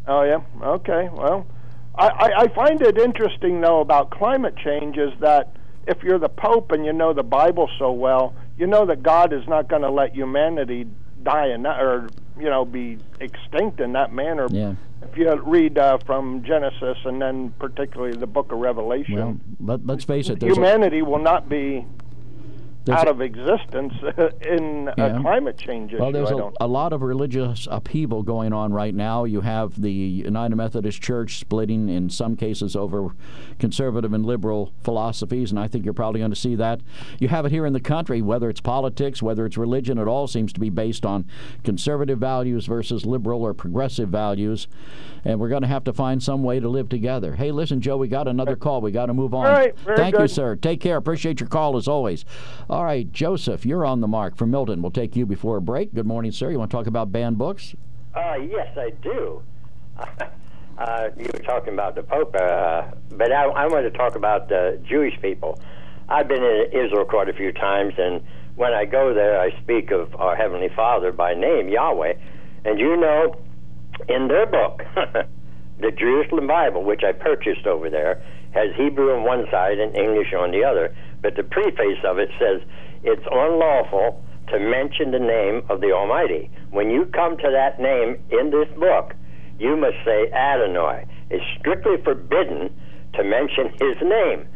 Oh 0.07 0.23
yeah. 0.23 0.41
Okay. 0.61 1.09
Well, 1.11 1.45
I, 1.95 2.07
I, 2.07 2.41
I 2.41 2.47
find 2.49 2.81
it 2.81 2.97
interesting 2.97 3.61
though 3.61 3.81
about 3.81 4.09
climate 4.11 4.55
change 4.57 4.97
is 4.97 5.11
that 5.19 5.55
if 5.87 6.01
you're 6.01 6.19
the 6.19 6.29
Pope 6.29 6.71
and 6.71 6.85
you 6.85 6.93
know 6.93 7.13
the 7.13 7.23
Bible 7.23 7.69
so 7.77 7.91
well, 7.91 8.33
you 8.57 8.67
know 8.67 8.85
that 8.85 9.03
God 9.03 9.33
is 9.33 9.45
not 9.47 9.67
going 9.67 9.81
to 9.81 9.91
let 9.91 10.15
humanity 10.15 10.87
die 11.23 11.47
in 11.47 11.65
or 11.65 12.09
you 12.37 12.49
know 12.49 12.65
be 12.65 12.97
extinct 13.19 13.79
in 13.79 13.93
that 13.93 14.13
manner. 14.13 14.47
Yeah. 14.49 14.75
If 15.01 15.17
you 15.17 15.31
read 15.33 15.77
uh, 15.77 15.97
from 16.05 16.43
Genesis 16.43 16.97
and 17.03 17.21
then 17.21 17.53
particularly 17.59 18.17
the 18.17 18.27
Book 18.27 18.51
of 18.51 18.59
Revelation, 18.59 19.15
Well, 19.15 19.37
let, 19.59 19.85
let's 19.85 20.05
face 20.05 20.29
it. 20.29 20.39
There's 20.39 20.53
a, 20.53 20.55
humanity 20.55 21.01
will 21.01 21.19
not 21.19 21.49
be 21.49 21.85
There's 22.85 22.99
out 22.99 23.07
a- 23.07 23.11
of 23.11 23.21
existence 23.21 23.93
in 24.45 24.89
Yeah. 24.97 25.17
a 25.17 25.21
climate 25.21 25.57
change 25.57 25.93
issue. 25.93 26.01
well, 26.01 26.11
there's 26.11 26.31
a, 26.31 26.51
a 26.59 26.67
lot 26.67 26.91
of 26.93 27.01
religious 27.01 27.67
upheaval 27.71 28.23
going 28.23 28.51
on 28.53 28.73
right 28.73 28.93
now. 28.93 29.23
You 29.23 29.41
have 29.41 29.81
the 29.81 29.91
United 29.91 30.55
Methodist 30.55 31.01
Church 31.01 31.37
splitting 31.39 31.87
in 31.89 32.09
some 32.09 32.35
cases 32.35 32.75
over 32.75 33.09
conservative 33.59 34.11
and 34.13 34.25
liberal 34.25 34.73
philosophies, 34.83 35.51
and 35.51 35.59
I 35.59 35.67
think 35.67 35.85
you're 35.85 35.93
probably 35.93 36.19
going 36.19 36.31
to 36.31 36.35
see 36.35 36.55
that. 36.55 36.81
You 37.19 37.27
have 37.29 37.45
it 37.45 37.51
here 37.51 37.65
in 37.65 37.73
the 37.73 37.79
country, 37.79 38.21
whether 38.21 38.49
it's 38.49 38.61
politics, 38.61 39.21
whether 39.21 39.45
it's 39.45 39.57
religion, 39.57 39.97
it 39.97 40.07
all 40.07 40.27
seems 40.27 40.51
to 40.53 40.59
be 40.59 40.69
based 40.69 41.05
on 41.05 41.25
conservative 41.63 42.19
values 42.19 42.65
versus 42.65 43.05
liberal 43.05 43.43
or 43.43 43.53
progressive 43.53 44.09
values, 44.09 44.67
and 45.23 45.39
we're 45.39 45.49
going 45.49 45.61
to 45.61 45.67
have 45.67 45.83
to 45.85 45.93
find 45.93 46.21
some 46.21 46.43
way 46.43 46.59
to 46.59 46.67
live 46.67 46.89
together. 46.89 47.35
Hey, 47.35 47.51
listen, 47.51 47.79
Joe, 47.79 47.97
we 47.97 48.07
got 48.07 48.27
another 48.27 48.55
call. 48.55 48.81
We 48.81 48.91
got 48.91 49.05
to 49.05 49.13
move 49.13 49.33
on. 49.33 49.45
All 49.45 49.51
right, 49.53 49.77
very 49.79 49.97
Thank 49.97 50.17
you, 50.19 50.27
sir. 50.27 50.55
Take 50.57 50.81
care. 50.81 50.97
Appreciate 50.97 51.39
your 51.39 51.49
call 51.49 51.77
as 51.77 51.87
always. 51.87 52.25
All 52.73 52.85
right, 52.85 53.11
Joseph, 53.11 53.67
you're 53.67 53.85
on 53.85 54.01
the 54.01 54.07
mark 54.07 54.35
for 54.35 54.47
Milton. 54.47 54.81
We'll 54.81 54.89
take 54.89 55.15
you 55.15 55.27
before 55.27 55.57
a 55.57 55.61
break. 55.61 55.93
Good 55.93 56.07
morning, 56.07 56.31
sir. 56.31 56.49
You 56.49 56.57
want 56.57 56.71
to 56.71 56.75
talk 56.75 56.87
about 56.87 57.11
banned 57.11 57.37
books? 57.37 57.75
Uh, 58.15 58.33
yes, 58.33 58.75
I 58.75 58.89
do. 59.03 59.43
Uh, 60.75 61.09
you 61.19 61.29
were 61.31 61.43
talking 61.43 61.71
about 61.71 61.93
the 61.93 62.01
Pope, 62.01 62.35
uh, 62.35 62.81
but 63.11 63.31
I, 63.31 63.43
I 63.43 63.67
want 63.67 63.85
to 63.85 63.91
talk 63.95 64.15
about 64.15 64.49
the 64.49 64.81
Jewish 64.83 65.13
people. 65.21 65.59
I've 66.09 66.27
been 66.27 66.41
in 66.41 66.65
Israel 66.71 67.05
quite 67.05 67.29
a 67.29 67.33
few 67.33 67.51
times, 67.51 67.93
and 67.99 68.23
when 68.55 68.73
I 68.73 68.85
go 68.85 69.13
there, 69.13 69.39
I 69.39 69.51
speak 69.61 69.91
of 69.91 70.15
our 70.15 70.35
Heavenly 70.35 70.69
Father 70.75 71.11
by 71.11 71.35
name, 71.35 71.69
Yahweh. 71.69 72.13
And 72.65 72.79
you 72.79 72.97
know, 72.97 73.35
in 74.09 74.27
their 74.27 74.47
book, 74.47 74.81
the 75.79 75.91
Jerusalem 75.91 76.47
Bible, 76.47 76.83
which 76.83 77.03
I 77.03 77.11
purchased 77.11 77.67
over 77.67 77.91
there, 77.91 78.23
has 78.55 78.75
Hebrew 78.75 79.13
on 79.13 79.23
one 79.25 79.45
side 79.51 79.77
and 79.77 79.95
English 79.95 80.33
on 80.33 80.49
the 80.49 80.63
other. 80.63 80.95
But 81.23 81.35
the 81.35 81.43
preface 81.43 82.03
of 82.05 82.19
it 82.19 82.29
says 82.37 82.61
it's 83.03 83.25
unlawful 83.31 84.23
to 84.49 84.59
mention 84.59 85.11
the 85.11 85.19
name 85.19 85.63
of 85.69 85.81
the 85.81 85.91
Almighty. 85.91 86.51
When 86.69 86.91
you 86.91 87.05
come 87.05 87.37
to 87.37 87.49
that 87.49 87.79
name 87.79 88.21
in 88.29 88.51
this 88.51 88.67
book, 88.77 89.15
you 89.57 89.75
must 89.77 89.95
say 90.05 90.29
Adonai. 90.31 91.05
It's 91.31 91.43
strictly 91.59 91.97
forbidden 92.03 92.69
to 93.15 93.23
mention 93.23 93.69
his 93.79 93.95
name. 94.03 94.47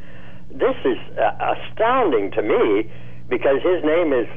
This 0.51 0.75
is 0.83 0.97
uh, 1.17 1.55
astounding 1.55 2.31
to 2.31 2.41
me 2.41 2.91
because 3.29 3.61
his 3.63 3.83
name 3.83 4.13
is, 4.13 4.27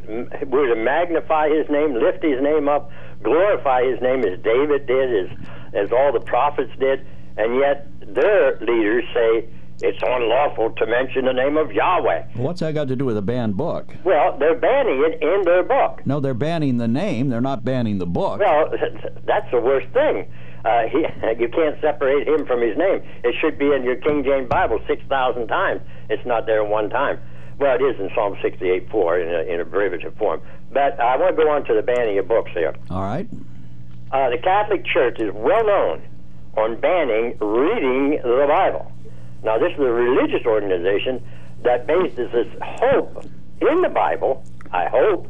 we're 0.47 0.75
to 0.75 0.81
magnify 0.81 1.49
his 1.49 1.69
name, 1.69 1.95
lift 1.95 2.23
his 2.23 2.41
name 2.41 2.69
up, 2.69 2.91
glorify 3.23 3.83
his 3.85 4.01
name 4.01 4.25
as 4.25 4.39
David 4.41 4.87
did, 4.87 5.25
as, 5.25 5.39
as 5.75 5.93
all 5.93 6.13
the 6.13 6.21
prophets 6.21 6.73
did, 6.79 7.07
and 7.37 7.57
yet 7.57 7.87
their 8.15 8.59
leaders 8.61 9.05
say 9.15 9.49
it's 9.83 9.99
unlawful 10.03 10.71
to 10.73 10.87
mention 10.87 11.25
the 11.25 11.33
name 11.33 11.57
of 11.57 11.73
Yahweh. 11.73 12.25
What's 12.35 12.61
that 12.61 12.75
got 12.75 12.89
to 12.89 12.97
do 12.97 13.05
with 13.05 13.17
a 13.17 13.23
banned 13.23 13.57
book? 13.57 13.95
Well, 14.05 14.37
they're 14.39 14.59
banning 14.59 15.03
it 15.07 15.23
in 15.23 15.43
their 15.45 15.63
book. 15.63 16.03
No, 16.07 16.21
they're 16.21 16.35
banning 16.35 16.79
the 16.79 16.89
name. 16.89 17.29
They're 17.29 17.41
not 17.41 17.65
banning 17.65 17.99
the 17.99 18.07
book. 18.07 18.41
Well, 18.41 18.71
that's 19.27 19.51
the 19.51 19.61
worst 19.61 19.89
thing. 19.93 20.31
Uh, 20.65 20.83
he, 20.89 20.99
you 21.43 21.49
can't 21.49 21.81
separate 21.81 22.29
him 22.29 22.47
from 22.47 22.61
his 22.61 22.77
name. 22.77 23.03
It 23.25 23.35
should 23.41 23.59
be 23.59 23.73
in 23.73 23.83
your 23.85 23.97
King 23.97 24.23
James 24.25 24.49
Bible 24.49 24.81
6,000 24.87 25.47
times. 25.47 25.81
It's 26.09 26.25
not 26.27 26.47
there 26.47 26.65
one 26.65 26.91
time. 26.91 27.19
Well, 27.59 27.77
it 27.77 27.83
is 27.83 28.01
in 28.01 28.11
Psalm 28.15 28.37
68 28.43 28.91
4 28.91 29.21
in, 29.21 29.29
a, 29.29 29.55
in 29.55 29.61
abbreviative 29.61 30.17
form. 30.17 30.41
But 30.73 30.99
I 30.99 31.17
want 31.17 31.37
to 31.37 31.45
go 31.45 31.51
on 31.51 31.65
to 31.65 31.75
the 31.75 31.83
banning 31.83 32.19
of 32.19 32.27
books 32.27 32.51
here. 32.55 32.75
All 32.91 33.03
right. 33.03 33.29
Uh, 34.13 34.31
the 34.31 34.39
Catholic 34.39 34.85
Church 34.87 35.19
is 35.21 35.31
well 35.35 35.65
known 35.65 36.03
on 36.57 36.81
banning 36.81 37.37
reading 37.39 38.19
the 38.23 38.47
Bible. 38.49 38.91
Now, 39.43 39.59
this 39.59 39.73
is 39.73 39.79
a 39.79 39.93
religious 39.93 40.45
organization 40.47 41.23
that 41.63 41.87
bases 41.87 42.31
its 42.33 42.51
hope 42.63 43.25
in 43.61 43.83
the 43.83 43.89
Bible, 43.89 44.45
I 44.73 44.87
hope, 44.87 45.29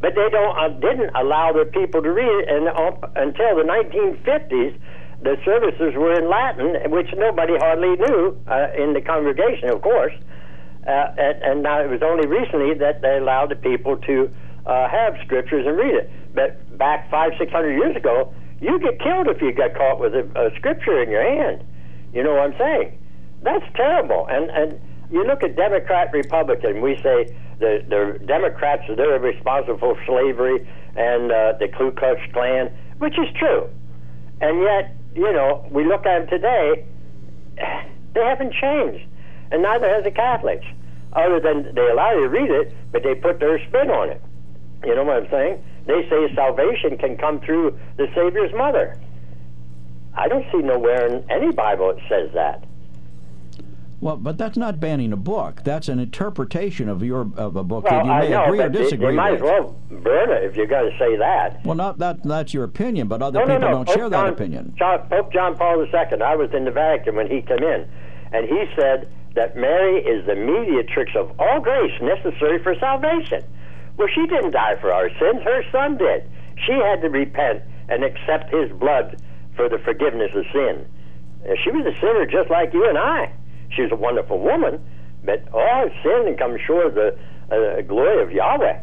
but 0.00 0.14
they 0.14 0.28
don't 0.30 0.56
uh, 0.56 0.68
didn't 0.80 1.14
allow 1.14 1.52
their 1.52 1.64
people 1.64 2.02
to 2.02 2.10
read 2.10 2.44
it 2.44 2.48
and, 2.48 2.68
uh, 2.68 2.92
until 3.16 3.56
the 3.56 3.64
1950s. 3.64 4.78
The 5.22 5.36
services 5.44 5.94
were 5.96 6.12
in 6.12 6.28
Latin, 6.28 6.90
which 6.90 7.08
nobody 7.16 7.56
hardly 7.56 7.96
knew 7.96 8.36
uh, 8.46 8.68
in 8.76 8.92
the 8.92 9.00
congregation, 9.00 9.70
of 9.70 9.80
course. 9.80 10.12
Uh, 10.86 11.12
and, 11.16 11.42
and, 11.42 11.62
now 11.62 11.80
it 11.80 11.90
was 11.90 12.02
only 12.02 12.28
recently 12.28 12.74
that 12.74 13.00
they 13.00 13.16
allowed 13.16 13.50
the 13.50 13.56
people 13.56 13.96
to 13.96 14.30
uh, 14.66 14.88
have 14.88 15.16
scriptures 15.24 15.66
and 15.66 15.76
read 15.76 15.94
it. 15.94 16.10
But 16.34 16.78
back 16.78 17.10
five, 17.10 17.32
six 17.38 17.50
hundred 17.50 17.74
years 17.74 17.96
ago, 17.96 18.32
you 18.60 18.78
get 18.78 19.00
killed 19.00 19.26
if 19.26 19.42
you 19.42 19.52
got 19.52 19.74
caught 19.74 19.98
with 19.98 20.14
a, 20.14 20.22
a 20.38 20.54
scripture 20.56 21.02
in 21.02 21.10
your 21.10 21.24
hand. 21.24 21.64
You 22.12 22.22
know 22.22 22.34
what 22.34 22.52
I'm 22.52 22.58
saying? 22.58 22.98
That's 23.42 23.64
terrible. 23.74 24.26
And 24.28 24.50
and 24.50 24.80
you 25.10 25.24
look 25.24 25.42
at 25.42 25.56
Democrat, 25.56 26.12
Republican. 26.12 26.80
We 26.80 26.96
say 27.02 27.36
the 27.58 27.84
the 27.88 28.24
Democrats 28.26 28.82
they're 28.96 29.18
responsible 29.18 29.78
for 29.78 29.96
slavery 30.06 30.66
and 30.96 31.30
uh, 31.30 31.52
the 31.58 31.68
Ku 31.68 31.92
Klux 31.92 32.20
Klan, 32.32 32.70
which 32.98 33.18
is 33.18 33.28
true. 33.38 33.68
And 34.40 34.62
yet, 34.62 34.94
you 35.14 35.32
know, 35.32 35.66
we 35.70 35.84
look 35.84 36.04
at 36.06 36.20
them 36.20 36.28
today. 36.28 36.84
They 38.14 38.24
haven't 38.24 38.54
changed, 38.54 39.04
and 39.50 39.62
neither 39.62 39.88
has 39.90 40.04
the 40.04 40.10
Catholics. 40.10 40.64
Other 41.12 41.38
than 41.38 41.74
they 41.74 41.86
allow 41.86 42.12
you 42.12 42.22
to 42.22 42.28
read 42.28 42.50
it, 42.50 42.74
but 42.90 43.02
they 43.02 43.14
put 43.14 43.40
their 43.40 43.58
spin 43.68 43.90
on 43.90 44.08
it. 44.08 44.22
You 44.84 44.94
know 44.94 45.04
what 45.04 45.24
I'm 45.24 45.30
saying? 45.30 45.62
They 45.86 46.08
say 46.08 46.34
salvation 46.34 46.98
can 46.98 47.16
come 47.16 47.40
through 47.40 47.78
the 47.96 48.06
Savior's 48.14 48.52
mother. 48.54 48.98
I 50.14 50.28
don't 50.28 50.44
see 50.50 50.58
nowhere 50.58 51.06
in 51.06 51.30
any 51.30 51.52
Bible 51.52 51.90
it 51.90 51.98
says 52.08 52.30
that. 52.34 52.64
Well, 54.00 54.16
but 54.16 54.36
that's 54.36 54.58
not 54.58 54.78
banning 54.78 55.12
a 55.12 55.16
book. 55.16 55.62
That's 55.64 55.88
an 55.88 55.98
interpretation 55.98 56.88
of 56.88 57.02
your 57.02 57.30
of 57.36 57.56
a 57.56 57.64
book 57.64 57.84
well, 57.84 58.04
that 58.04 58.04
you 58.04 58.28
may 58.28 58.34
know, 58.34 58.44
agree 58.44 58.60
or 58.60 58.68
disagree 58.68 59.06
you, 59.06 59.10
you 59.12 59.16
might 59.16 59.32
with. 59.32 59.42
as 59.42 59.44
well 59.44 59.76
burn 59.90 60.30
it 60.30 60.44
if 60.44 60.54
you're 60.54 60.66
going 60.66 60.90
to 60.90 60.98
say 60.98 61.16
that. 61.16 61.64
Well, 61.64 61.76
not 61.76 61.98
that 61.98 62.22
that's 62.22 62.52
your 62.52 62.64
opinion, 62.64 63.08
but 63.08 63.22
other 63.22 63.38
no, 63.40 63.46
people 63.46 63.60
no, 63.60 63.66
no. 63.68 63.72
don't 63.72 63.86
Pope 63.86 63.96
share 63.96 64.10
that 64.10 64.24
John, 64.24 64.28
opinion. 64.28 64.74
John, 64.78 64.98
Pope 65.08 65.32
John 65.32 65.56
Paul 65.56 65.82
II. 65.82 66.20
I 66.22 66.36
was 66.36 66.50
in 66.52 66.64
the 66.66 66.70
Vatican 66.70 67.16
when 67.16 67.26
he 67.26 67.40
came 67.40 67.62
in, 67.62 67.88
and 68.32 68.46
he 68.46 68.64
said 68.78 69.08
that 69.34 69.56
Mary 69.56 70.02
is 70.04 70.26
the 70.26 70.34
mediatrix 70.34 71.12
of 71.16 71.32
all 71.38 71.60
grace 71.60 71.92
necessary 72.02 72.62
for 72.62 72.74
salvation. 72.78 73.42
Well, 73.96 74.08
she 74.14 74.26
didn't 74.26 74.50
die 74.50 74.76
for 74.78 74.92
our 74.92 75.08
sins; 75.08 75.42
her 75.42 75.62
son 75.72 75.96
did. 75.96 76.28
She 76.66 76.72
had 76.72 77.00
to 77.00 77.08
repent 77.08 77.62
and 77.88 78.04
accept 78.04 78.52
his 78.52 78.70
blood 78.72 79.22
for 79.54 79.70
the 79.70 79.78
forgiveness 79.78 80.32
of 80.34 80.44
sin. 80.52 80.84
She 81.64 81.70
was 81.70 81.86
a 81.86 81.98
sinner 82.00 82.26
just 82.26 82.50
like 82.50 82.74
you 82.74 82.86
and 82.88 82.98
I. 82.98 83.32
She 83.70 83.82
was 83.82 83.92
a 83.92 83.96
wonderful 83.96 84.38
woman, 84.40 84.84
but 85.24 85.42
all 85.52 85.88
sin 86.02 86.24
and 86.26 86.38
come 86.38 86.56
short 86.66 86.86
of 86.86 86.94
the 86.94 87.16
uh, 87.50 87.82
glory 87.82 88.22
of 88.22 88.30
Yahweh. 88.32 88.80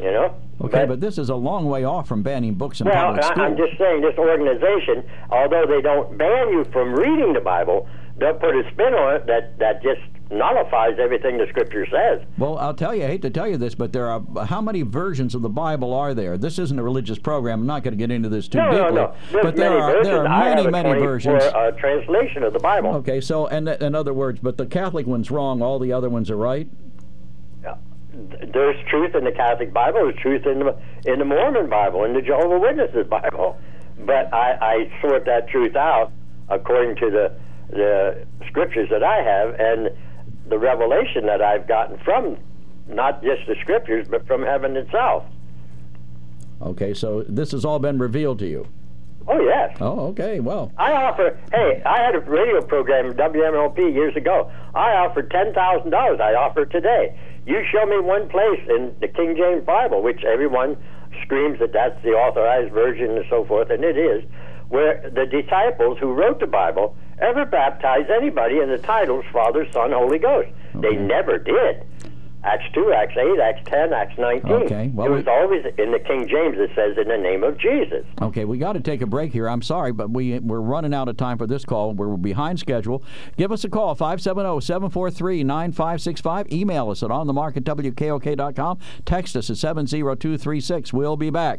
You 0.00 0.12
know. 0.12 0.34
Okay, 0.60 0.86
but, 0.86 1.00
this 1.00 1.18
is 1.18 1.28
a 1.28 1.36
long 1.36 1.66
way 1.66 1.84
off 1.84 2.08
from 2.08 2.22
banning 2.22 2.54
books 2.54 2.80
in 2.80 2.88
Well, 2.88 2.96
public 2.96 3.22
schools. 3.24 3.38
I'm 3.40 3.56
just 3.56 3.78
saying 3.78 4.00
this 4.00 4.18
organization, 4.18 5.04
although 5.30 5.64
they 5.68 5.80
don't 5.80 6.18
ban 6.18 6.48
you 6.48 6.64
from 6.72 6.94
reading 6.94 7.32
the 7.32 7.40
Bible, 7.40 7.88
they'll 8.18 8.34
put 8.34 8.54
a 8.54 8.68
spin 8.72 8.94
on 8.94 9.16
it 9.16 9.26
that, 9.26 9.58
that 9.58 9.82
just 9.82 10.00
nullifies 10.30 10.98
everything 10.98 11.38
the 11.38 11.46
Scripture 11.48 11.86
says. 11.86 12.26
Well, 12.36 12.58
I'll 12.58 12.74
tell 12.74 12.94
you, 12.94 13.04
I 13.04 13.06
hate 13.06 13.22
to 13.22 13.30
tell 13.30 13.48
you 13.48 13.56
this, 13.56 13.74
but 13.74 13.92
there 13.92 14.10
are 14.10 14.22
how 14.44 14.60
many 14.60 14.82
versions 14.82 15.34
of 15.34 15.42
the 15.42 15.48
Bible 15.48 15.94
are 15.94 16.14
there? 16.14 16.36
This 16.36 16.58
isn't 16.58 16.78
a 16.78 16.82
religious 16.82 17.18
program. 17.18 17.60
I'm 17.60 17.66
not 17.66 17.82
going 17.82 17.92
to 17.92 17.98
get 17.98 18.10
into 18.10 18.28
this 18.28 18.48
too 18.48 18.58
no, 18.58 18.70
deeply. 18.70 18.82
no, 18.82 18.90
no. 18.90 19.14
There's 19.30 19.44
But 19.44 19.56
there 19.56 19.72
are 19.78 19.90
versions. 19.92 20.06
there 20.06 20.26
are 20.26 20.54
many 20.54 20.70
many 20.70 20.88
24, 21.00 21.08
versions. 21.08 21.42
Uh, 21.42 21.70
translation 21.78 22.42
of 22.42 22.52
the 22.52 22.58
Bible. 22.58 22.90
Okay, 22.96 23.20
so 23.20 23.46
and 23.46 23.68
in 23.68 23.94
other 23.94 24.12
words, 24.12 24.40
but 24.40 24.58
the 24.58 24.66
Catholic 24.66 25.06
one's 25.06 25.30
wrong. 25.30 25.62
All 25.62 25.78
the 25.78 25.92
other 25.92 26.10
ones 26.10 26.30
are 26.30 26.36
right. 26.36 26.68
There's 28.52 28.76
truth 28.88 29.14
in 29.14 29.24
the 29.24 29.32
Catholic 29.32 29.72
Bible. 29.72 30.00
There's 30.02 30.20
truth 30.20 30.44
in 30.44 30.58
the 30.58 30.76
in 31.06 31.20
the 31.20 31.24
Mormon 31.24 31.70
Bible, 31.70 32.04
in 32.04 32.14
the 32.14 32.22
Jehovah 32.22 32.58
Witnesses 32.58 33.06
Bible. 33.06 33.56
But 34.00 34.32
I, 34.32 34.58
I 34.60 35.00
sort 35.00 35.24
that 35.26 35.48
truth 35.48 35.76
out 35.76 36.12
according 36.48 36.96
to 36.96 37.10
the 37.10 37.32
the 37.70 38.26
scriptures 38.48 38.88
that 38.90 39.02
I 39.02 39.22
have 39.22 39.54
and 39.58 39.90
the 40.48 40.58
revelation 40.58 41.26
that 41.26 41.42
I've 41.42 41.68
gotten 41.68 41.98
from 42.04 42.36
not 42.88 43.22
just 43.22 43.46
the 43.46 43.54
scriptures, 43.60 44.06
but 44.08 44.26
from 44.26 44.42
heaven 44.42 44.76
itself. 44.76 45.24
Okay, 46.60 46.94
so 46.94 47.22
this 47.28 47.52
has 47.52 47.64
all 47.64 47.78
been 47.78 47.98
revealed 47.98 48.38
to 48.40 48.46
you. 48.46 48.66
Oh 49.28 49.40
yes. 49.42 49.76
Oh, 49.80 50.06
okay. 50.08 50.40
Well, 50.40 50.72
I 50.78 50.92
offer. 50.92 51.38
Hey, 51.52 51.82
I 51.84 52.00
had 52.02 52.14
a 52.14 52.20
radio 52.20 52.62
program, 52.62 53.12
WMLP, 53.12 53.92
years 53.92 54.16
ago. 54.16 54.50
I 54.74 54.92
offered 54.92 55.30
ten 55.30 55.52
thousand 55.52 55.90
dollars. 55.90 56.18
I 56.20 56.34
offer 56.34 56.64
today. 56.64 57.14
You 57.46 57.62
show 57.70 57.84
me 57.84 58.00
one 58.00 58.28
place 58.30 58.60
in 58.68 58.94
the 59.00 59.08
King 59.08 59.36
James 59.36 59.64
Bible, 59.64 60.02
which 60.02 60.24
everyone 60.24 60.76
screams 61.22 61.58
that 61.58 61.72
that's 61.72 62.02
the 62.02 62.10
authorized 62.10 62.72
version 62.72 63.16
and 63.16 63.24
so 63.28 63.44
forth, 63.44 63.70
and 63.70 63.84
it 63.84 63.98
is, 63.98 64.24
where 64.68 65.10
the 65.10 65.26
disciples 65.26 65.98
who 66.00 66.12
wrote 66.14 66.40
the 66.40 66.46
Bible 66.46 66.96
ever 67.20 67.44
baptized 67.44 68.10
anybody 68.10 68.58
in 68.58 68.68
the 68.68 68.78
titles 68.78 69.24
Father, 69.32 69.66
Son, 69.72 69.92
Holy 69.92 70.18
Ghost. 70.18 70.48
They 70.74 70.94
never 70.94 71.38
did. 71.38 71.84
Acts 72.44 72.66
2, 72.72 72.92
Acts 72.92 73.16
8, 73.16 73.40
Acts 73.40 73.68
10, 73.68 73.92
Acts 73.92 74.16
19. 74.16 74.52
Okay, 74.52 74.92
well, 74.94 75.08
it 75.08 75.10
was 75.10 75.24
we- 75.24 75.30
always 75.30 75.66
in 75.76 75.90
the 75.90 75.98
King 75.98 76.28
James 76.28 76.56
it 76.56 76.70
says 76.74 76.96
in 76.96 77.08
the 77.08 77.18
name 77.18 77.42
of 77.42 77.58
Jesus. 77.58 78.06
Okay, 78.22 78.44
we 78.44 78.58
got 78.58 78.74
to 78.74 78.80
take 78.80 79.02
a 79.02 79.06
break 79.06 79.32
here. 79.32 79.48
I'm 79.48 79.60
sorry, 79.60 79.90
but 79.92 80.10
we 80.10 80.38
we're 80.38 80.60
running 80.60 80.94
out 80.94 81.08
of 81.08 81.16
time 81.16 81.36
for 81.36 81.48
this 81.48 81.64
call. 81.64 81.94
We're 81.94 82.16
behind 82.16 82.60
schedule. 82.60 83.02
Give 83.36 83.50
us 83.50 83.64
a 83.64 83.68
call 83.68 83.90
oh, 83.90 83.96
570-743-9565. 83.96 86.52
Email 86.52 86.90
us 86.90 87.02
at 87.02 87.10
onthemark 87.10 87.56
at 87.56 87.64
wkok.com. 87.64 88.78
Text 89.04 89.36
us 89.36 89.50
at 89.50 89.56
70236. 89.56 90.92
We'll 90.92 91.16
be 91.16 91.30
back. 91.30 91.58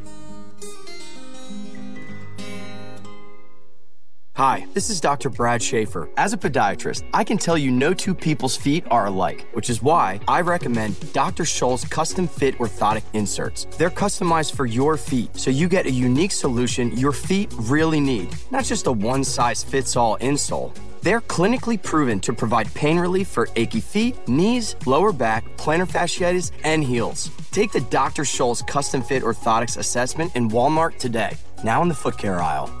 Hi, 4.41 4.65
this 4.73 4.89
is 4.89 4.99
Dr. 4.99 5.29
Brad 5.29 5.61
Schaefer. 5.61 6.09
As 6.17 6.33
a 6.33 6.37
podiatrist, 6.37 7.07
I 7.13 7.23
can 7.23 7.37
tell 7.37 7.59
you 7.59 7.69
no 7.69 7.93
two 7.93 8.15
people's 8.15 8.57
feet 8.57 8.83
are 8.89 9.05
alike, 9.05 9.45
which 9.53 9.69
is 9.69 9.83
why 9.83 10.19
I 10.27 10.41
recommend 10.41 11.13
Dr. 11.13 11.43
Scholl's 11.43 11.85
custom 11.85 12.27
fit 12.27 12.57
orthotic 12.57 13.03
inserts. 13.13 13.67
They're 13.77 13.91
customized 13.91 14.55
for 14.55 14.65
your 14.65 14.97
feet, 14.97 15.37
so 15.37 15.51
you 15.51 15.69
get 15.69 15.85
a 15.85 15.91
unique 15.91 16.31
solution 16.31 16.97
your 16.97 17.11
feet 17.11 17.53
really 17.55 17.99
need, 17.99 18.35
not 18.49 18.65
just 18.65 18.87
a 18.87 18.91
one 18.91 19.23
size 19.23 19.63
fits 19.63 19.95
all 19.95 20.17
insole. 20.17 20.75
They're 21.03 21.21
clinically 21.21 21.79
proven 21.79 22.19
to 22.21 22.33
provide 22.33 22.73
pain 22.73 22.97
relief 22.97 23.27
for 23.27 23.47
achy 23.55 23.79
feet, 23.79 24.27
knees, 24.27 24.75
lower 24.87 25.13
back, 25.13 25.45
plantar 25.57 25.87
fasciitis, 25.87 26.49
and 26.63 26.83
heels. 26.83 27.29
Take 27.51 27.71
the 27.71 27.81
Dr. 27.81 28.23
Scholl's 28.23 28.63
custom 28.63 29.03
fit 29.03 29.21
orthotics 29.21 29.77
assessment 29.77 30.35
in 30.35 30.49
Walmart 30.49 30.97
today, 30.97 31.37
now 31.63 31.83
in 31.83 31.89
the 31.89 31.93
foot 31.93 32.17
care 32.17 32.41
aisle 32.41 32.80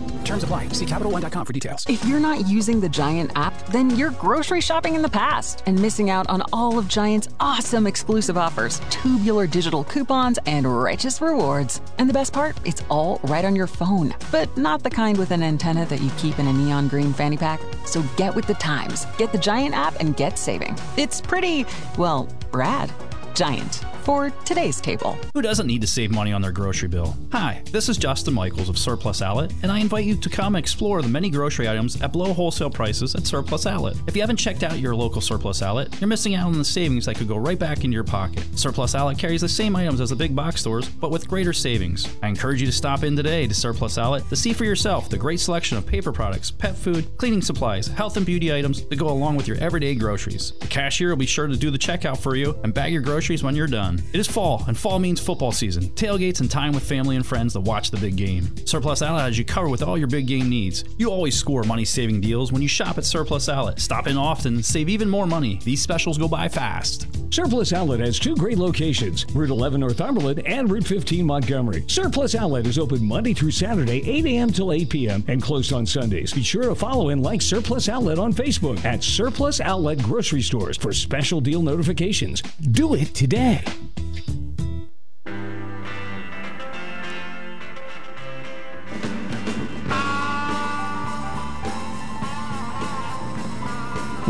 Terms 0.31 0.43
apply. 0.43 0.69
See 0.69 0.85
CapitalOne.com 0.85 1.45
for 1.45 1.51
details. 1.51 1.85
If 1.89 2.05
you're 2.05 2.17
not 2.17 2.47
using 2.47 2.79
the 2.79 2.87
Giant 2.87 3.33
app, 3.35 3.53
then 3.67 3.89
you're 3.97 4.11
grocery 4.11 4.61
shopping 4.61 4.95
in 4.95 5.01
the 5.01 5.09
past 5.09 5.61
and 5.65 5.77
missing 5.77 6.09
out 6.09 6.25
on 6.29 6.41
all 6.53 6.79
of 6.79 6.87
Giant's 6.87 7.27
awesome 7.41 7.85
exclusive 7.85 8.37
offers, 8.37 8.79
tubular 8.89 9.45
digital 9.45 9.83
coupons, 9.83 10.39
and 10.45 10.65
righteous 10.65 11.19
rewards. 11.19 11.81
And 11.97 12.09
the 12.09 12.13
best 12.13 12.31
part, 12.31 12.57
it's 12.63 12.81
all 12.87 13.19
right 13.25 13.43
on 13.43 13.57
your 13.57 13.67
phone, 13.67 14.15
but 14.31 14.55
not 14.57 14.83
the 14.83 14.89
kind 14.89 15.17
with 15.17 15.31
an 15.31 15.43
antenna 15.43 15.85
that 15.87 15.99
you 15.99 16.09
keep 16.17 16.39
in 16.39 16.47
a 16.47 16.53
neon 16.53 16.87
green 16.87 17.11
fanny 17.11 17.35
pack. 17.35 17.59
So 17.85 18.01
get 18.15 18.33
with 18.33 18.47
the 18.47 18.53
times. 18.53 19.07
Get 19.17 19.33
the 19.33 19.37
Giant 19.37 19.75
app 19.75 19.99
and 19.99 20.15
get 20.15 20.39
saving. 20.39 20.77
It's 20.95 21.19
pretty, 21.19 21.65
well, 21.97 22.29
rad. 22.53 22.89
Giant 23.33 23.83
for 24.01 24.31
today's 24.45 24.81
table. 24.81 25.17
Who 25.33 25.41
doesn't 25.41 25.67
need 25.67 25.81
to 25.81 25.87
save 25.87 26.11
money 26.11 26.33
on 26.33 26.41
their 26.41 26.51
grocery 26.51 26.87
bill? 26.87 27.15
Hi, 27.31 27.61
this 27.71 27.87
is 27.87 27.97
Justin 27.97 28.33
Michaels 28.33 28.69
of 28.69 28.77
Surplus 28.77 29.21
Outlet, 29.21 29.53
and 29.61 29.71
I 29.71 29.79
invite 29.79 30.05
you 30.05 30.15
to 30.15 30.29
come 30.29 30.55
explore 30.55 31.01
the 31.01 31.07
many 31.07 31.29
grocery 31.29 31.69
items 31.69 32.01
at 32.01 32.11
below 32.11 32.33
wholesale 32.33 32.69
prices 32.69 33.15
at 33.15 33.27
Surplus 33.27 33.65
Outlet. 33.65 33.95
If 34.07 34.15
you 34.15 34.21
haven't 34.21 34.37
checked 34.37 34.63
out 34.63 34.79
your 34.79 34.95
local 34.95 35.21
Surplus 35.21 35.61
Outlet, 35.61 35.99
you're 36.01 36.07
missing 36.07 36.35
out 36.35 36.47
on 36.47 36.57
the 36.57 36.65
savings 36.65 37.05
that 37.05 37.15
could 37.15 37.27
go 37.27 37.37
right 37.37 37.59
back 37.59 37.83
into 37.83 37.93
your 37.93 38.03
pocket. 38.03 38.43
Surplus 38.57 38.95
Outlet 38.95 39.17
carries 39.17 39.41
the 39.41 39.49
same 39.49 39.75
items 39.75 40.01
as 40.01 40.09
the 40.09 40.15
big 40.15 40.35
box 40.35 40.61
stores, 40.61 40.89
but 40.89 41.11
with 41.11 41.27
greater 41.27 41.53
savings. 41.53 42.07
I 42.23 42.27
encourage 42.27 42.59
you 42.59 42.67
to 42.67 42.73
stop 42.73 43.03
in 43.03 43.15
today 43.15 43.47
to 43.47 43.53
Surplus 43.53 43.97
Outlet 43.97 44.27
to 44.29 44.35
see 44.35 44.53
for 44.53 44.65
yourself 44.65 45.09
the 45.09 45.17
great 45.17 45.39
selection 45.39 45.77
of 45.77 45.85
paper 45.85 46.11
products, 46.11 46.49
pet 46.49 46.75
food, 46.75 47.05
cleaning 47.17 47.41
supplies, 47.41 47.87
health 47.87 48.17
and 48.17 48.25
beauty 48.25 48.53
items 48.53 48.83
that 48.85 48.95
go 48.95 49.09
along 49.09 49.35
with 49.35 49.47
your 49.47 49.57
everyday 49.57 49.95
groceries. 49.95 50.53
The 50.59 50.67
cashier 50.67 51.09
will 51.09 51.17
be 51.17 51.25
sure 51.25 51.47
to 51.47 51.55
do 51.55 51.69
the 51.69 51.77
checkout 51.77 52.17
for 52.17 52.35
you 52.35 52.59
and 52.63 52.73
bag 52.73 52.91
your 52.91 53.01
groceries 53.01 53.43
when 53.43 53.55
you're 53.55 53.67
done. 53.67 53.90
It 54.13 54.19
is 54.19 54.27
fall, 54.27 54.63
and 54.67 54.77
fall 54.77 54.99
means 54.99 55.19
football 55.19 55.51
season, 55.51 55.89
tailgates, 55.91 56.39
and 56.39 56.49
time 56.49 56.73
with 56.73 56.83
family 56.83 57.15
and 57.15 57.25
friends 57.25 57.53
to 57.53 57.59
watch 57.59 57.91
the 57.91 57.97
big 57.97 58.15
game. 58.15 58.55
Surplus 58.65 59.01
Outlet 59.01 59.25
has 59.25 59.37
you 59.37 59.45
covered 59.45 59.69
with 59.69 59.83
all 59.83 59.97
your 59.97 60.07
big 60.07 60.27
game 60.27 60.49
needs. 60.49 60.83
You 60.97 61.09
always 61.09 61.37
score 61.37 61.63
money 61.63 61.85
saving 61.85 62.21
deals 62.21 62.51
when 62.51 62.61
you 62.61 62.67
shop 62.67 62.97
at 62.97 63.05
Surplus 63.05 63.49
Outlet. 63.49 63.79
Stop 63.79 64.07
in 64.07 64.17
often 64.17 64.61
save 64.61 64.89
even 64.89 65.09
more 65.09 65.27
money. 65.27 65.59
These 65.63 65.81
specials 65.81 66.17
go 66.17 66.27
by 66.27 66.47
fast. 66.47 67.07
Surplus 67.33 67.71
Outlet 67.71 68.01
has 68.01 68.19
two 68.19 68.35
great 68.35 68.57
locations 68.57 69.25
Route 69.33 69.49
11 69.49 69.79
Northumberland 69.79 70.45
and 70.45 70.69
Route 70.69 70.85
15 70.85 71.25
Montgomery. 71.25 71.85
Surplus 71.87 72.35
Outlet 72.35 72.67
is 72.67 72.77
open 72.77 73.05
Monday 73.05 73.33
through 73.33 73.51
Saturday, 73.51 74.03
8 74.09 74.25
a.m. 74.25 74.51
till 74.51 74.73
8 74.73 74.89
p.m., 74.89 75.23
and 75.27 75.41
closed 75.41 75.71
on 75.71 75.85
Sundays. 75.85 76.33
Be 76.33 76.43
sure 76.43 76.63
to 76.63 76.75
follow 76.75 77.09
and 77.09 77.23
like 77.23 77.41
Surplus 77.41 77.87
Outlet 77.87 78.19
on 78.19 78.33
Facebook 78.33 78.83
at 78.83 79.03
Surplus 79.03 79.61
Outlet 79.61 80.03
Grocery 80.03 80.41
Stores 80.41 80.77
for 80.77 80.91
special 80.91 81.39
deal 81.39 81.61
notifications. 81.61 82.41
Do 82.41 82.95
it 82.95 83.13
today. 83.13 83.63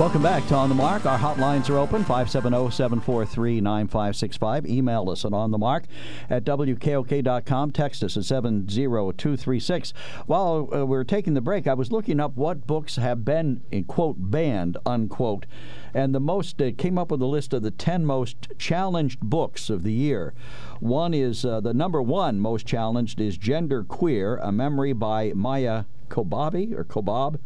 Welcome 0.01 0.23
back 0.23 0.47
to 0.47 0.55
On 0.55 0.67
the 0.67 0.73
Mark. 0.73 1.05
Our 1.05 1.19
hotlines 1.19 1.69
are 1.69 1.77
open 1.77 2.03
570 2.03 2.71
743 2.71 3.61
9565. 3.61 4.65
Email 4.65 5.07
us 5.11 5.25
at 5.25 5.31
On 5.31 5.51
the 5.51 5.59
Mark 5.59 5.83
at 6.27 6.43
WKOK.com. 6.43 7.69
Text 7.69 8.03
us 8.03 8.17
at 8.17 8.23
70236. 8.23 9.93
While 10.25 10.69
uh, 10.73 10.87
we 10.87 10.97
are 10.97 11.03
taking 11.03 11.35
the 11.35 11.39
break, 11.39 11.67
I 11.67 11.75
was 11.75 11.91
looking 11.91 12.19
up 12.19 12.35
what 12.35 12.65
books 12.65 12.95
have 12.95 13.23
been, 13.23 13.61
in 13.69 13.83
quote, 13.83 14.15
banned, 14.17 14.75
unquote. 14.87 15.45
And 15.93 16.15
the 16.15 16.19
most, 16.19 16.59
uh, 16.59 16.71
came 16.75 16.97
up 16.97 17.11
with 17.11 17.21
a 17.21 17.27
list 17.27 17.53
of 17.53 17.61
the 17.61 17.69
10 17.69 18.03
most 18.03 18.47
challenged 18.57 19.19
books 19.19 19.69
of 19.69 19.83
the 19.83 19.93
year. 19.93 20.33
One 20.79 21.13
is, 21.13 21.45
uh, 21.45 21.61
the 21.61 21.75
number 21.75 22.01
one 22.01 22.39
most 22.39 22.65
challenged 22.65 23.21
is 23.21 23.37
Gender 23.37 23.83
Queer, 23.83 24.37
a 24.37 24.51
memory 24.51 24.93
by 24.93 25.31
Maia 25.35 25.83
Kobabe 26.09 26.73
or 26.73 26.83
Kobab. 26.83 27.39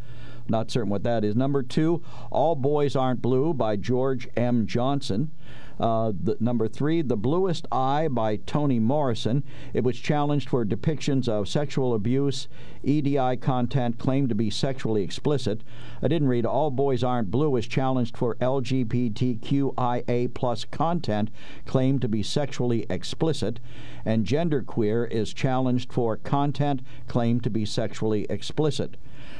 Not 0.47 0.69
certain 0.71 0.89
what 0.89 1.03
that 1.03 1.23
is. 1.23 1.35
Number 1.35 1.63
two, 1.63 2.03
All 2.31 2.55
Boys 2.55 2.95
Aren't 2.95 3.21
Blue 3.21 3.53
by 3.53 3.75
George 3.75 4.27
M. 4.35 4.67
Johnson. 4.67 5.31
Uh, 5.79 6.11
the, 6.21 6.37
number 6.39 6.67
three, 6.67 7.01
The 7.01 7.17
Bluest 7.17 7.67
Eye 7.71 8.07
by 8.07 8.37
Toni 8.37 8.79
Morrison. 8.79 9.43
It 9.73 9.83
was 9.83 9.97
challenged 9.97 10.49
for 10.49 10.65
depictions 10.65 11.27
of 11.27 11.49
sexual 11.49 11.93
abuse, 11.93 12.47
EDI 12.83 13.37
content 13.37 13.97
claimed 13.97 14.29
to 14.29 14.35
be 14.35 14.49
sexually 14.49 15.03
explicit. 15.03 15.63
I 16.01 16.07
didn't 16.07 16.27
read 16.27 16.45
All 16.45 16.71
Boys 16.71 17.03
Aren't 17.03 17.31
Blue 17.31 17.55
is 17.55 17.67
challenged 17.67 18.15
for 18.15 18.35
LGBTQIA 18.35 20.33
plus 20.33 20.65
content 20.65 21.29
claimed 21.65 22.01
to 22.01 22.07
be 22.07 22.23
sexually 22.23 22.85
explicit. 22.89 23.59
And 24.05 24.25
Genderqueer 24.25 25.09
is 25.11 25.33
challenged 25.33 25.91
for 25.91 26.17
content 26.17 26.81
claimed 27.07 27.43
to 27.43 27.49
be 27.49 27.65
sexually 27.65 28.25
explicit. 28.29 28.97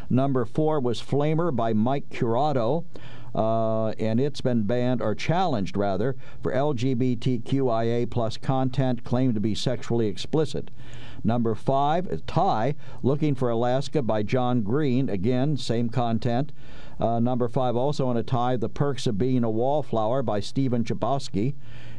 Number 0.10 0.46
four 0.46 0.80
was 0.80 1.02
Flamer 1.02 1.56
by 1.56 1.74
Mike 1.74 2.10
Curato. 2.10 2.86
Uh, 3.36 3.90
and 4.00 4.20
it's 4.20 4.40
been 4.40 4.64
banned 4.64 5.02
or 5.02 5.14
challenged 5.14 5.76
rather 5.76 6.16
for 6.42 6.54
LGBTQIA 6.54 8.10
plus 8.10 8.38
content 8.38 9.04
claimed 9.04 9.34
to 9.34 9.42
be 9.42 9.54
sexually 9.54 10.08
explicit. 10.08 10.72
Number 11.24 11.54
five 11.54 12.08
is 12.08 12.22
Tie, 12.28 12.76
Looking 13.04 13.36
for 13.36 13.50
Alaska 13.50 14.02
by 14.02 14.24
John 14.24 14.62
Green. 14.62 15.10
Again, 15.10 15.58
same 15.58 15.90
content. 15.90 16.54
Uh, 17.00 17.20
number 17.20 17.50
five, 17.50 17.76
also 17.76 18.10
in 18.10 18.16
a 18.16 18.24
tie, 18.24 18.56
The 18.56 18.70
Perks 18.70 19.06
of 19.06 19.18
Being 19.18 19.44
a 19.44 19.50
Wallflower 19.50 20.24
by 20.24 20.40
Stephen 20.40 20.86
Chbosky 20.86 21.56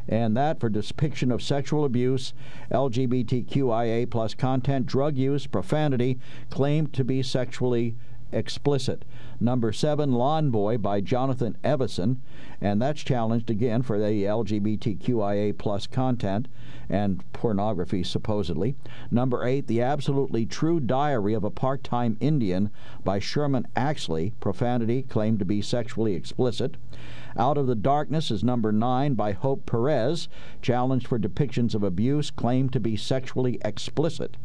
and 0.08 0.36
that 0.36 0.60
for 0.60 0.68
depiction 0.68 1.32
of 1.32 1.42
sexual 1.42 1.84
abuse, 1.84 2.32
LGBTQIA 2.70 4.08
plus 4.08 4.34
content, 4.34 4.86
drug 4.86 5.16
use, 5.16 5.46
profanity, 5.46 6.18
claimed 6.50 6.92
to 6.92 7.04
be 7.04 7.22
sexually 7.22 7.96
explicit. 8.32 9.04
Number 9.38 9.70
seven, 9.72 10.12
Lawn 10.12 10.50
Boy 10.50 10.78
by 10.78 11.02
Jonathan 11.02 11.58
Evison, 11.62 12.22
and 12.60 12.80
that's 12.80 13.02
challenged 13.02 13.50
again 13.50 13.82
for 13.82 13.98
the 13.98 14.24
LGBTQIA 14.24 15.58
plus 15.58 15.86
content 15.86 16.48
and 16.88 17.22
pornography, 17.32 18.02
supposedly. 18.02 18.76
Number 19.10 19.44
eight, 19.44 19.66
The 19.66 19.82
Absolutely 19.82 20.46
True 20.46 20.80
Diary 20.80 21.34
of 21.34 21.44
a 21.44 21.50
Part 21.50 21.84
Time 21.84 22.16
Indian 22.18 22.70
by 23.04 23.18
Sherman 23.18 23.66
Alexie, 23.76 24.32
profanity 24.40 25.02
claimed 25.02 25.38
to 25.40 25.44
be 25.44 25.60
sexually 25.60 26.14
explicit. 26.14 26.76
Out 27.36 27.58
of 27.58 27.66
the 27.66 27.74
Darkness 27.74 28.30
is 28.30 28.42
number 28.42 28.72
nine 28.72 29.12
by 29.12 29.32
Hope 29.32 29.66
Perez, 29.66 30.28
challenged 30.62 31.06
for 31.06 31.18
depictions 31.18 31.74
of 31.74 31.82
abuse 31.82 32.30
claimed 32.30 32.72
to 32.72 32.80
be 32.80 32.96
sexually 32.96 33.58
explicit. 33.62 34.38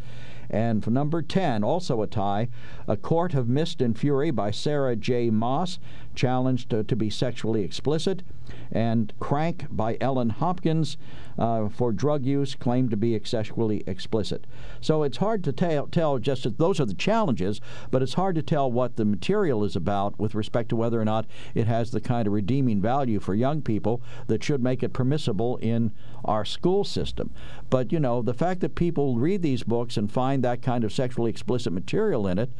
And 0.52 0.84
for 0.84 0.92
number 0.92 1.22
10, 1.22 1.64
also 1.64 2.02
a 2.02 2.08
tie, 2.08 2.50
A 2.86 2.98
Court 2.98 3.34
of 3.34 3.48
Mist 3.48 3.82
and 3.82 3.98
Fury 3.98 4.32
by 4.32 4.52
Sarah 4.52 4.98
J. 4.98 5.30
Maas, 5.30 5.80
challenged 6.16 6.70
to, 6.70 6.84
to 6.84 6.96
be 6.96 7.10
sexually 7.10 7.64
explicit. 7.64 8.24
And 8.72 9.14
Crank 9.20 9.66
by 9.70 9.98
Ellen 10.02 10.30
Hopkins 10.30 10.98
uh, 11.38 11.70
for 11.70 11.92
drug 11.92 12.26
use, 12.26 12.56
claimed 12.56 12.92
to 12.92 12.98
be 12.98 13.20
sexually 13.24 13.84
explicit. 13.88 14.46
So 14.80 15.04
it's 15.04 15.18
hard 15.18 15.44
to 15.46 15.52
tell, 15.52 15.88
tell 15.88 16.20
just 16.20 16.44
that 16.44 16.58
those 16.58 16.80
are 16.80 16.86
the 16.86 16.94
challenges, 16.94 17.62
but 17.90 18.02
it's 18.02 18.14
hard 18.14 18.36
to 18.36 18.42
tell 18.42 18.72
what 18.72 18.96
the 18.96 19.06
material 19.06 19.64
is 19.64 19.76
about 19.76 20.20
with 20.20 20.36
respect 20.36 20.70
to 20.70 20.76
whether 20.76 21.00
or 21.00 21.06
not 21.06 21.26
it 21.56 21.68
has 21.68 21.92
the 21.92 22.02
kind 22.02 22.28
of 22.28 22.34
redeeming 22.34 22.82
value 22.82 23.20
for 23.20 23.34
young 23.34 23.62
people 23.62 24.02
that 24.28 24.44
should 24.44 24.62
make 24.62 24.84
it 24.84 24.94
permissible 24.94 25.58
in 25.58 25.92
our 26.26 26.46
school 26.46 26.84
system. 26.84 27.32
But, 27.70 27.92
you 27.92 28.00
know, 28.00 28.22
the 28.22 28.34
fact 28.34 28.60
that 28.62 28.76
people 28.76 29.18
read 29.18 29.42
these 29.42 29.64
books 29.64 29.98
and 29.98 30.12
find 30.12 30.44
that 30.44 30.62
kind 30.62 30.84
of 30.84 30.94
sexually 30.94 31.30
explicit 31.30 31.74
material 31.74 32.28
in 32.28 32.38
it, 32.38 32.52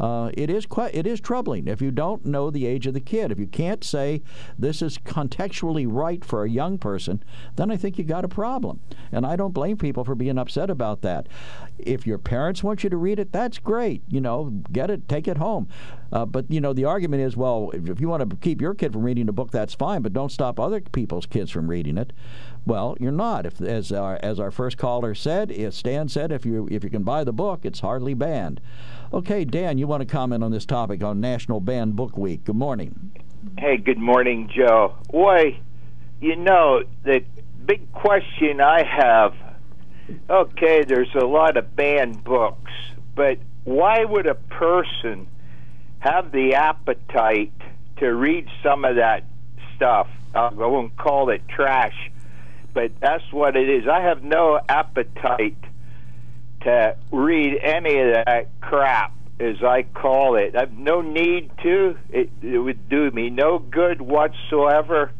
uh, 0.00 0.30
it 0.34 0.50
is 0.50 0.66
quite 0.66 0.94
it 0.94 1.06
is 1.06 1.20
troubling 1.20 1.68
if 1.68 1.80
you 1.80 1.90
don't 1.90 2.24
know 2.24 2.50
the 2.50 2.66
age 2.66 2.86
of 2.86 2.94
the 2.94 3.00
kid. 3.00 3.30
If 3.30 3.38
you 3.38 3.46
can't 3.46 3.84
say 3.84 4.22
this 4.58 4.82
is 4.82 4.98
contextually 4.98 5.86
right 5.88 6.24
for 6.24 6.44
a 6.44 6.50
young 6.50 6.78
person, 6.78 7.22
then 7.56 7.70
I 7.70 7.76
think 7.76 7.98
you 7.98 8.04
got 8.04 8.24
a 8.24 8.28
problem. 8.28 8.80
And 9.12 9.26
I 9.26 9.36
don't 9.36 9.54
blame 9.54 9.76
people 9.76 10.04
for 10.04 10.14
being 10.14 10.38
upset 10.38 10.70
about 10.70 11.02
that. 11.02 11.28
If 11.78 12.06
your 12.06 12.18
parents 12.18 12.62
want 12.62 12.84
you 12.84 12.90
to 12.90 12.96
read 12.96 13.18
it, 13.18 13.32
that's 13.32 13.58
great. 13.58 14.02
You 14.08 14.20
know, 14.20 14.50
get 14.72 14.90
it, 14.90 15.08
take 15.08 15.28
it 15.28 15.38
home. 15.38 15.68
Uh, 16.12 16.24
but 16.24 16.50
you 16.50 16.60
know, 16.60 16.72
the 16.72 16.84
argument 16.84 17.22
is, 17.22 17.36
well, 17.36 17.70
if, 17.74 17.88
if 17.88 18.00
you 18.00 18.08
want 18.08 18.28
to 18.28 18.36
keep 18.36 18.60
your 18.60 18.74
kid 18.74 18.92
from 18.92 19.02
reading 19.02 19.28
a 19.28 19.32
book, 19.32 19.50
that's 19.50 19.74
fine, 19.74 20.02
but 20.02 20.12
don't 20.12 20.30
stop 20.30 20.60
other 20.60 20.80
people's 20.80 21.26
kids 21.26 21.50
from 21.50 21.68
reading 21.68 21.98
it. 21.98 22.12
Well, 22.66 22.96
you're 22.98 23.12
not. 23.12 23.44
If, 23.44 23.60
as 23.60 23.92
our, 23.92 24.18
as 24.22 24.40
our 24.40 24.50
first 24.50 24.78
caller 24.78 25.14
said, 25.14 25.50
if 25.50 25.74
Stan 25.74 26.08
said, 26.08 26.32
if 26.32 26.46
you 26.46 26.66
if 26.70 26.82
you 26.82 26.90
can 26.90 27.02
buy 27.02 27.22
the 27.24 27.32
book, 27.32 27.60
it's 27.64 27.80
hardly 27.80 28.14
banned. 28.14 28.60
Okay, 29.12 29.44
Dan, 29.44 29.76
you 29.76 29.86
want 29.86 30.00
to 30.00 30.06
comment 30.06 30.42
on 30.42 30.50
this 30.50 30.64
topic 30.64 31.02
on 31.02 31.20
National 31.20 31.60
Banned 31.60 31.94
Book 31.94 32.16
Week? 32.16 32.44
Good 32.44 32.56
morning. 32.56 33.12
Hey, 33.58 33.76
good 33.76 33.98
morning, 33.98 34.50
Joe. 34.54 34.94
Boy, 35.10 35.60
you 36.20 36.36
know 36.36 36.82
the 37.04 37.22
big 37.66 37.92
question 37.92 38.60
I 38.60 38.82
have. 38.82 39.34
Okay, 40.30 40.84
there's 40.84 41.14
a 41.14 41.24
lot 41.26 41.56
of 41.58 41.76
banned 41.76 42.24
books, 42.24 42.72
but 43.14 43.38
why 43.64 44.04
would 44.04 44.26
a 44.26 44.34
person 44.34 45.26
have 45.98 46.32
the 46.32 46.54
appetite 46.54 47.52
to 47.98 48.14
read 48.14 48.48
some 48.62 48.84
of 48.84 48.96
that 48.96 49.24
stuff? 49.76 50.08
I 50.34 50.50
won't 50.52 50.96
call 50.96 51.30
it 51.30 51.46
trash 51.48 52.10
but 52.74 52.90
that's 53.00 53.32
what 53.32 53.56
it 53.56 53.68
is. 53.70 53.88
I 53.88 54.02
have 54.02 54.22
no 54.22 54.60
appetite 54.68 55.56
to 56.62 56.96
read 57.12 57.58
any 57.62 58.00
of 58.00 58.14
that 58.26 58.48
crap, 58.60 59.12
as 59.38 59.62
I 59.62 59.82
call 59.82 60.36
it. 60.36 60.56
I 60.56 60.60
have 60.60 60.72
no 60.72 61.00
need 61.00 61.50
to. 61.62 61.96
It, 62.10 62.30
it 62.42 62.58
would 62.58 62.88
do 62.88 63.10
me 63.12 63.30
no 63.30 63.58
good 63.58 64.02
whatsoever. 64.02 65.12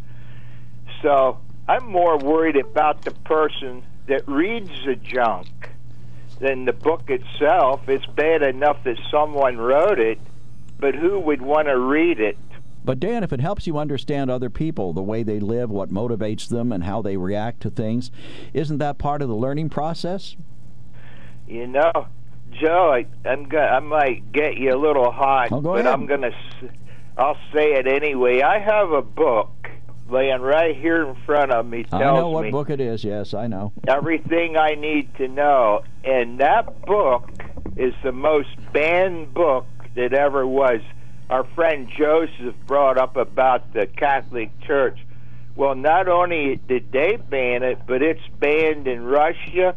So 1.01 1.39
I'm 1.69 1.87
more 1.87 2.19
worried 2.19 2.57
about 2.57 3.03
the 3.03 3.13
person 3.13 3.85
that 4.07 4.27
reads 4.29 4.71
the 4.85 4.97
junk 4.97 5.49
than 6.41 6.65
the 6.65 6.73
book 6.73 7.09
itself. 7.09 7.89
It's 7.89 8.07
bad 8.07 8.43
enough 8.43 8.83
that 8.85 8.99
someone 9.11 9.57
wrote 9.57 10.01
it, 10.01 10.19
but 10.79 10.95
who 10.95 11.21
would 11.21 11.41
want 11.41 11.69
to 11.69 11.79
read 11.79 12.21
it? 12.21 12.37
But 12.85 13.01
Dan, 13.01 13.25
if 13.25 13.33
it 13.33 13.41
helps 13.41 13.67
you 13.67 13.79
understand 13.79 14.31
other 14.31 14.51
people, 14.51 14.93
the 14.93 15.03
way 15.03 15.23
they 15.23 15.41
live, 15.41 15.71
what 15.71 15.91
motivates 15.91 16.49
them, 16.49 16.71
and 16.71 16.85
how 16.85 17.01
they 17.01 17.17
react 17.17 17.61
to 17.63 17.71
things, 17.71 18.11
isn't 18.53 18.79
that 18.79 18.99
part 18.99 19.23
of 19.23 19.29
the 19.29 19.35
learning 19.35 19.71
process? 19.71 20.37
You 21.49 21.67
know, 21.67 22.09
Joe, 22.51 22.93
I, 22.93 23.07
I'm 23.29 23.49
gonna, 23.49 23.67
I 23.67 23.81
might 23.81 24.33
get 24.33 24.57
you 24.57 24.75
a 24.75 24.79
little 24.79 25.11
hot, 25.11 25.49
oh, 25.51 25.61
but 25.61 25.81
ahead. 25.81 25.87
I'm 25.87 26.07
gonna, 26.07 26.31
I'll 27.17 27.39
say 27.55 27.75
it 27.75 27.87
anyway. 27.87 28.43
I 28.43 28.59
have 28.59 28.93
a 28.93 29.03
book 29.03 29.51
laying 30.09 30.43
right 30.43 30.77
here 30.77 31.07
in 31.07 31.17
front 31.25 31.53
of 31.53 31.67
me. 31.67 31.85
Tells 31.85 32.03
I 32.03 32.05
know 32.05 32.29
what 32.29 32.51
book 32.51 32.69
it 32.69 32.81
is. 32.81 33.03
Yes, 33.03 33.33
I 33.33 33.47
know 33.47 33.73
everything 33.89 34.59
I 34.59 34.75
need 34.75 35.15
to 35.17 35.29
know, 35.29 35.83
and 36.05 36.39
that 36.41 36.83
book 36.85 37.31
is 37.77 37.95
the 38.03 38.13
most 38.13 38.51
banned 38.73 39.33
book 39.33 39.67
that 39.97 40.13
ever 40.13 40.47
was 40.47 40.81
our 41.31 41.45
friend 41.55 41.91
Joseph 41.97 42.55
brought 42.67 42.99
up 42.99 43.17
about 43.17 43.73
the 43.73 43.87
Catholic 43.87 44.51
Church. 44.61 44.99
Well, 45.57 45.75
not 45.75 46.09
only 46.09 46.57
did 46.57 46.91
they 46.93 47.17
ban 47.17 47.63
it, 47.63 47.79
but 47.87 48.03
it's 48.03 48.27
banned 48.39 48.89
in 48.89 49.05
Russia, 49.05 49.75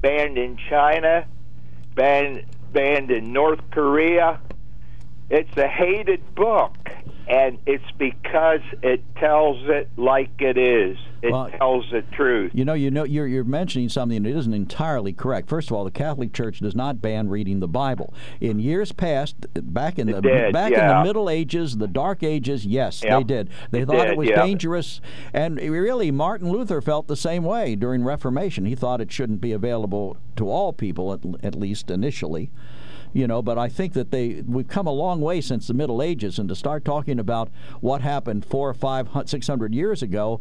banned 0.00 0.38
in 0.38 0.58
China, 0.68 1.26
banned 1.94 2.44
banned 2.72 3.10
in 3.10 3.32
North 3.32 3.60
Korea. 3.70 4.38
It's 5.30 5.56
a 5.56 5.66
hated 5.66 6.34
book, 6.34 6.76
and 7.26 7.58
it's 7.66 7.90
because 7.98 8.60
it 8.82 9.02
tells 9.16 9.58
it 9.68 9.88
like 9.96 10.40
it 10.40 10.58
is. 10.58 10.98
It 11.26 11.32
well, 11.32 11.50
tells 11.50 11.84
the 11.90 12.02
truth. 12.12 12.52
You 12.54 12.64
know, 12.64 12.74
you 12.74 12.90
know, 12.90 13.04
you're 13.04 13.26
you're 13.26 13.44
mentioning 13.44 13.88
something 13.88 14.22
that 14.22 14.36
isn't 14.36 14.54
entirely 14.54 15.12
correct. 15.12 15.48
First 15.48 15.70
of 15.70 15.76
all, 15.76 15.84
the 15.84 15.90
Catholic 15.90 16.32
Church 16.32 16.60
does 16.60 16.74
not 16.74 17.02
ban 17.02 17.28
reading 17.28 17.60
the 17.60 17.68
Bible. 17.68 18.14
In 18.40 18.58
years 18.58 18.92
past, 18.92 19.36
back 19.54 19.98
in 19.98 20.06
the 20.06 20.20
did, 20.20 20.52
back 20.52 20.72
yeah. 20.72 20.90
in 20.90 20.98
the 20.98 21.04
Middle 21.04 21.28
Ages, 21.28 21.78
the 21.78 21.88
Dark 21.88 22.22
Ages, 22.22 22.64
yes, 22.64 23.02
yep. 23.02 23.18
they 23.18 23.24
did. 23.24 23.50
They 23.70 23.80
it 23.80 23.86
thought 23.86 24.04
did, 24.04 24.12
it 24.12 24.16
was 24.16 24.28
yep. 24.28 24.44
dangerous, 24.44 25.00
and 25.32 25.56
really, 25.56 26.10
Martin 26.10 26.50
Luther 26.50 26.80
felt 26.80 27.08
the 27.08 27.16
same 27.16 27.42
way 27.42 27.74
during 27.74 28.04
Reformation. 28.04 28.64
He 28.64 28.74
thought 28.74 29.00
it 29.00 29.10
shouldn't 29.10 29.40
be 29.40 29.52
available 29.52 30.16
to 30.36 30.48
all 30.48 30.72
people, 30.72 31.12
at, 31.12 31.20
at 31.42 31.54
least 31.54 31.90
initially 31.90 32.50
you 33.16 33.26
know 33.26 33.40
but 33.40 33.56
i 33.56 33.68
think 33.68 33.94
that 33.94 34.10
they 34.10 34.42
we've 34.46 34.68
come 34.68 34.86
a 34.86 34.92
long 34.92 35.20
way 35.22 35.40
since 35.40 35.66
the 35.66 35.74
middle 35.74 36.02
ages 36.02 36.38
and 36.38 36.48
to 36.50 36.54
start 36.54 36.84
talking 36.84 37.18
about 37.18 37.48
what 37.80 38.02
happened 38.02 38.44
four 38.44 38.68
or 38.68 38.74
five 38.74 39.08
six 39.24 39.46
hundred 39.46 39.74
years 39.74 40.02
ago 40.02 40.40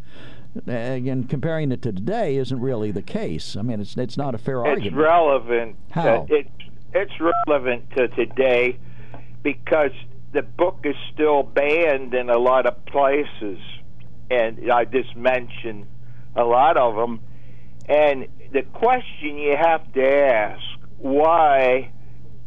Uh, 0.56 0.72
again 0.72 1.26
comparing 1.26 1.72
it 1.72 1.82
to 1.82 1.92
today 1.92 2.38
isn't 2.38 2.62
really 2.62 2.90
the 2.90 3.02
case 3.02 3.58
i 3.58 3.62
mean 3.62 3.82
it's 3.82 3.98
it's 3.98 4.16
not 4.16 4.34
a 4.34 4.38
fair 4.38 4.60
it's 4.62 4.70
argument 4.70 4.96
relevant 4.96 5.76
How? 5.92 6.26
It's 6.30 7.12
relevant 7.20 7.90
to 7.98 8.08
today 8.08 8.80
because 9.44 9.92
the 10.32 10.44
book 10.44 10.80
is 10.86 10.96
still 11.14 11.44
banned 11.44 12.14
in 12.14 12.30
a 12.30 12.38
lot 12.38 12.66
of 12.66 12.86
places 12.86 13.60
and 14.32 14.72
i 14.72 14.86
just 14.86 15.16
mentioned 15.16 15.88
a 16.38 16.44
lot 16.46 16.78
of 16.78 16.96
them 16.96 17.20
and 17.90 18.28
the 18.54 18.62
question 18.62 19.38
you 19.38 19.58
have 19.58 19.92
to 19.92 20.02
ask 20.02 20.64
why 20.98 21.92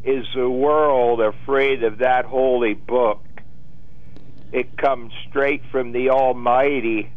is 0.05 0.25
the 0.35 0.49
world 0.49 1.21
afraid 1.21 1.83
of 1.83 1.99
that 1.99 2.25
holy 2.25 2.75
book? 2.75 3.25
It 4.53 4.79
comes 4.79 5.13
straight 5.29 5.63
from 5.71 5.93
the 5.93 6.11
Almighty. 6.11 7.13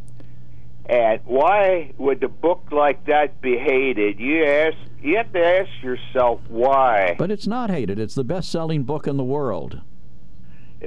And 0.87 1.21
why 1.25 1.93
would 1.97 2.23
a 2.23 2.27
book 2.27 2.67
like 2.71 3.05
that 3.05 3.39
be 3.41 3.57
hated? 3.57 4.19
You 4.19 4.43
ask 4.45 4.75
you 5.01 5.17
have 5.17 5.31
to 5.33 5.39
ask 5.43 5.69
yourself 5.81 6.41
why. 6.49 7.15
But 7.17 7.31
it's 7.31 7.47
not 7.47 7.69
hated. 7.69 7.97
It's 7.99 8.15
the 8.15 8.23
best 8.23 8.51
selling 8.51 8.83
book 8.83 9.07
in 9.07 9.17
the 9.17 9.23
world. 9.23 9.81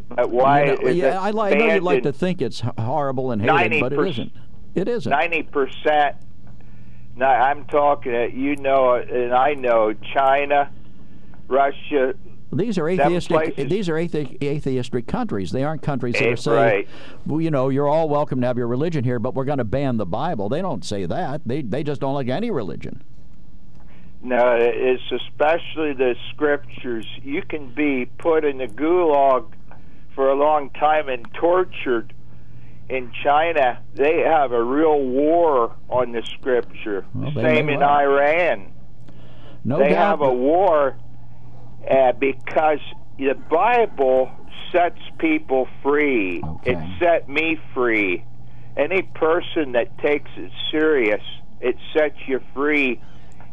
But 0.09 0.31
why 0.31 0.65
you 0.65 0.67
know, 0.77 0.89
is 0.89 0.97
yeah, 0.97 1.21
I, 1.21 1.29
I 1.29 1.55
know 1.55 1.75
you'd 1.75 1.83
like 1.83 2.03
to 2.03 2.13
think 2.13 2.43
it's 2.43 2.61
horrible 2.79 3.31
and 3.31 3.41
hated, 3.41 3.81
but 3.81 3.93
it 3.93 3.99
90%. 3.99 4.09
isn't. 4.11 4.33
It 4.75 4.89
isn't. 4.89 5.11
Ninety 5.11 5.43
percent. 5.45 6.17
Now 7.17 7.31
I'm 7.31 7.65
talking. 7.67 8.13
uh, 8.15 8.23
You 8.25 8.57
know, 8.57 8.95
and 8.95 9.33
I 9.33 9.55
know 9.55 9.93
China, 10.13 10.71
Russia. 11.47 12.15
These 12.55 12.79
are 12.79 12.89
atheistic. 12.89 13.57
These 13.57 13.89
are 13.89 13.95
athe- 13.95 14.43
atheistic 14.43 15.07
countries. 15.07 15.51
They 15.51 15.65
aren't 15.65 15.83
countries 15.83 16.15
that 16.15 16.29
are 16.29 16.37
saying, 16.37 16.57
right. 16.59 16.89
well, 17.27 17.41
you 17.41 17.51
know, 17.51 17.69
you're 17.69 17.89
all 17.89 18.09
welcome 18.09 18.41
to 18.41 18.47
have 18.47 18.59
your 18.59 18.69
religion 18.69 19.05
here, 19.05 19.19
but 19.19 19.35
we're 19.35 19.45
going 19.45 19.59
to 19.59 19.65
ban 19.65 19.97
the 19.97 20.07
Bible. 20.07 20.49
They 20.49 20.63
don't 20.63 20.85
say 20.85 21.07
that. 21.07 21.43
They 21.47 21.63
they 21.63 21.83
just 21.83 22.01
don't 22.01 22.15
like 22.15 22.29
any 22.29 22.51
religion. 22.51 23.03
No, 24.23 24.57
it's 24.59 25.03
especially 25.13 25.93
the 25.93 26.17
scriptures. 26.31 27.07
You 27.23 27.43
can 27.43 27.75
be 27.75 28.07
put 28.07 28.45
in 28.45 28.57
the 28.57 28.67
gulag 28.67 29.47
for 30.15 30.31
a 30.31 30.35
long 30.35 30.71
time 30.71 31.09
and 31.09 31.27
tortured. 31.35 32.15
In 32.89 33.13
China, 33.23 33.81
they 33.95 34.21
have 34.21 34.53
a 34.53 34.63
real 34.63 35.01
war 35.01 35.75
on 35.89 36.13
the 36.13 36.23
scripture. 36.23 37.05
Well, 37.15 37.33
Same 37.35 37.69
in 37.69 37.81
well. 37.81 37.89
Iran. 37.89 38.73
No 39.65 39.79
they 39.79 39.89
doubt. 39.91 40.21
have 40.21 40.21
a 40.21 40.33
war 40.33 40.97
uh, 41.91 42.13
because 42.13 42.79
the 43.19 43.35
Bible 43.51 44.31
sets 44.73 45.01
people 45.19 45.69
free. 45.83 46.43
It 46.65 46.79
set 46.99 47.29
me 47.29 47.59
free. 47.73 48.25
Any 48.77 49.03
person 49.03 49.73
that 49.73 49.97
takes 49.99 50.31
it 50.37 50.51
serious, 50.71 51.23
it 51.61 51.77
sets 51.97 52.17
you 52.27 52.41
free. 52.55 53.01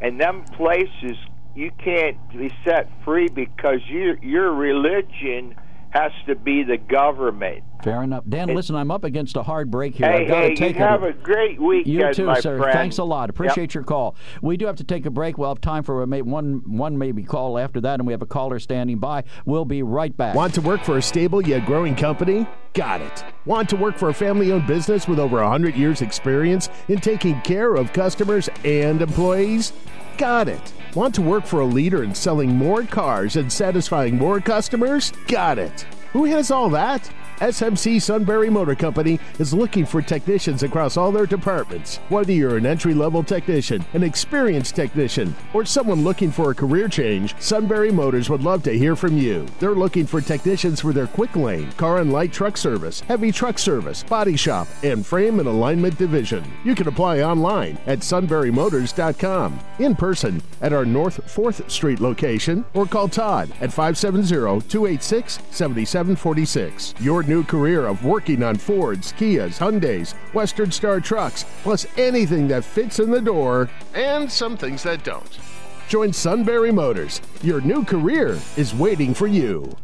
And 0.02 0.20
them 0.20 0.46
places 0.58 1.18
you 1.54 1.72
can't 1.84 2.18
be 2.36 2.52
set 2.66 2.90
free 3.06 3.28
because 3.28 3.82
your 3.88 4.18
your 4.24 4.52
religion 4.52 5.56
has 5.92 6.12
to 6.28 6.36
be 6.36 6.64
the 6.64 6.78
government. 6.78 7.64
Fair 7.84 8.04
enough. 8.04 8.24
Dan, 8.30 8.54
listen, 8.54 8.76
I'm 8.76 8.92
up 8.92 9.04
against 9.04 9.36
a 9.36 9.44
hard 9.44 9.72
break 9.72 9.96
here. 9.96 10.10
Hey, 10.12 10.22
I've 10.24 10.28
got 10.28 10.44
hey, 10.44 10.50
to 10.50 10.56
take 10.56 10.76
you 10.78 10.84
it. 10.84 10.88
have 10.88 11.04
a 11.04 11.14
great 11.14 11.60
weekend, 11.60 11.88
You 11.96 12.14
too, 12.14 12.26
my 12.28 12.40
sir. 12.40 12.58
friend. 12.58 12.74
Thanks 12.74 12.98
a 13.00 13.04
lot. 13.04 13.30
Appreciate 13.30 13.64
Yep. 13.72 13.74
your 13.74 13.84
call. 13.84 14.16
We 14.42 14.56
do 14.56 14.68
have 14.68 14.76
to 14.78 14.84
take 14.84 15.06
a 15.06 15.10
break. 15.10 15.38
We'll 15.38 15.50
have 15.50 15.62
time 15.62 15.84
for 15.84 16.04
a 16.04 16.06
one 16.22 16.62
one 16.68 16.98
maybe 16.98 17.24
call 17.24 17.58
after 17.58 17.82
that, 17.82 18.00
and 18.00 18.06
we 18.06 18.14
have 18.14 18.22
a 18.22 18.28
caller 18.28 18.60
standing 18.60 19.00
by. 19.00 19.24
We'll 19.46 19.66
be 19.66 19.82
right 19.84 20.16
back. 20.16 20.36
Want 20.36 20.54
to 20.54 20.62
work 20.62 20.84
for 20.84 20.98
a 20.98 21.02
stable 21.02 21.42
yet 21.42 21.66
growing 21.66 21.96
company? 21.96 22.46
Got 22.74 23.02
it. 23.02 23.24
Want 23.46 23.68
to 23.70 23.76
work 23.76 23.98
for 23.98 24.10
a 24.10 24.14
family 24.14 24.52
owned 24.52 24.68
business 24.68 25.08
with 25.08 25.20
over 25.20 25.42
100 25.42 25.76
years' 25.76 26.02
experience 26.02 26.70
in 26.88 27.00
taking 27.00 27.42
care 27.42 27.74
of 27.76 27.92
customers 27.94 28.48
and 28.64 29.02
employees? 29.02 29.74
Got 30.18 30.48
it. 30.48 30.72
Want 30.94 31.16
to 31.16 31.22
work 31.22 31.46
for 31.46 31.62
a 31.62 31.66
leader 31.66 32.04
in 32.04 32.14
selling 32.14 32.50
more 32.50 32.84
cars 32.84 33.38
and 33.38 33.50
satisfying 33.50 34.18
more 34.18 34.42
customers? 34.42 35.14
Got 35.26 35.58
it. 35.58 35.84
Who 36.12 36.26
has 36.26 36.52
all 36.52 36.70
that? 36.72 37.10
SMC 37.42 38.00
Sunbury 38.00 38.52
Motor 38.52 38.76
Company 38.76 39.20
is 39.40 39.52
looking 39.52 39.84
for 39.84 40.00
technicians 40.00 40.62
across 40.62 40.96
all 40.96 41.12
their 41.12 41.26
departments. 41.26 41.98
Whether 42.10 42.34
you're 42.34 42.56
an 42.56 42.68
entry 42.68 42.94
level 42.94 43.24
technician, 43.24 43.84
an 43.94 44.04
experienced 44.04 44.76
technician, 44.76 45.36
or 45.52 45.66
someone 45.66 46.04
looking 46.04 46.30
for 46.30 46.52
a 46.52 46.56
career 46.56 46.88
change, 46.88 47.34
Sunbury 47.42 47.92
Motors 47.92 48.30
would 48.30 48.44
love 48.44 48.62
to 48.64 48.78
hear 48.78 48.96
from 48.96 49.18
you. 49.18 49.48
They're 49.60 49.72
looking 49.72 50.06
for 50.06 50.22
technicians 50.22 50.82
for 50.82 50.94
their 50.94 51.08
quick 51.08 51.36
lane, 51.36 51.72
car 51.72 51.98
and 51.98 52.14
light 52.14 52.32
truck 52.32 52.58
service, 52.58 53.00
heavy 53.00 53.32
truck 53.32 53.58
service, 53.58 54.04
body 54.04 54.36
shop, 54.36 54.68
and 54.84 55.04
frame 55.04 55.40
and 55.40 55.48
alignment 55.48 55.98
division. 55.98 56.44
You 56.64 56.76
can 56.76 56.88
apply 56.90 57.22
online 57.22 57.80
at 57.88 58.02
sunburymotors.com, 58.02 59.60
in 59.80 59.96
person 59.96 60.44
at 60.62 60.74
our 60.74 60.86
North 60.86 61.26
4th 61.26 61.68
Street 61.72 62.02
location, 62.02 62.64
or 62.76 62.86
call 62.86 63.10
Todd 63.10 63.50
at 63.62 63.74
570 63.74 64.30
286 64.70 65.40
7746. 65.50 66.94
Your 67.00 67.24
new 67.32 67.44
career 67.46 67.88
of 67.88 68.04
working 68.04 68.44
on 68.44 68.58
Fords, 68.58 69.14
Kias, 69.14 69.58
Hyundais, 69.58 70.16
Western 70.34 70.70
Star 70.70 71.00
trucks, 71.00 71.46
plus 71.64 71.88
anything 71.98 72.46
that 72.50 72.66
fits 72.66 73.00
in 73.00 73.10
the 73.10 73.22
door, 73.22 73.70
and 73.94 74.30
some 74.30 74.58
things 74.58 74.84
that 74.84 75.06
don't. 75.06 75.40
Join 75.88 76.12
Sunbury 76.12 76.74
Motors. 76.74 77.22
Your 77.42 77.62
new 77.62 77.86
career 77.86 78.38
is 78.58 78.76
waiting 78.76 79.14
for 79.14 79.28
you. 79.28 79.78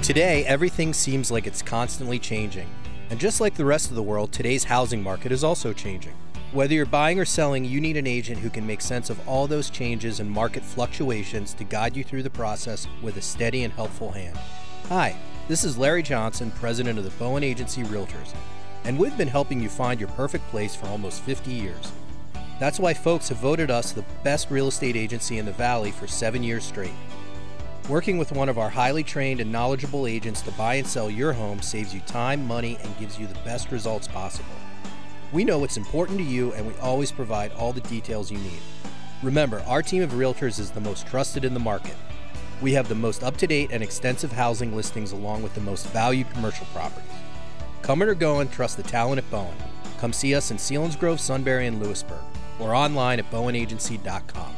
Today, 0.00 0.44
everything 0.46 0.92
seems 0.92 1.28
like 1.32 1.48
it's 1.48 1.60
constantly 1.60 2.20
changing. 2.20 2.68
And 3.10 3.18
just 3.18 3.40
like 3.40 3.54
the 3.54 3.64
rest 3.64 3.90
of 3.90 3.96
the 3.96 4.02
world, 4.02 4.30
today's 4.30 4.62
housing 4.62 5.02
market 5.02 5.32
is 5.32 5.42
also 5.42 5.72
changing. 5.72 6.14
Whether 6.52 6.74
you're 6.74 6.86
buying 6.86 7.18
or 7.18 7.24
selling, 7.24 7.64
you 7.64 7.80
need 7.80 7.96
an 7.96 8.06
agent 8.06 8.38
who 8.38 8.48
can 8.48 8.64
make 8.64 8.80
sense 8.80 9.10
of 9.10 9.28
all 9.28 9.48
those 9.48 9.70
changes 9.70 10.20
and 10.20 10.30
market 10.30 10.62
fluctuations 10.62 11.52
to 11.54 11.64
guide 11.64 11.96
you 11.96 12.04
through 12.04 12.22
the 12.22 12.30
process 12.30 12.86
with 13.02 13.16
a 13.16 13.22
steady 13.22 13.64
and 13.64 13.72
helpful 13.72 14.12
hand. 14.12 14.38
Hi, 14.88 15.16
this 15.48 15.64
is 15.64 15.78
Larry 15.78 16.02
Johnson, 16.02 16.50
president 16.50 16.98
of 16.98 17.06
the 17.06 17.10
Bowen 17.12 17.42
Agency 17.42 17.82
Realtors, 17.84 18.34
and 18.84 18.98
we've 18.98 19.16
been 19.16 19.26
helping 19.26 19.62
you 19.62 19.70
find 19.70 19.98
your 19.98 20.10
perfect 20.10 20.46
place 20.48 20.76
for 20.76 20.86
almost 20.88 21.22
50 21.22 21.50
years. 21.50 21.90
That's 22.60 22.78
why 22.78 22.92
folks 22.92 23.30
have 23.30 23.38
voted 23.38 23.70
us 23.70 23.92
the 23.92 24.04
best 24.22 24.50
real 24.50 24.68
estate 24.68 24.94
agency 24.94 25.38
in 25.38 25.46
the 25.46 25.52
Valley 25.52 25.90
for 25.90 26.06
seven 26.06 26.42
years 26.42 26.64
straight. 26.64 26.92
Working 27.88 28.18
with 28.18 28.30
one 28.30 28.50
of 28.50 28.58
our 28.58 28.68
highly 28.68 29.02
trained 29.02 29.40
and 29.40 29.50
knowledgeable 29.50 30.06
agents 30.06 30.42
to 30.42 30.50
buy 30.50 30.74
and 30.74 30.86
sell 30.86 31.10
your 31.10 31.32
home 31.32 31.62
saves 31.62 31.94
you 31.94 32.00
time, 32.00 32.46
money, 32.46 32.76
and 32.82 32.98
gives 32.98 33.18
you 33.18 33.26
the 33.26 33.38
best 33.46 33.72
results 33.72 34.06
possible. 34.06 34.52
We 35.32 35.44
know 35.44 35.60
what's 35.60 35.78
important 35.78 36.18
to 36.18 36.24
you, 36.24 36.52
and 36.52 36.66
we 36.66 36.74
always 36.80 37.10
provide 37.10 37.52
all 37.52 37.72
the 37.72 37.80
details 37.80 38.30
you 38.30 38.36
need. 38.36 38.60
Remember, 39.22 39.60
our 39.60 39.82
team 39.82 40.02
of 40.02 40.12
realtors 40.12 40.58
is 40.58 40.72
the 40.72 40.80
most 40.80 41.06
trusted 41.06 41.46
in 41.46 41.54
the 41.54 41.60
market. 41.60 41.96
We 42.60 42.72
have 42.72 42.88
the 42.88 42.94
most 42.94 43.22
up 43.22 43.36
to 43.36 43.46
date 43.46 43.70
and 43.72 43.82
extensive 43.82 44.32
housing 44.32 44.74
listings 44.74 45.12
along 45.12 45.42
with 45.42 45.54
the 45.54 45.60
most 45.60 45.86
valued 45.88 46.28
commercial 46.30 46.66
properties. 46.74 47.08
Coming 47.82 48.08
or 48.08 48.14
going, 48.14 48.48
trust 48.48 48.76
the 48.76 48.82
talent 48.82 49.18
at 49.18 49.30
Bowen. 49.30 49.54
Come 49.98 50.12
see 50.12 50.34
us 50.34 50.50
in 50.50 50.56
Selinsgrove, 50.56 51.20
Sunbury, 51.20 51.66
and 51.66 51.80
Lewisburg, 51.80 52.18
or 52.58 52.74
online 52.74 53.18
at 53.18 53.30
bowenagency.com. 53.30 54.54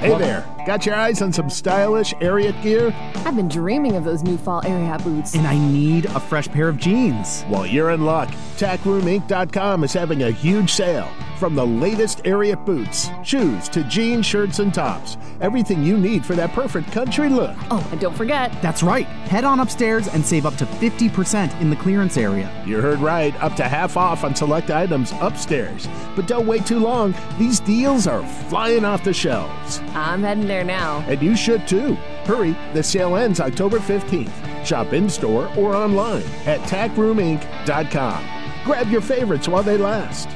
Hey 0.00 0.18
there. 0.18 0.55
Got 0.66 0.84
your 0.84 0.96
eyes 0.96 1.22
on 1.22 1.32
some 1.32 1.48
stylish 1.48 2.12
Ariat 2.14 2.60
gear? 2.60 2.92
I've 3.24 3.36
been 3.36 3.46
dreaming 3.46 3.94
of 3.94 4.02
those 4.02 4.24
new 4.24 4.36
fall 4.36 4.62
Ariat 4.62 5.04
boots. 5.04 5.36
And 5.36 5.46
I 5.46 5.56
need 5.56 6.06
a 6.06 6.18
fresh 6.18 6.48
pair 6.48 6.68
of 6.68 6.76
jeans. 6.76 7.44
Well, 7.48 7.64
you're 7.64 7.90
in 7.90 8.04
luck. 8.04 8.30
TackRoomInc.com 8.56 9.84
is 9.84 9.92
having 9.92 10.24
a 10.24 10.32
huge 10.32 10.70
sale. 10.70 11.08
From 11.38 11.54
the 11.54 11.66
latest 11.66 12.24
Ariat 12.24 12.64
boots, 12.64 13.10
shoes, 13.22 13.68
to 13.68 13.84
jeans, 13.84 14.24
shirts, 14.24 14.58
and 14.58 14.72
tops. 14.72 15.18
Everything 15.42 15.84
you 15.84 15.98
need 15.98 16.24
for 16.24 16.34
that 16.34 16.52
perfect 16.52 16.90
country 16.90 17.28
look. 17.28 17.54
Oh, 17.70 17.86
and 17.92 18.00
don't 18.00 18.16
forget. 18.16 18.50
That's 18.62 18.82
right. 18.82 19.04
Head 19.04 19.44
on 19.44 19.60
upstairs 19.60 20.08
and 20.08 20.24
save 20.24 20.46
up 20.46 20.56
to 20.56 20.64
50% 20.64 21.60
in 21.60 21.68
the 21.68 21.76
clearance 21.76 22.16
area. 22.16 22.50
You 22.66 22.80
heard 22.80 23.00
right, 23.00 23.38
up 23.42 23.54
to 23.56 23.64
half 23.64 23.98
off 23.98 24.24
on 24.24 24.34
select 24.34 24.70
items 24.70 25.12
upstairs. 25.20 25.86
But 26.16 26.26
don't 26.26 26.46
wait 26.46 26.64
too 26.64 26.78
long. 26.78 27.14
These 27.38 27.60
deals 27.60 28.06
are 28.06 28.26
flying 28.48 28.86
off 28.86 29.04
the 29.04 29.12
shelves. 29.12 29.80
I'm 29.94 30.22
heading 30.22 30.46
there 30.48 30.55
now. 30.64 31.04
And 31.08 31.20
you 31.22 31.36
should 31.36 31.66
too. 31.66 31.94
Hurry, 32.24 32.56
the 32.72 32.82
sale 32.82 33.16
ends 33.16 33.40
October 33.40 33.78
15th. 33.78 34.64
Shop 34.64 34.92
in 34.92 35.08
store 35.08 35.50
or 35.56 35.74
online 35.74 36.24
at 36.46 36.60
tackroominc.com. 36.60 38.24
Grab 38.64 38.88
your 38.90 39.00
favorites 39.00 39.48
while 39.48 39.62
they 39.62 39.76
last. 39.78 40.28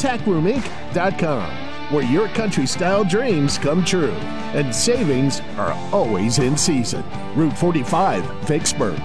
tackroominc.com, 0.00 1.94
where 1.94 2.04
your 2.04 2.28
country 2.28 2.66
style 2.66 3.04
dreams 3.04 3.58
come 3.58 3.84
true. 3.84 4.14
And 4.54 4.74
savings 4.74 5.40
are 5.56 5.72
always 5.92 6.38
in 6.38 6.56
season. 6.56 7.04
Route 7.34 7.56
45, 7.56 8.24
Vicksburg. 8.46 9.00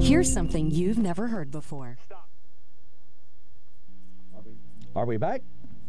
Here's 0.00 0.32
something 0.32 0.70
you've 0.70 0.98
never 0.98 1.28
heard 1.28 1.50
before. 1.50 1.96
Are 4.94 5.06
we 5.06 5.16
back? 5.16 5.42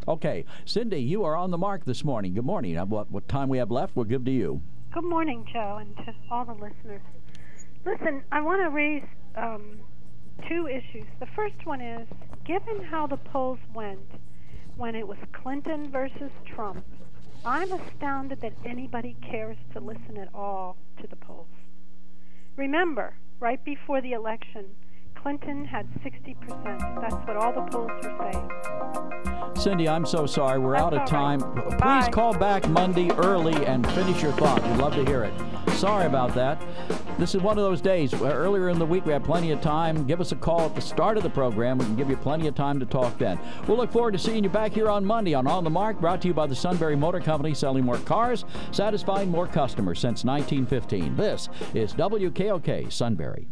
Okay, 0.08 0.46
Cindy, 0.66 1.02
you 1.02 1.24
are 1.24 1.36
on 1.36 1.52
the 1.52 1.58
mark 1.58 1.86
this 1.86 2.04
morning. 2.04 2.34
Good 2.34 2.46
morning. 2.46 2.78
Uh, 2.78 2.86
What, 2.86 3.12
what 3.12 3.28
time 3.28 3.50
we 3.50 3.58
have 3.58 3.72
left, 3.72 3.96
we'll 3.96 4.06
give 4.06 4.26
to 4.26 4.32
you. 4.32 4.62
Good 4.94 5.04
morning, 5.04 5.46
Joe, 5.52 5.78
and 5.82 5.96
to 6.06 6.14
all 6.32 6.46
the 6.46 6.54
listeners. 6.54 7.02
Listen, 7.86 8.24
I 8.32 8.42
want 8.42 8.62
to 8.62 8.70
raise 8.70 9.04
um, 9.36 9.80
two 10.48 10.68
issues. 10.68 11.06
The 11.20 11.26
first 11.36 11.66
one 11.66 11.82
is 11.82 12.08
given 12.46 12.84
how 12.84 13.08
the 13.08 13.18
polls 13.18 13.60
went 13.74 14.00
when 14.76 14.96
it 14.96 15.08
was 15.08 15.18
Clinton 15.34 15.92
versus 15.92 16.32
Trump, 16.46 16.86
I'm 17.46 17.72
astounded 17.72 18.42
that 18.42 18.54
anybody 18.66 19.16
cares 19.30 19.58
to 19.74 19.80
listen 19.80 20.18
at 20.18 20.30
all 20.34 20.78
to 21.02 21.08
the 21.08 21.16
polls. 21.16 21.48
Remember, 22.56 23.16
right 23.40 23.64
before 23.64 24.02
the 24.02 24.14
election, 24.14 24.66
Clinton 25.24 25.64
had 25.64 25.88
60%. 26.04 27.02
That's 27.02 27.16
what 27.26 27.38
all 27.38 27.54
the 27.54 27.62
polls 27.72 27.90
were 28.04 28.32
saying. 28.32 29.54
Cindy, 29.56 29.88
I'm 29.88 30.06
so 30.06 30.26
sorry. 30.26 30.60
We're 30.60 30.74
That's 30.74 30.84
out 30.84 30.94
of 30.94 31.08
time. 31.08 31.40
right. 31.40 31.66
Please 31.70 31.80
Bye. 31.80 32.10
call 32.12 32.34
back 32.38 32.68
Monday 32.68 33.10
early 33.12 33.66
and 33.66 33.90
finish 33.94 34.22
your 34.22 34.34
thought. 34.34 34.62
We'd 34.62 34.78
love 34.78 34.94
to 34.96 35.06
hear 35.06 35.24
it. 35.24 35.34
Sorry 35.76 36.06
about 36.08 36.34
that. 36.36 36.62
This 37.18 37.36
is 37.36 37.42
one 37.42 37.58
of 37.58 37.64
those 37.64 37.80
days. 37.80 38.14
where 38.14 38.34
Earlier 38.34 38.68
in 38.68 38.78
the 38.80 38.86
week, 38.86 39.06
we 39.06 39.14
had 39.14 39.24
plenty 39.24 39.52
of 39.52 39.62
time. 39.62 40.06
Give 40.06 40.20
us 40.20 40.34
a 40.34 40.36
call 40.36 40.62
at 40.66 40.76
the 40.76 40.82
start 40.82 41.16
of 41.16 41.24
the 41.24 41.30
program. 41.30 41.78
We 41.78 41.86
can 41.86 41.96
give 41.96 42.10
you 42.10 42.18
plenty 42.18 42.48
of 42.48 42.56
time 42.56 42.78
to 42.82 42.86
talk 42.86 43.18
then. 43.18 43.40
We'll 43.66 43.78
look 43.78 43.94
forward 43.94 44.12
to 44.12 44.20
seeing 44.20 44.44
you 44.44 44.50
back 44.50 44.74
here 44.74 44.90
on 44.90 45.06
Monday 45.06 45.34
on 45.36 45.48
On 45.48 45.64
the 45.64 45.70
Mark, 45.70 46.02
brought 46.02 46.22
to 46.24 46.28
you 46.28 46.34
by 46.34 46.48
the 46.48 46.56
Sunbury 46.56 46.98
Motor 46.98 47.22
Company, 47.22 47.54
selling 47.54 47.86
more 47.86 47.98
cars, 48.00 48.44
satisfying 48.72 49.32
more 49.32 49.48
customers 49.48 50.00
since 50.00 50.26
1915. 50.26 51.16
This 51.16 51.48
is 51.74 51.94
WKOK 51.94 52.92
Sunbury. 52.92 53.48